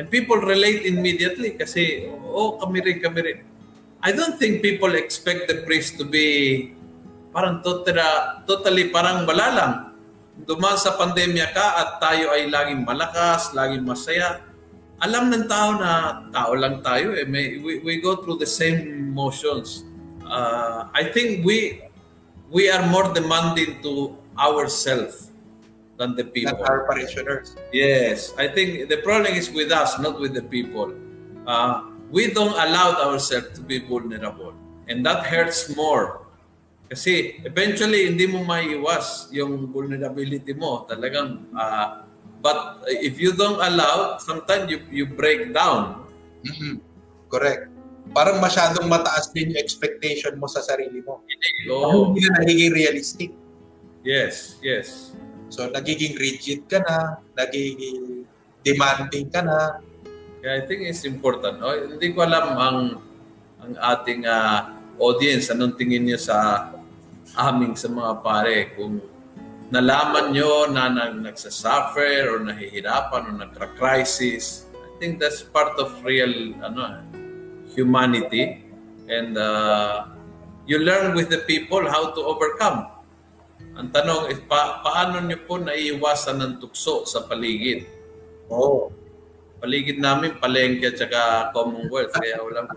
And 0.00 0.08
people 0.08 0.40
relate 0.40 0.88
immediately 0.88 1.52
kasi, 1.52 2.08
oh, 2.08 2.56
kami 2.56 2.80
rin, 2.80 2.98
kami 3.04 3.20
rin. 3.20 3.38
I 4.00 4.16
don't 4.16 4.40
think 4.40 4.64
people 4.64 4.96
expect 4.96 5.44
the 5.50 5.60
priest 5.68 6.00
to 6.00 6.08
be 6.08 6.72
parang 7.30 7.62
totally, 7.62 8.02
totally 8.46 8.84
parang 8.90 9.26
wala 9.26 9.46
lang. 9.54 9.72
Dumaan 10.40 10.78
sa 10.78 10.96
pandemya 10.96 11.52
ka 11.52 11.66
at 11.80 11.90
tayo 12.00 12.32
ay 12.34 12.48
laging 12.50 12.82
malakas, 12.82 13.52
laging 13.54 13.84
masaya. 13.84 14.40
Alam 15.00 15.32
ng 15.32 15.48
tao 15.48 15.80
na 15.80 16.24
tao 16.28 16.52
lang 16.52 16.84
tayo 16.84 17.16
eh. 17.16 17.24
May, 17.24 17.56
we, 17.60 17.80
we 17.80 18.00
go 18.00 18.20
through 18.20 18.36
the 18.36 18.48
same 18.48 19.10
motions. 19.12 19.84
Uh, 20.24 20.88
I 20.92 21.08
think 21.08 21.44
we 21.44 21.80
we 22.52 22.68
are 22.68 22.84
more 22.86 23.08
demanding 23.12 23.80
to 23.82 24.16
ourselves 24.36 25.30
than 25.96 26.16
the 26.16 26.24
people. 26.24 26.56
Than 26.56 26.66
our 26.66 26.84
parishioners. 26.84 27.56
Yes. 27.72 28.32
I 28.36 28.48
think 28.48 28.88
the 28.88 28.98
problem 29.04 29.32
is 29.36 29.52
with 29.52 29.72
us, 29.72 29.98
not 30.00 30.20
with 30.20 30.34
the 30.34 30.42
people. 30.42 30.92
Uh, 31.46 31.88
we 32.10 32.32
don't 32.32 32.56
allow 32.56 32.96
ourselves 33.00 33.54
to 33.56 33.60
be 33.60 33.78
vulnerable. 33.78 34.52
And 34.88 35.04
that 35.06 35.24
hurts 35.24 35.70
more 35.76 36.19
kasi 36.90 37.38
eventually 37.46 38.10
hindi 38.10 38.26
mo 38.26 38.42
maiiwas 38.42 39.30
yung 39.30 39.70
vulnerability 39.70 40.50
mo. 40.58 40.82
Talagang 40.90 41.46
uh, 41.54 42.02
but 42.42 42.82
if 42.90 43.14
you 43.14 43.30
don't 43.30 43.62
allow, 43.62 44.18
sometimes 44.18 44.66
you 44.66 44.82
you 44.90 45.06
break 45.06 45.54
down. 45.54 46.02
Mm-hmm. 46.42 46.82
Correct. 47.30 47.70
Parang 48.10 48.42
masyadong 48.42 48.90
mataas 48.90 49.30
din 49.30 49.54
yung 49.54 49.62
expectation 49.62 50.34
mo 50.34 50.50
sa 50.50 50.66
sarili 50.66 50.98
mo. 50.98 51.22
Oh. 51.70 52.10
Hindi 52.10 52.26
na 52.26 52.42
nagiging 52.42 52.74
realistic. 52.74 53.30
Yes, 54.02 54.58
yes. 54.58 55.14
So 55.46 55.70
nagiging 55.70 56.18
rigid 56.18 56.66
ka 56.66 56.82
na, 56.82 57.22
nagiging 57.38 58.26
demanding 58.66 59.30
ka 59.30 59.46
na. 59.46 59.78
Kaya 60.42 60.58
I 60.58 60.62
think 60.66 60.90
it's 60.90 61.06
important. 61.06 61.62
No? 61.62 61.70
Hindi 61.70 62.10
ko 62.10 62.26
alam 62.26 62.46
ang 62.58 62.78
ang 63.62 63.72
ating 63.78 64.26
uh, 64.26 64.74
audience, 64.98 65.54
anong 65.54 65.78
tingin 65.78 66.02
niyo 66.02 66.18
sa 66.18 66.66
aming 67.48 67.72
sa 67.78 67.88
mga 67.88 68.12
pare 68.20 68.76
kung 68.76 69.00
nalaman 69.70 70.34
nyo 70.34 70.66
na 70.68 70.90
nag, 70.90 71.22
nagsasuffer 71.22 72.26
or 72.26 72.42
nahihirapan 72.42 73.22
or 73.30 73.34
nagka-crisis. 73.46 74.66
I 74.74 74.90
think 74.98 75.22
that's 75.22 75.40
part 75.46 75.78
of 75.78 75.94
real 76.04 76.52
ano, 76.60 77.00
humanity. 77.72 78.66
And 79.06 79.38
uh, 79.38 80.10
you 80.66 80.82
learn 80.82 81.14
with 81.14 81.30
the 81.30 81.46
people 81.46 81.86
how 81.86 82.10
to 82.12 82.20
overcome. 82.26 82.90
Ang 83.78 83.94
tanong 83.94 84.28
is, 84.34 84.42
pa, 84.44 84.82
paano 84.84 85.22
nyo 85.22 85.38
po 85.46 85.56
naiiwasan 85.56 86.36
ng 86.42 86.52
tukso 86.60 87.06
sa 87.06 87.24
paligid? 87.24 87.86
Oo. 88.50 88.60
Oh. 88.60 88.80
Paligid 89.60 90.00
namin, 90.00 90.40
palengke 90.40 90.88
at 90.88 90.96
saka 90.96 91.52
Commonwealth. 91.52 92.16
Kaya 92.16 92.40
wala 92.44 92.64
mo 92.64 92.74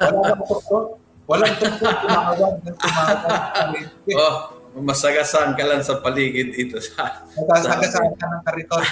Wala. 0.00 1.03
Walang 1.24 1.56
tukso. 1.56 1.86
Tumawag 1.88 2.54
ng 2.60 2.76
tumawag. 2.76 3.86
oh, 4.20 4.34
masagasaan 4.80 5.52
ka 5.56 5.64
lang 5.64 5.80
sa 5.80 6.00
paligid 6.04 6.52
ito. 6.56 6.76
Sa, 6.80 7.24
Masagasaan 7.34 8.12
ka 8.16 8.24
ng 8.28 8.42
kariton. 8.44 8.84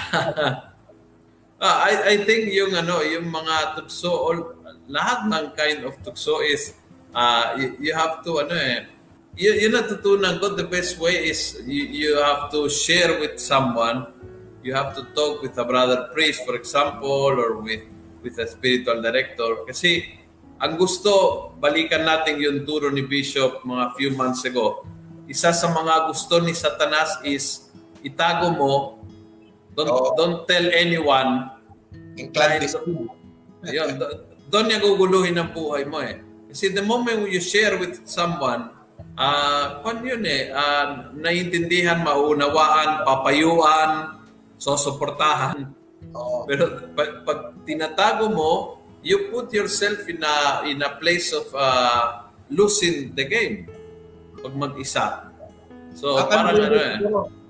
ah, 1.64 1.76
I, 1.86 1.92
I 2.12 2.24
think 2.24 2.48
yung 2.52 2.72
ano, 2.72 3.04
yung 3.04 3.28
mga 3.28 3.76
tukso, 3.76 4.10
all, 4.10 4.40
lahat 4.88 5.28
ng 5.28 5.44
kind 5.52 5.80
of 5.84 5.94
tukso 6.00 6.40
is 6.40 6.72
uh, 7.12 7.54
you, 7.60 7.90
you 7.90 7.92
have 7.92 8.24
to 8.24 8.40
ano 8.40 8.56
eh, 8.56 8.88
you, 9.36 9.52
yun 9.52 9.76
natutunan 9.76 10.40
ko, 10.40 10.56
the 10.56 10.66
best 10.66 10.96
way 10.96 11.28
is 11.28 11.60
you, 11.68 11.84
you 11.88 12.10
have 12.20 12.48
to 12.48 12.68
share 12.68 13.20
with 13.20 13.36
someone 13.36 14.08
you 14.62 14.74
have 14.74 14.94
to 14.94 15.02
talk 15.14 15.42
with 15.42 15.58
a 15.58 15.64
brother 15.64 16.08
priest, 16.14 16.46
for 16.46 16.54
example, 16.54 17.34
or 17.34 17.58
with 17.58 17.82
with 18.22 18.38
a 18.38 18.46
spiritual 18.46 19.02
director. 19.02 19.66
Kasi 19.66 20.06
ang 20.62 20.78
gusto, 20.78 21.10
balikan 21.58 22.06
natin 22.06 22.38
yung 22.38 22.62
turo 22.62 22.86
ni 22.94 23.02
Bishop 23.02 23.66
mga 23.66 23.98
few 23.98 24.14
months 24.14 24.46
ago. 24.46 24.86
Isa 25.26 25.50
sa 25.50 25.66
mga 25.66 26.06
gusto 26.06 26.38
ni 26.38 26.54
Satanas 26.54 27.18
is 27.26 27.66
itago 28.06 28.54
mo, 28.54 29.02
don't, 29.74 29.90
oh. 29.90 30.14
don't 30.14 30.46
tell 30.46 30.62
anyone. 30.70 31.50
In 32.14 32.30
clandestine. 32.30 33.10
Ayun, 33.66 33.98
doon 34.52 34.64
niya 34.70 34.78
guguluhin 34.78 35.34
ang 35.34 35.50
buhay 35.50 35.82
mo 35.82 35.98
eh. 35.98 36.22
Kasi 36.46 36.70
the 36.70 36.84
moment 36.84 37.26
you 37.26 37.42
share 37.42 37.74
with 37.80 38.06
someone, 38.06 38.70
uh, 39.18 39.82
kung 39.82 40.06
yun 40.06 40.22
eh, 40.22 40.52
uh, 40.54 41.10
naiintindihan, 41.16 42.04
maunawaan, 42.06 43.02
papayuan, 43.02 43.90
susuportahan. 44.62 45.74
Oh. 46.14 46.44
Pero 46.46 46.86
pag, 46.94 47.10
pag 47.26 47.38
tinatago 47.64 48.30
mo, 48.30 48.81
you 49.02 49.28
put 49.28 49.50
yourself 49.50 50.06
in 50.06 50.22
a 50.22 50.36
in 50.66 50.78
a 50.80 50.90
place 50.96 51.34
of 51.34 51.46
uh, 51.52 52.26
losing 52.48 53.10
the 53.12 53.26
game 53.26 53.66
pag 54.42 54.54
mag-isa. 54.54 55.30
So, 55.94 56.16
Akan 56.18 56.30
parang 56.30 56.56
ano 56.56 56.76
eh. 56.78 56.96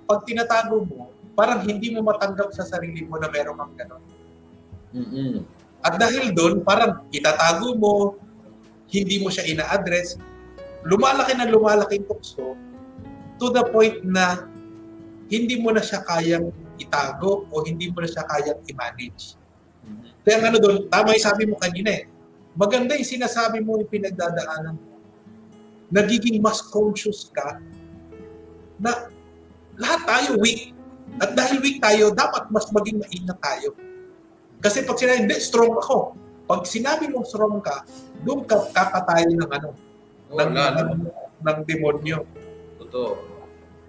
Pag 0.05 0.20
tinatago 0.26 0.82
mo, 0.84 1.09
parang 1.32 1.62
hindi 1.64 1.94
mo 1.94 2.05
matanggap 2.05 2.53
sa 2.53 2.66
sarili 2.66 3.07
mo 3.07 3.16
na 3.16 3.30
meron 3.30 3.57
kang 3.57 3.74
gano'n. 3.78 4.03
Mm-hmm. 4.92 5.32
At 5.82 5.94
dahil 5.96 6.34
doon, 6.36 6.61
parang 6.61 7.07
itatago 7.09 7.74
mo, 7.78 8.18
hindi 8.92 9.24
mo 9.24 9.32
siya 9.32 9.48
ina-address, 9.48 10.20
lumalaki 10.84 11.32
na 11.32 11.48
lumalaki 11.48 12.03
yung 12.03 12.07
tukso 12.12 12.59
to 13.40 13.46
the 13.50 13.64
point 13.72 14.05
na 14.05 14.46
hindi 15.32 15.57
mo 15.57 15.72
na 15.72 15.80
siya 15.80 16.05
kayang 16.05 16.53
itago 16.76 17.48
o 17.48 17.55
hindi 17.64 17.88
mo 17.88 18.05
na 18.05 18.09
siya 18.11 18.26
kayang 18.28 18.61
i-manage. 18.68 19.40
Kaya 20.22 20.39
ano 20.39 20.59
doon, 20.62 20.76
tama 20.87 21.18
yung 21.18 21.26
sabi 21.26 21.43
mo 21.51 21.59
kanina 21.59 21.91
eh. 21.91 22.05
Maganda 22.55 22.95
yung 22.95 23.09
sinasabi 23.09 23.59
mo 23.59 23.80
yung 23.80 23.91
pinagdadaanan 23.91 24.76
mo. 24.78 24.91
Nagiging 25.93 26.39
mas 26.39 26.62
conscious 26.62 27.28
ka 27.35 27.59
na 28.78 29.11
lahat 29.76 30.01
tayo 30.07 30.30
weak. 30.39 30.72
At 31.20 31.37
dahil 31.37 31.61
weak 31.61 31.83
tayo, 31.83 32.14
dapat 32.14 32.49
mas 32.49 32.70
maging 32.72 33.03
maingat 33.03 33.39
tayo. 33.43 33.76
Kasi 34.62 34.87
pag 34.87 34.97
sinabi, 34.97 35.26
hindi, 35.26 35.37
strong 35.43 35.74
ako. 35.74 36.14
Pag 36.47 36.64
sinabi 36.64 37.11
mong 37.11 37.26
strong 37.26 37.59
ka, 37.59 37.83
doon 38.22 38.47
ka 38.47 38.62
kakatayo 38.70 39.35
ng 39.35 39.51
ano, 39.51 39.68
oh, 40.30 40.39
ng, 40.39 40.51
ng, 40.55 40.91
ng 41.43 41.59
demonyo. 41.66 42.22
Totoo. 42.78 43.18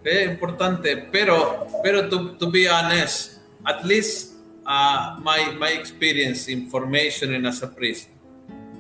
Kaya 0.04 0.28
importante. 0.28 0.90
Pero, 1.14 1.70
pero 1.80 2.10
to, 2.10 2.36
to 2.36 2.50
be 2.52 2.68
honest, 2.68 3.40
at 3.64 3.86
least 3.88 4.33
uh, 4.66 5.20
my, 5.22 5.52
my 5.58 5.70
experience, 5.70 6.48
information 6.48 7.34
and 7.34 7.48
as 7.48 7.62
a 7.64 7.68
priest, 7.68 8.10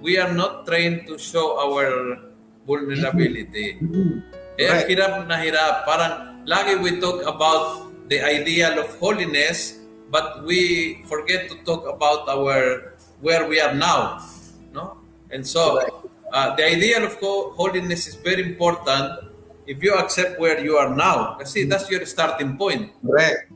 we 0.01 0.17
are 0.17 0.31
not 0.33 0.65
trained 0.67 1.07
to 1.07 1.17
show 1.17 1.59
our 1.59 2.19
vulnerability. 2.67 3.79
Eh, 4.59 4.69
right. 4.69 4.85
hirap 4.85 5.25
na 5.25 5.39
hirap. 5.39 5.87
Parang 5.87 6.43
lagi 6.45 6.77
we 6.77 6.99
talk 6.99 7.25
about 7.25 7.89
the 8.11 8.21
ideal 8.21 8.77
of 8.77 8.91
holiness, 8.99 9.79
but 10.11 10.45
we 10.45 11.01
forget 11.09 11.49
to 11.49 11.55
talk 11.65 11.87
about 11.89 12.27
our 12.29 12.93
where 13.23 13.47
we 13.47 13.57
are 13.57 13.73
now. 13.73 14.21
No? 14.75 14.99
And 15.31 15.41
so, 15.41 15.81
uh, 16.29 16.53
the 16.55 16.63
ideal 16.67 17.07
of 17.07 17.17
holiness 17.57 18.05
is 18.05 18.15
very 18.15 18.43
important 18.43 19.31
if 19.65 19.81
you 19.81 19.95
accept 19.95 20.39
where 20.39 20.59
you 20.59 20.77
are 20.77 20.93
now. 20.93 21.39
Kasi 21.39 21.65
that's 21.65 21.89
your 21.89 22.05
starting 22.05 22.59
point. 22.59 22.91
Correct. 23.01 23.49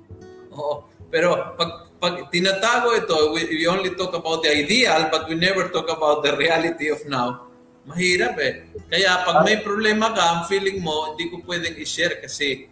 Oo. 0.55 0.87
Pero 1.11 1.53
pag, 1.55 1.86
pag 1.97 2.29
tinatago 2.29 2.93
ito, 2.93 3.33
we, 3.33 3.61
we 3.61 3.65
only 3.65 3.93
talk 3.97 4.13
about 4.13 4.45
the 4.45 4.49
ideal 4.53 5.09
but 5.09 5.25
we 5.25 5.33
never 5.33 5.69
talk 5.73 5.89
about 5.89 6.21
the 6.21 6.33
reality 6.37 6.93
of 6.93 7.01
now, 7.09 7.49
mahirap 7.89 8.37
eh. 8.37 8.69
Kaya 8.85 9.25
pag 9.25 9.41
may 9.41 9.61
problema 9.65 10.13
ka, 10.13 10.23
ang 10.37 10.41
feeling 10.45 10.81
mo, 10.81 11.13
hindi 11.13 11.29
ko 11.33 11.41
pwedeng 11.45 11.75
i-share 11.81 12.21
kasi 12.21 12.69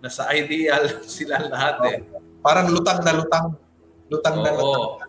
nasa 0.00 0.28
ideal 0.36 1.00
sila 1.08 1.40
lahat 1.48 1.76
eh. 1.88 1.98
Parang 2.44 2.68
lutang 2.68 3.00
na 3.00 3.12
lutang. 3.16 3.56
Lutang 4.06 4.36
Oo. 4.38 4.44
na 4.44 4.50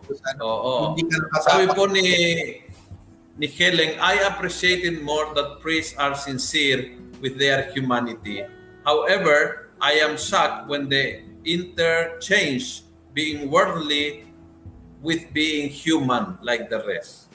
lutang. 0.02 0.36
Oo. 0.42 0.74
Hindi 0.96 1.02
ka 1.06 1.38
Sabi 1.44 1.70
po 1.70 1.86
ni 1.86 2.06
ni 3.38 3.46
Helen, 3.46 3.94
I 4.02 4.26
appreciated 4.26 4.98
more 5.06 5.30
that 5.38 5.62
priests 5.62 5.94
are 5.94 6.18
sincere 6.18 6.98
with 7.22 7.38
their 7.38 7.70
humanity. 7.70 8.42
However, 8.82 9.70
I 9.78 10.02
am 10.02 10.18
shocked 10.18 10.66
when 10.66 10.90
they 10.90 11.22
interchange 11.46 12.82
being 13.18 13.50
worldly 13.50 14.30
with 15.02 15.26
being 15.34 15.66
human 15.66 16.38
like 16.38 16.70
the 16.70 16.78
rest. 16.86 17.26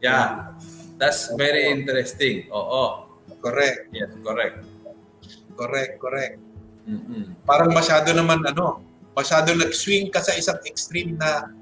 Yeah, 0.00 0.56
that's 0.96 1.28
very 1.36 1.68
interesting. 1.68 2.48
Oo. 2.48 3.04
Correct. 3.44 3.92
Yes, 3.92 4.16
correct. 4.24 4.64
Correct, 5.52 5.92
correct. 6.00 6.40
Mm-mm. 6.88 7.36
Parang 7.44 7.68
masyado 7.76 8.16
naman 8.16 8.40
ano, 8.48 8.80
masyado 9.12 9.52
nag-swing 9.52 10.08
ka 10.08 10.24
sa 10.24 10.32
isang 10.32 10.56
extreme 10.64 11.12
na 11.20 11.52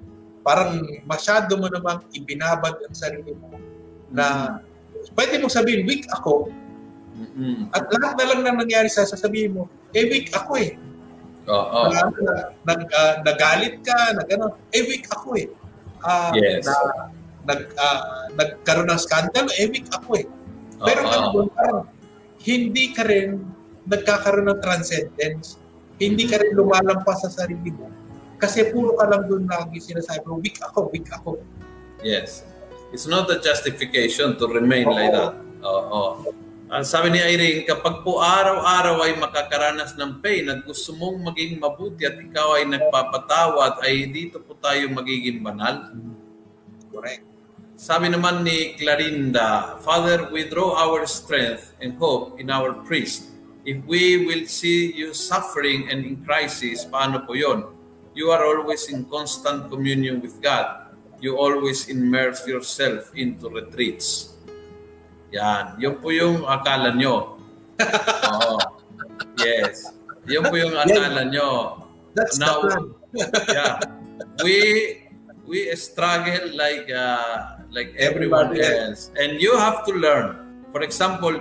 parang 0.46 0.78
masyado 1.02 1.58
mo 1.58 1.66
namang 1.66 2.06
ibinabad 2.14 2.78
ang 2.78 2.94
sarili 2.94 3.34
mo 3.34 3.58
na 4.14 4.58
pwede 5.18 5.42
mong 5.42 5.50
sabihin, 5.50 5.82
weak 5.82 6.06
ako, 6.14 6.52
Mm-mm. 7.14 7.70
At 7.70 7.86
lahat 7.94 8.18
na 8.18 8.26
lang 8.26 8.40
na 8.42 8.52
nangyari 8.58 8.90
sa 8.90 9.06
sasabihin 9.06 9.54
mo, 9.54 9.70
eh 9.94 10.02
weak 10.10 10.34
ako 10.34 10.58
eh. 10.58 10.74
Oo. 11.44 11.80
Na, 11.92 12.08
nag, 12.64 12.80
uh, 12.88 13.14
nagalit 13.24 13.84
ka, 13.84 14.16
nag 14.16 14.28
ano, 14.32 14.56
eh 14.72 14.82
weak 14.88 15.04
ako 15.12 15.36
eh. 15.36 15.48
Uh, 16.00 16.32
yes. 16.36 16.64
Na, 16.64 16.76
nag, 17.44 17.60
uh, 17.76 18.00
nagkaroon 18.32 18.88
ng 18.88 19.00
scandal, 19.00 19.46
eh 19.60 19.68
weak 19.68 19.88
ako 19.92 20.20
eh. 20.20 20.26
Pero 20.80 21.00
Oo. 21.04 21.12
ano, 21.12 21.26
parang 21.52 21.80
hindi 22.44 22.92
ka 22.96 23.04
rin 23.04 23.40
nagkakaroon 23.84 24.48
ng 24.48 24.60
transcendence. 24.64 25.60
Hindi 26.00 26.26
ka 26.26 26.40
rin 26.40 26.56
lumalampas 26.56 27.28
sa 27.28 27.30
sarili 27.30 27.70
mo. 27.70 27.88
Kasi 28.40 28.68
puro 28.72 28.96
ka 28.98 29.08
lang 29.08 29.28
doon 29.28 29.44
lagi 29.46 29.78
sinasabi 29.80 30.24
mo, 30.26 30.40
weak 30.40 30.58
ako, 30.60 30.90
weak 30.90 31.08
ako. 31.12 31.40
Yes. 32.04 32.44
It's 32.92 33.08
not 33.08 33.28
a 33.32 33.40
justification 33.40 34.36
to 34.36 34.44
remain 34.48 34.84
Oo. 34.88 34.96
like 34.96 35.12
that. 35.12 35.34
Oo. 35.64 36.02
Uh, 36.74 36.82
sabi 36.82 37.14
ni 37.14 37.22
Irene, 37.22 37.62
kapag 37.62 38.02
po 38.02 38.18
araw-araw 38.18 39.06
ay 39.06 39.14
makakaranas 39.14 39.94
ng 39.94 40.18
pain 40.18 40.42
at 40.50 40.66
gusto 40.66 40.90
mong 40.90 41.22
maging 41.30 41.62
mabuti 41.62 42.02
at 42.02 42.18
ikaw 42.18 42.58
ay 42.58 42.66
nagpapatawad, 42.66 43.78
ay 43.86 44.10
dito 44.10 44.42
po 44.42 44.58
tayo 44.58 44.90
magiging 44.90 45.38
banal. 45.38 45.94
Correct. 46.90 47.22
Sabi 47.78 48.10
naman 48.10 48.42
ni 48.42 48.74
Clarinda, 48.74 49.78
Father, 49.86 50.26
we 50.34 50.50
draw 50.50 50.74
our 50.74 51.06
strength 51.06 51.70
and 51.78 51.94
hope 51.94 52.42
in 52.42 52.50
our 52.50 52.74
priest. 52.82 53.30
If 53.62 53.78
we 53.86 54.26
will 54.26 54.50
see 54.50 54.90
you 54.98 55.14
suffering 55.14 55.86
and 55.86 56.02
in 56.02 56.26
crisis, 56.26 56.82
paano 56.82 57.22
po 57.22 57.38
yon? 57.38 57.70
You 58.18 58.34
are 58.34 58.42
always 58.42 58.90
in 58.90 59.06
constant 59.06 59.70
communion 59.70 60.18
with 60.18 60.42
God. 60.42 60.90
You 61.22 61.38
always 61.38 61.86
immerse 61.86 62.42
yourself 62.50 63.14
into 63.14 63.46
retreats. 63.46 64.33
Yan. 65.34 65.64
Yun 65.82 65.94
po 65.98 66.14
yung 66.14 66.46
akala 66.46 66.94
nyo. 66.94 67.34
Oo. 68.30 68.56
Yes. 69.42 69.90
Yun 70.30 70.46
po 70.46 70.54
yung 70.54 70.78
akala 70.78 71.26
nyo. 71.26 71.82
That's 72.14 72.38
Now, 72.38 72.62
the 72.62 72.70
plan. 72.70 72.84
yeah. 73.50 73.74
we 74.46 74.56
we 75.50 75.66
struggle 75.74 76.54
like 76.54 76.86
uh, 76.86 77.58
like 77.74 77.90
everyone 77.98 78.54
Everybody 78.54 78.62
else. 78.62 79.10
And 79.18 79.42
you 79.42 79.58
have 79.58 79.82
to 79.90 79.92
learn. 79.92 80.38
For 80.70 80.86
example, 80.86 81.34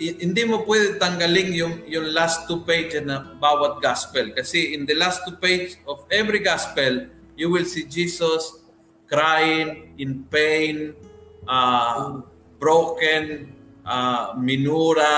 hindi 0.00 0.42
mo 0.48 0.64
pwede 0.66 0.98
tanggalin 0.98 1.54
yung 1.54 1.74
yung 1.86 2.10
last 2.10 2.48
two 2.50 2.64
pages 2.66 3.04
na 3.06 3.36
bawat 3.38 3.78
gospel 3.78 4.34
kasi 4.34 4.74
in 4.74 4.88
the 4.88 4.96
last 4.98 5.22
two 5.22 5.38
page 5.38 5.78
of 5.86 6.02
every 6.10 6.42
gospel 6.42 7.06
you 7.38 7.46
will 7.46 7.62
see 7.62 7.86
Jesus 7.86 8.58
crying 9.06 9.94
in 9.94 10.26
pain 10.26 10.98
uh, 11.46 12.18
broken 12.64 13.52
uh, 13.84 14.32
minura 14.48 15.14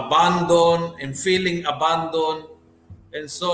abandoned 0.00 0.96
and 1.02 1.12
feeling 1.24 1.58
abandoned 1.68 2.44
and 3.12 3.28
so 3.30 3.50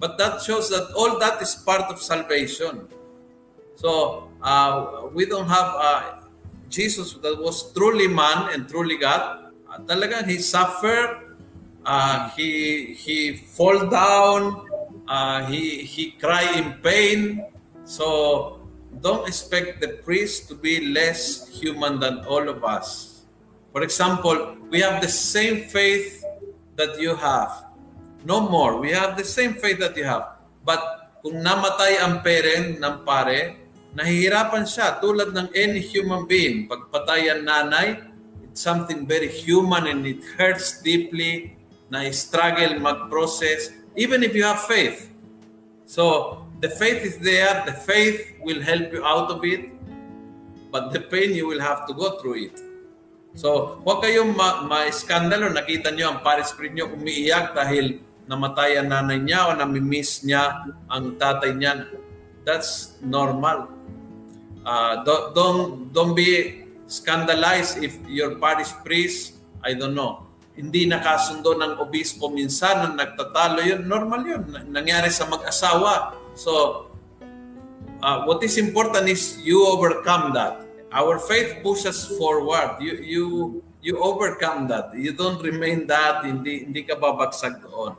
but 0.00 0.16
that 0.20 0.40
shows 0.46 0.66
that 0.74 0.86
all 0.96 1.18
that 1.24 1.36
is 1.44 1.52
part 1.68 1.86
of 1.92 2.00
salvation 2.00 2.88
so 3.76 3.90
uh, 4.42 5.08
we 5.12 5.28
don't 5.28 5.48
have 5.48 5.70
uh, 5.76 6.02
Jesus 6.68 7.14
that 7.22 7.38
was 7.38 7.72
truly 7.72 8.08
man 8.08 8.52
and 8.52 8.68
truly 8.68 8.98
God. 8.98 9.52
Uh, 9.68 9.78
talagang 9.86 10.26
he 10.26 10.38
suffered, 10.40 11.36
uh, 11.84 12.30
he 12.34 12.92
he 12.96 13.36
fall 13.36 13.86
down, 13.86 14.66
uh, 15.06 15.44
he 15.46 15.84
he 15.84 16.16
cry 16.18 16.44
in 16.56 16.80
pain. 16.82 17.44
So 17.84 18.65
don't 19.00 19.28
expect 19.28 19.80
the 19.80 20.00
priest 20.04 20.48
to 20.48 20.54
be 20.54 20.92
less 20.92 21.48
human 21.48 22.00
than 22.00 22.24
all 22.24 22.48
of 22.48 22.64
us. 22.64 23.20
For 23.72 23.82
example, 23.82 24.56
we 24.70 24.80
have 24.80 25.02
the 25.02 25.08
same 25.10 25.68
faith 25.68 26.24
that 26.76 27.00
you 27.00 27.16
have. 27.16 27.72
No 28.24 28.40
more. 28.40 28.80
We 28.80 28.90
have 28.92 29.16
the 29.16 29.24
same 29.24 29.54
faith 29.54 29.78
that 29.80 29.96
you 29.96 30.04
have. 30.04 30.40
But 30.64 30.80
kung 31.20 31.44
namatay 31.44 32.00
ang 32.00 32.24
parent 32.24 32.80
ng 32.80 32.96
pare, 33.04 33.60
nahihirapan 33.96 34.64
siya 34.64 35.00
tulad 35.00 35.32
ng 35.32 35.52
any 35.52 35.80
human 35.80 36.24
being. 36.24 36.68
Pagpatay 36.68 37.32
ang 37.32 37.42
nanay, 37.44 38.00
it's 38.44 38.60
something 38.64 39.04
very 39.04 39.28
human 39.28 39.88
and 39.88 40.04
it 40.04 40.24
hurts 40.36 40.80
deeply 40.80 41.56
na 41.92 42.06
struggle 42.10 42.80
mag-process 42.80 43.70
even 43.96 44.22
if 44.22 44.34
you 44.34 44.44
have 44.44 44.60
faith. 44.64 45.08
So, 45.86 46.45
the 46.60 46.70
faith 46.70 47.04
is 47.04 47.16
there, 47.20 47.64
the 47.66 47.76
faith 47.76 48.36
will 48.40 48.62
help 48.62 48.92
you 48.92 49.04
out 49.04 49.28
of 49.28 49.44
it, 49.44 49.72
but 50.72 50.92
the 50.92 51.00
pain 51.00 51.36
you 51.36 51.46
will 51.46 51.60
have 51.60 51.86
to 51.86 51.92
go 51.92 52.16
through 52.20 52.50
it. 52.50 52.56
So, 53.36 53.80
huwag 53.84 54.00
kayong 54.00 54.32
ma- 54.32 54.64
ma-skandalo. 54.64 55.52
Nakita 55.52 55.92
niyo 55.92 56.08
ang 56.08 56.24
Paris 56.24 56.56
Spring 56.56 56.72
niyo 56.72 56.88
umiiyak 56.88 57.52
dahil 57.52 58.00
namatay 58.24 58.80
ang 58.80 58.88
nanay 58.88 59.20
niya 59.20 59.52
o 59.52 59.54
namimiss 59.54 60.24
niya 60.24 60.72
ang 60.88 61.20
tatay 61.20 61.52
niya. 61.52 61.84
That's 62.48 62.96
normal. 63.04 63.68
Uh, 64.64 65.04
don't, 65.04 65.26
don't, 65.36 65.62
don't 65.92 66.14
be 66.16 66.64
scandalized 66.88 67.84
if 67.84 68.00
your 68.08 68.40
parish 68.40 68.72
priest, 68.80 69.36
I 69.60 69.76
don't 69.76 69.94
know, 69.94 70.24
hindi 70.56 70.88
nakasundo 70.88 71.52
ng 71.60 71.76
obispo 71.76 72.32
minsan 72.32 72.80
na 72.80 73.04
nagtatalo 73.04 73.60
yun, 73.60 73.84
normal 73.84 74.24
yun. 74.24 74.42
Nangyari 74.72 75.12
sa 75.12 75.28
mag-asawa. 75.28 76.16
So, 76.36 76.86
uh, 78.04 78.28
what 78.28 78.44
is 78.44 78.60
important 78.60 79.08
is 79.08 79.40
you 79.40 79.64
overcome 79.64 80.36
that. 80.36 80.60
Our 80.92 81.16
faith 81.18 81.64
pushes 81.64 82.04
forward. 82.20 82.78
You 82.78 82.94
you 83.00 83.24
you 83.80 83.94
overcome 83.98 84.68
that. 84.68 84.92
You 84.92 85.16
don't 85.16 85.40
remain 85.40 85.88
that. 85.88 86.28
Hindi 86.28 86.68
hindi 86.68 86.84
ka 86.84 87.00
babagsak 87.00 87.64
doon. 87.64 87.96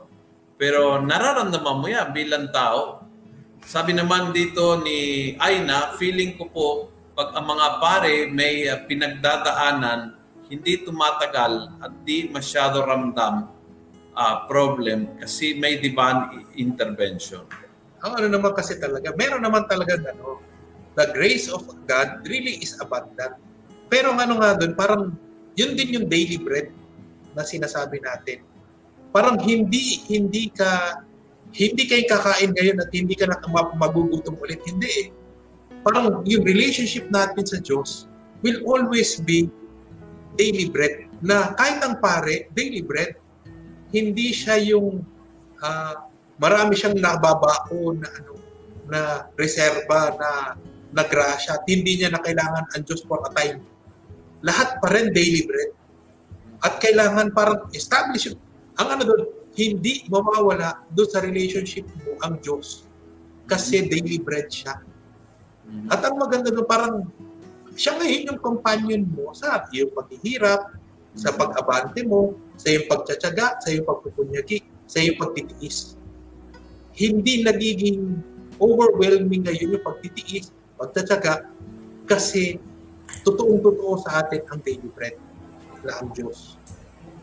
Pero 0.54 1.02
nararamdaman 1.02 1.76
mo 1.78 1.86
yan 1.86 2.14
bilang 2.14 2.50
tao. 2.54 3.02
Sabi 3.62 3.92
naman 3.92 4.32
dito 4.32 4.80
ni 4.80 5.34
Aina, 5.36 5.98
feeling 5.98 6.38
ko 6.38 6.44
po 6.48 6.68
pag 7.18 7.34
ang 7.34 7.50
mga 7.50 7.66
pare 7.82 8.14
may 8.30 8.70
uh, 8.70 8.78
pinagdadaanan, 8.86 10.14
hindi 10.46 10.86
tumatagal 10.86 11.82
at 11.82 11.92
di 12.06 12.30
masyado 12.30 12.86
ramdam 12.86 13.50
uh, 14.14 14.36
problem 14.46 15.18
kasi 15.18 15.58
may 15.58 15.82
divine 15.82 16.48
intervention. 16.54 17.67
Ang 18.06 18.12
ano 18.22 18.26
naman 18.30 18.52
kasi 18.54 18.78
talaga, 18.78 19.10
meron 19.18 19.42
naman 19.42 19.66
talaga 19.66 19.98
ano, 19.98 20.38
the 20.94 21.06
grace 21.14 21.50
of 21.50 21.66
God 21.86 22.22
really 22.26 22.58
is 22.62 22.78
abundant. 22.78 23.38
Pero 23.86 24.14
ang 24.14 24.20
ano 24.22 24.38
nga 24.38 24.58
doon, 24.58 24.72
parang 24.74 25.02
yun 25.58 25.74
din 25.74 25.98
yung 25.98 26.06
daily 26.06 26.38
bread 26.38 26.70
na 27.34 27.42
sinasabi 27.42 27.98
natin. 28.02 28.42
Parang 29.10 29.40
hindi 29.40 30.04
hindi 30.06 30.52
ka 30.52 31.02
hindi 31.54 31.88
kayo 31.88 32.04
kakain 32.06 32.52
ngayon 32.52 32.78
at 32.82 32.90
hindi 32.92 33.14
ka 33.16 33.24
na 33.24 33.40
ma- 33.48 33.74
magugutom 33.74 34.36
ulit. 34.36 34.60
Hindi 34.68 34.90
eh. 34.90 35.08
Parang 35.80 36.22
yung 36.28 36.44
relationship 36.44 37.08
natin 37.08 37.44
sa 37.46 37.58
Diyos 37.62 38.04
will 38.44 38.60
always 38.68 39.18
be 39.24 39.48
daily 40.36 40.68
bread. 40.68 41.08
Na 41.24 41.56
kahit 41.56 41.82
ang 41.82 41.98
pare, 41.98 42.52
daily 42.52 42.84
bread, 42.84 43.16
hindi 43.90 44.30
siya 44.36 44.60
yung 44.60 45.02
ah, 45.64 46.07
marami 46.38 46.78
siyang 46.78 46.96
nababao 46.96 47.94
na 47.98 48.08
ano 48.08 48.32
na 48.88 49.00
reserba 49.36 50.16
na 50.16 50.30
na 50.88 51.04
grasya 51.04 51.60
at 51.60 51.64
hindi 51.68 52.00
niya 52.00 52.08
na 52.08 52.24
kailangan 52.24 52.64
ang 52.72 52.82
Diyos 52.86 53.04
for 53.04 53.20
a 53.20 53.30
time. 53.36 53.60
Lahat 54.40 54.80
pa 54.80 54.88
rin 54.88 55.12
daily 55.12 55.44
bread. 55.44 55.76
At 56.64 56.80
kailangan 56.80 57.36
parang 57.36 57.68
establish 57.76 58.32
yung- 58.32 58.40
ang 58.80 58.96
ano 58.96 59.02
doon, 59.04 59.22
hindi 59.58 60.06
mawawala 60.08 60.86
doon 60.88 61.08
sa 61.10 61.20
relationship 61.20 61.84
mo 62.06 62.16
ang 62.24 62.40
Diyos. 62.40 62.86
Kasi 63.44 63.84
daily 63.84 64.16
bread 64.22 64.48
siya. 64.48 64.80
At 65.92 66.00
ang 66.00 66.16
maganda 66.16 66.48
doon, 66.48 66.64
parang 66.64 67.04
siya 67.76 68.00
ngayon 68.00 68.32
yung 68.32 68.40
companion 68.40 69.02
mo 69.04 69.36
sa 69.36 69.68
iyong 69.68 69.92
paghihirap, 69.92 70.72
sa 71.12 71.34
pag-abante 71.34 72.00
mo, 72.06 72.38
sa 72.56 72.72
iyong 72.72 72.88
pagtsatsaga, 72.88 73.60
sa 73.60 73.68
iyong 73.68 73.84
pagpupunyagi, 73.84 74.64
sa 74.88 75.02
iyong 75.02 75.18
pagtitiis. 75.20 75.97
Hindi 76.98 77.46
nagiging 77.46 78.18
overwhelming 78.58 79.46
ngayon 79.46 79.78
yung 79.78 79.84
pagtitiis, 79.86 80.50
pagtsatsaga, 80.74 81.46
kasi 82.10 82.58
totoong-totoo 83.22 84.02
sa 84.02 84.26
atin 84.26 84.42
ang 84.50 84.58
daily 84.66 84.90
bread 84.90 85.14
na 85.86 86.02
ang 86.02 86.10
Diyos. 86.10 86.58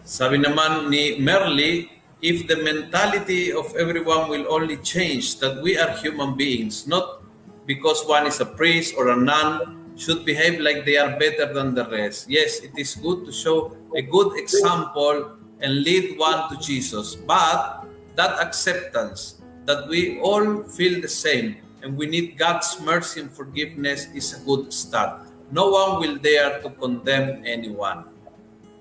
Sabi 0.08 0.40
naman 0.40 0.88
ni 0.88 1.20
Merly, 1.20 1.92
if 2.24 2.48
the 2.48 2.56
mentality 2.56 3.52
of 3.52 3.68
everyone 3.76 4.32
will 4.32 4.48
only 4.48 4.80
change 4.80 5.44
that 5.44 5.60
we 5.60 5.76
are 5.76 5.92
human 6.00 6.40
beings, 6.40 6.88
not 6.88 7.20
because 7.68 8.00
one 8.08 8.24
is 8.24 8.40
a 8.40 8.48
priest 8.48 8.96
or 8.96 9.12
a 9.12 9.18
nun, 9.20 9.84
should 9.98 10.24
behave 10.24 10.60
like 10.60 10.84
they 10.84 10.96
are 10.96 11.20
better 11.20 11.52
than 11.52 11.74
the 11.74 11.88
rest. 11.88 12.28
Yes, 12.30 12.60
it 12.60 12.76
is 12.76 12.96
good 12.96 13.26
to 13.26 13.32
show 13.32 13.76
a 13.96 14.04
good 14.04 14.38
example 14.40 15.36
and 15.60 15.84
lead 15.84 16.20
one 16.20 16.52
to 16.52 16.60
Jesus. 16.60 17.16
But 17.16 17.88
that 18.16 18.40
acceptance 18.40 19.35
that 19.66 19.90
we 19.90 20.22
all 20.22 20.64
feel 20.64 21.02
the 21.02 21.10
same 21.10 21.58
and 21.82 21.98
we 21.98 22.06
need 22.06 22.38
God's 22.38 22.82
mercy 22.82 23.22
and 23.22 23.30
forgiveness 23.30 24.08
is 24.14 24.34
a 24.34 24.40
good 24.46 24.74
start. 24.74 25.22
No 25.52 25.70
one 25.70 26.02
will 26.02 26.18
dare 26.18 26.62
to 26.62 26.70
condemn 26.74 27.46
anyone. 27.46 28.10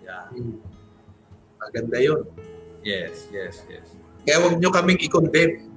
Yeah. 0.04 0.28
Maganda 1.60 2.00
yun. 2.00 2.24
Yes, 2.84 3.28
yes, 3.32 3.60
yes. 3.68 3.84
Kaya 4.24 4.40
huwag 4.40 4.56
nyo 4.56 4.72
kaming 4.72 5.00
i-condemn. 5.04 5.68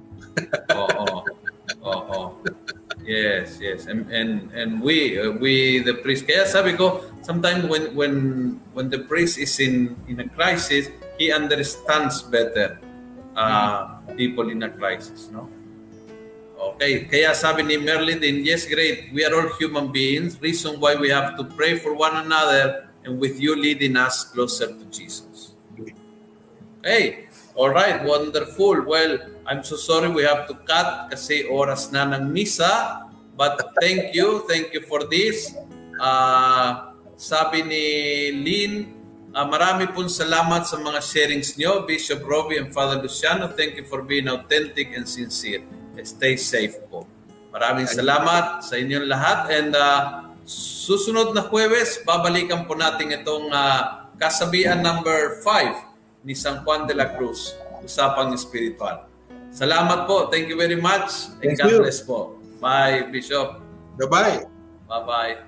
Oo. 0.72 1.24
Oo. 1.84 2.20
Yes, 3.04 3.60
yes. 3.60 3.88
And 3.88 4.08
and 4.08 4.52
and 4.52 4.80
we 4.80 5.16
uh, 5.16 5.36
we 5.36 5.80
the 5.84 6.00
priest 6.00 6.28
kaya 6.28 6.44
sabi 6.48 6.76
ko 6.76 7.04
sometimes 7.24 7.64
when 7.68 7.92
when 7.96 8.14
when 8.72 8.88
the 8.88 9.04
priest 9.04 9.36
is 9.40 9.56
in 9.60 9.96
in 10.08 10.20
a 10.20 10.28
crisis, 10.28 10.88
he 11.20 11.32
understands 11.32 12.24
better 12.24 12.80
uh, 13.38 14.02
people 14.18 14.50
in 14.50 14.66
a 14.66 14.70
crisis, 14.70 15.30
no? 15.30 15.46
Okay, 16.58 17.06
kaya 17.06 17.30
sabi 17.38 17.62
ni 17.62 17.78
Merlin 17.78 18.18
din, 18.18 18.42
yes, 18.42 18.66
great. 18.66 19.14
We 19.14 19.22
are 19.22 19.30
all 19.30 19.54
human 19.62 19.94
beings. 19.94 20.34
Reason 20.42 20.74
why 20.82 20.98
we 20.98 21.06
have 21.06 21.38
to 21.38 21.46
pray 21.54 21.78
for 21.78 21.94
one 21.94 22.18
another 22.18 22.90
and 23.06 23.22
with 23.22 23.38
you 23.38 23.54
leading 23.54 23.94
us 23.94 24.26
closer 24.26 24.66
to 24.66 24.84
Jesus. 24.90 25.54
Hey, 26.82 27.30
all 27.54 27.70
right, 27.70 28.02
wonderful. 28.02 28.82
Well, 28.82 29.22
I'm 29.46 29.62
so 29.62 29.78
sorry 29.78 30.10
we 30.10 30.26
have 30.26 30.50
to 30.50 30.54
cut 30.66 31.14
kasi 31.14 31.46
oras 31.46 31.94
na 31.94 32.10
ng 32.10 32.26
misa. 32.34 33.06
But 33.38 33.78
thank 33.78 34.10
you, 34.18 34.42
thank 34.50 34.74
you 34.74 34.82
for 34.82 35.06
this. 35.06 35.54
Ah, 36.02 36.90
sabi 37.14 37.62
ni 37.62 37.86
Lynn, 38.34 38.97
ah, 39.38 39.46
marami 39.46 39.86
pong 39.94 40.10
salamat 40.10 40.66
sa 40.66 40.74
mga 40.82 40.98
sharings 40.98 41.54
nyo, 41.54 41.86
Bishop 41.86 42.26
Robbie 42.26 42.58
and 42.58 42.74
Father 42.74 42.98
Luciano. 42.98 43.54
Thank 43.54 43.78
you 43.78 43.86
for 43.86 44.02
being 44.02 44.26
authentic 44.26 44.90
and 44.98 45.06
sincere. 45.06 45.62
Stay 46.02 46.34
safe 46.34 46.74
po. 46.90 47.06
Maraming 47.54 47.86
salamat 47.86 48.66
sa 48.66 48.74
inyong 48.74 49.06
lahat 49.06 49.38
and 49.54 49.70
ah, 49.78 50.34
susunod 50.50 51.38
na 51.38 51.46
Huwebes, 51.46 52.02
babalikan 52.02 52.66
po 52.66 52.74
natin 52.74 53.14
itong 53.14 53.54
ah, 53.54 54.10
kasabihan 54.18 54.82
number 54.82 55.38
5 55.46 56.26
ni 56.26 56.34
San 56.34 56.66
Juan 56.66 56.90
de 56.90 56.98
la 56.98 57.14
Cruz, 57.14 57.54
Usapang 57.86 58.34
Espiritual. 58.34 59.06
Salamat 59.54 60.04
po. 60.04 60.28
Thank 60.28 60.50
you 60.50 60.58
very 60.58 60.76
much. 60.76 61.30
And 61.40 61.54
Thank 61.54 61.62
God 61.62 61.70
you. 61.70 61.78
bless 61.86 62.02
po. 62.02 62.36
Bye, 62.58 63.06
Bishop. 63.08 63.62
Bye-bye. 63.96 64.44
Bye-bye. 64.90 65.47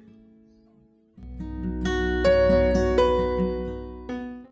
thank 1.41 1.87
you 1.87 1.90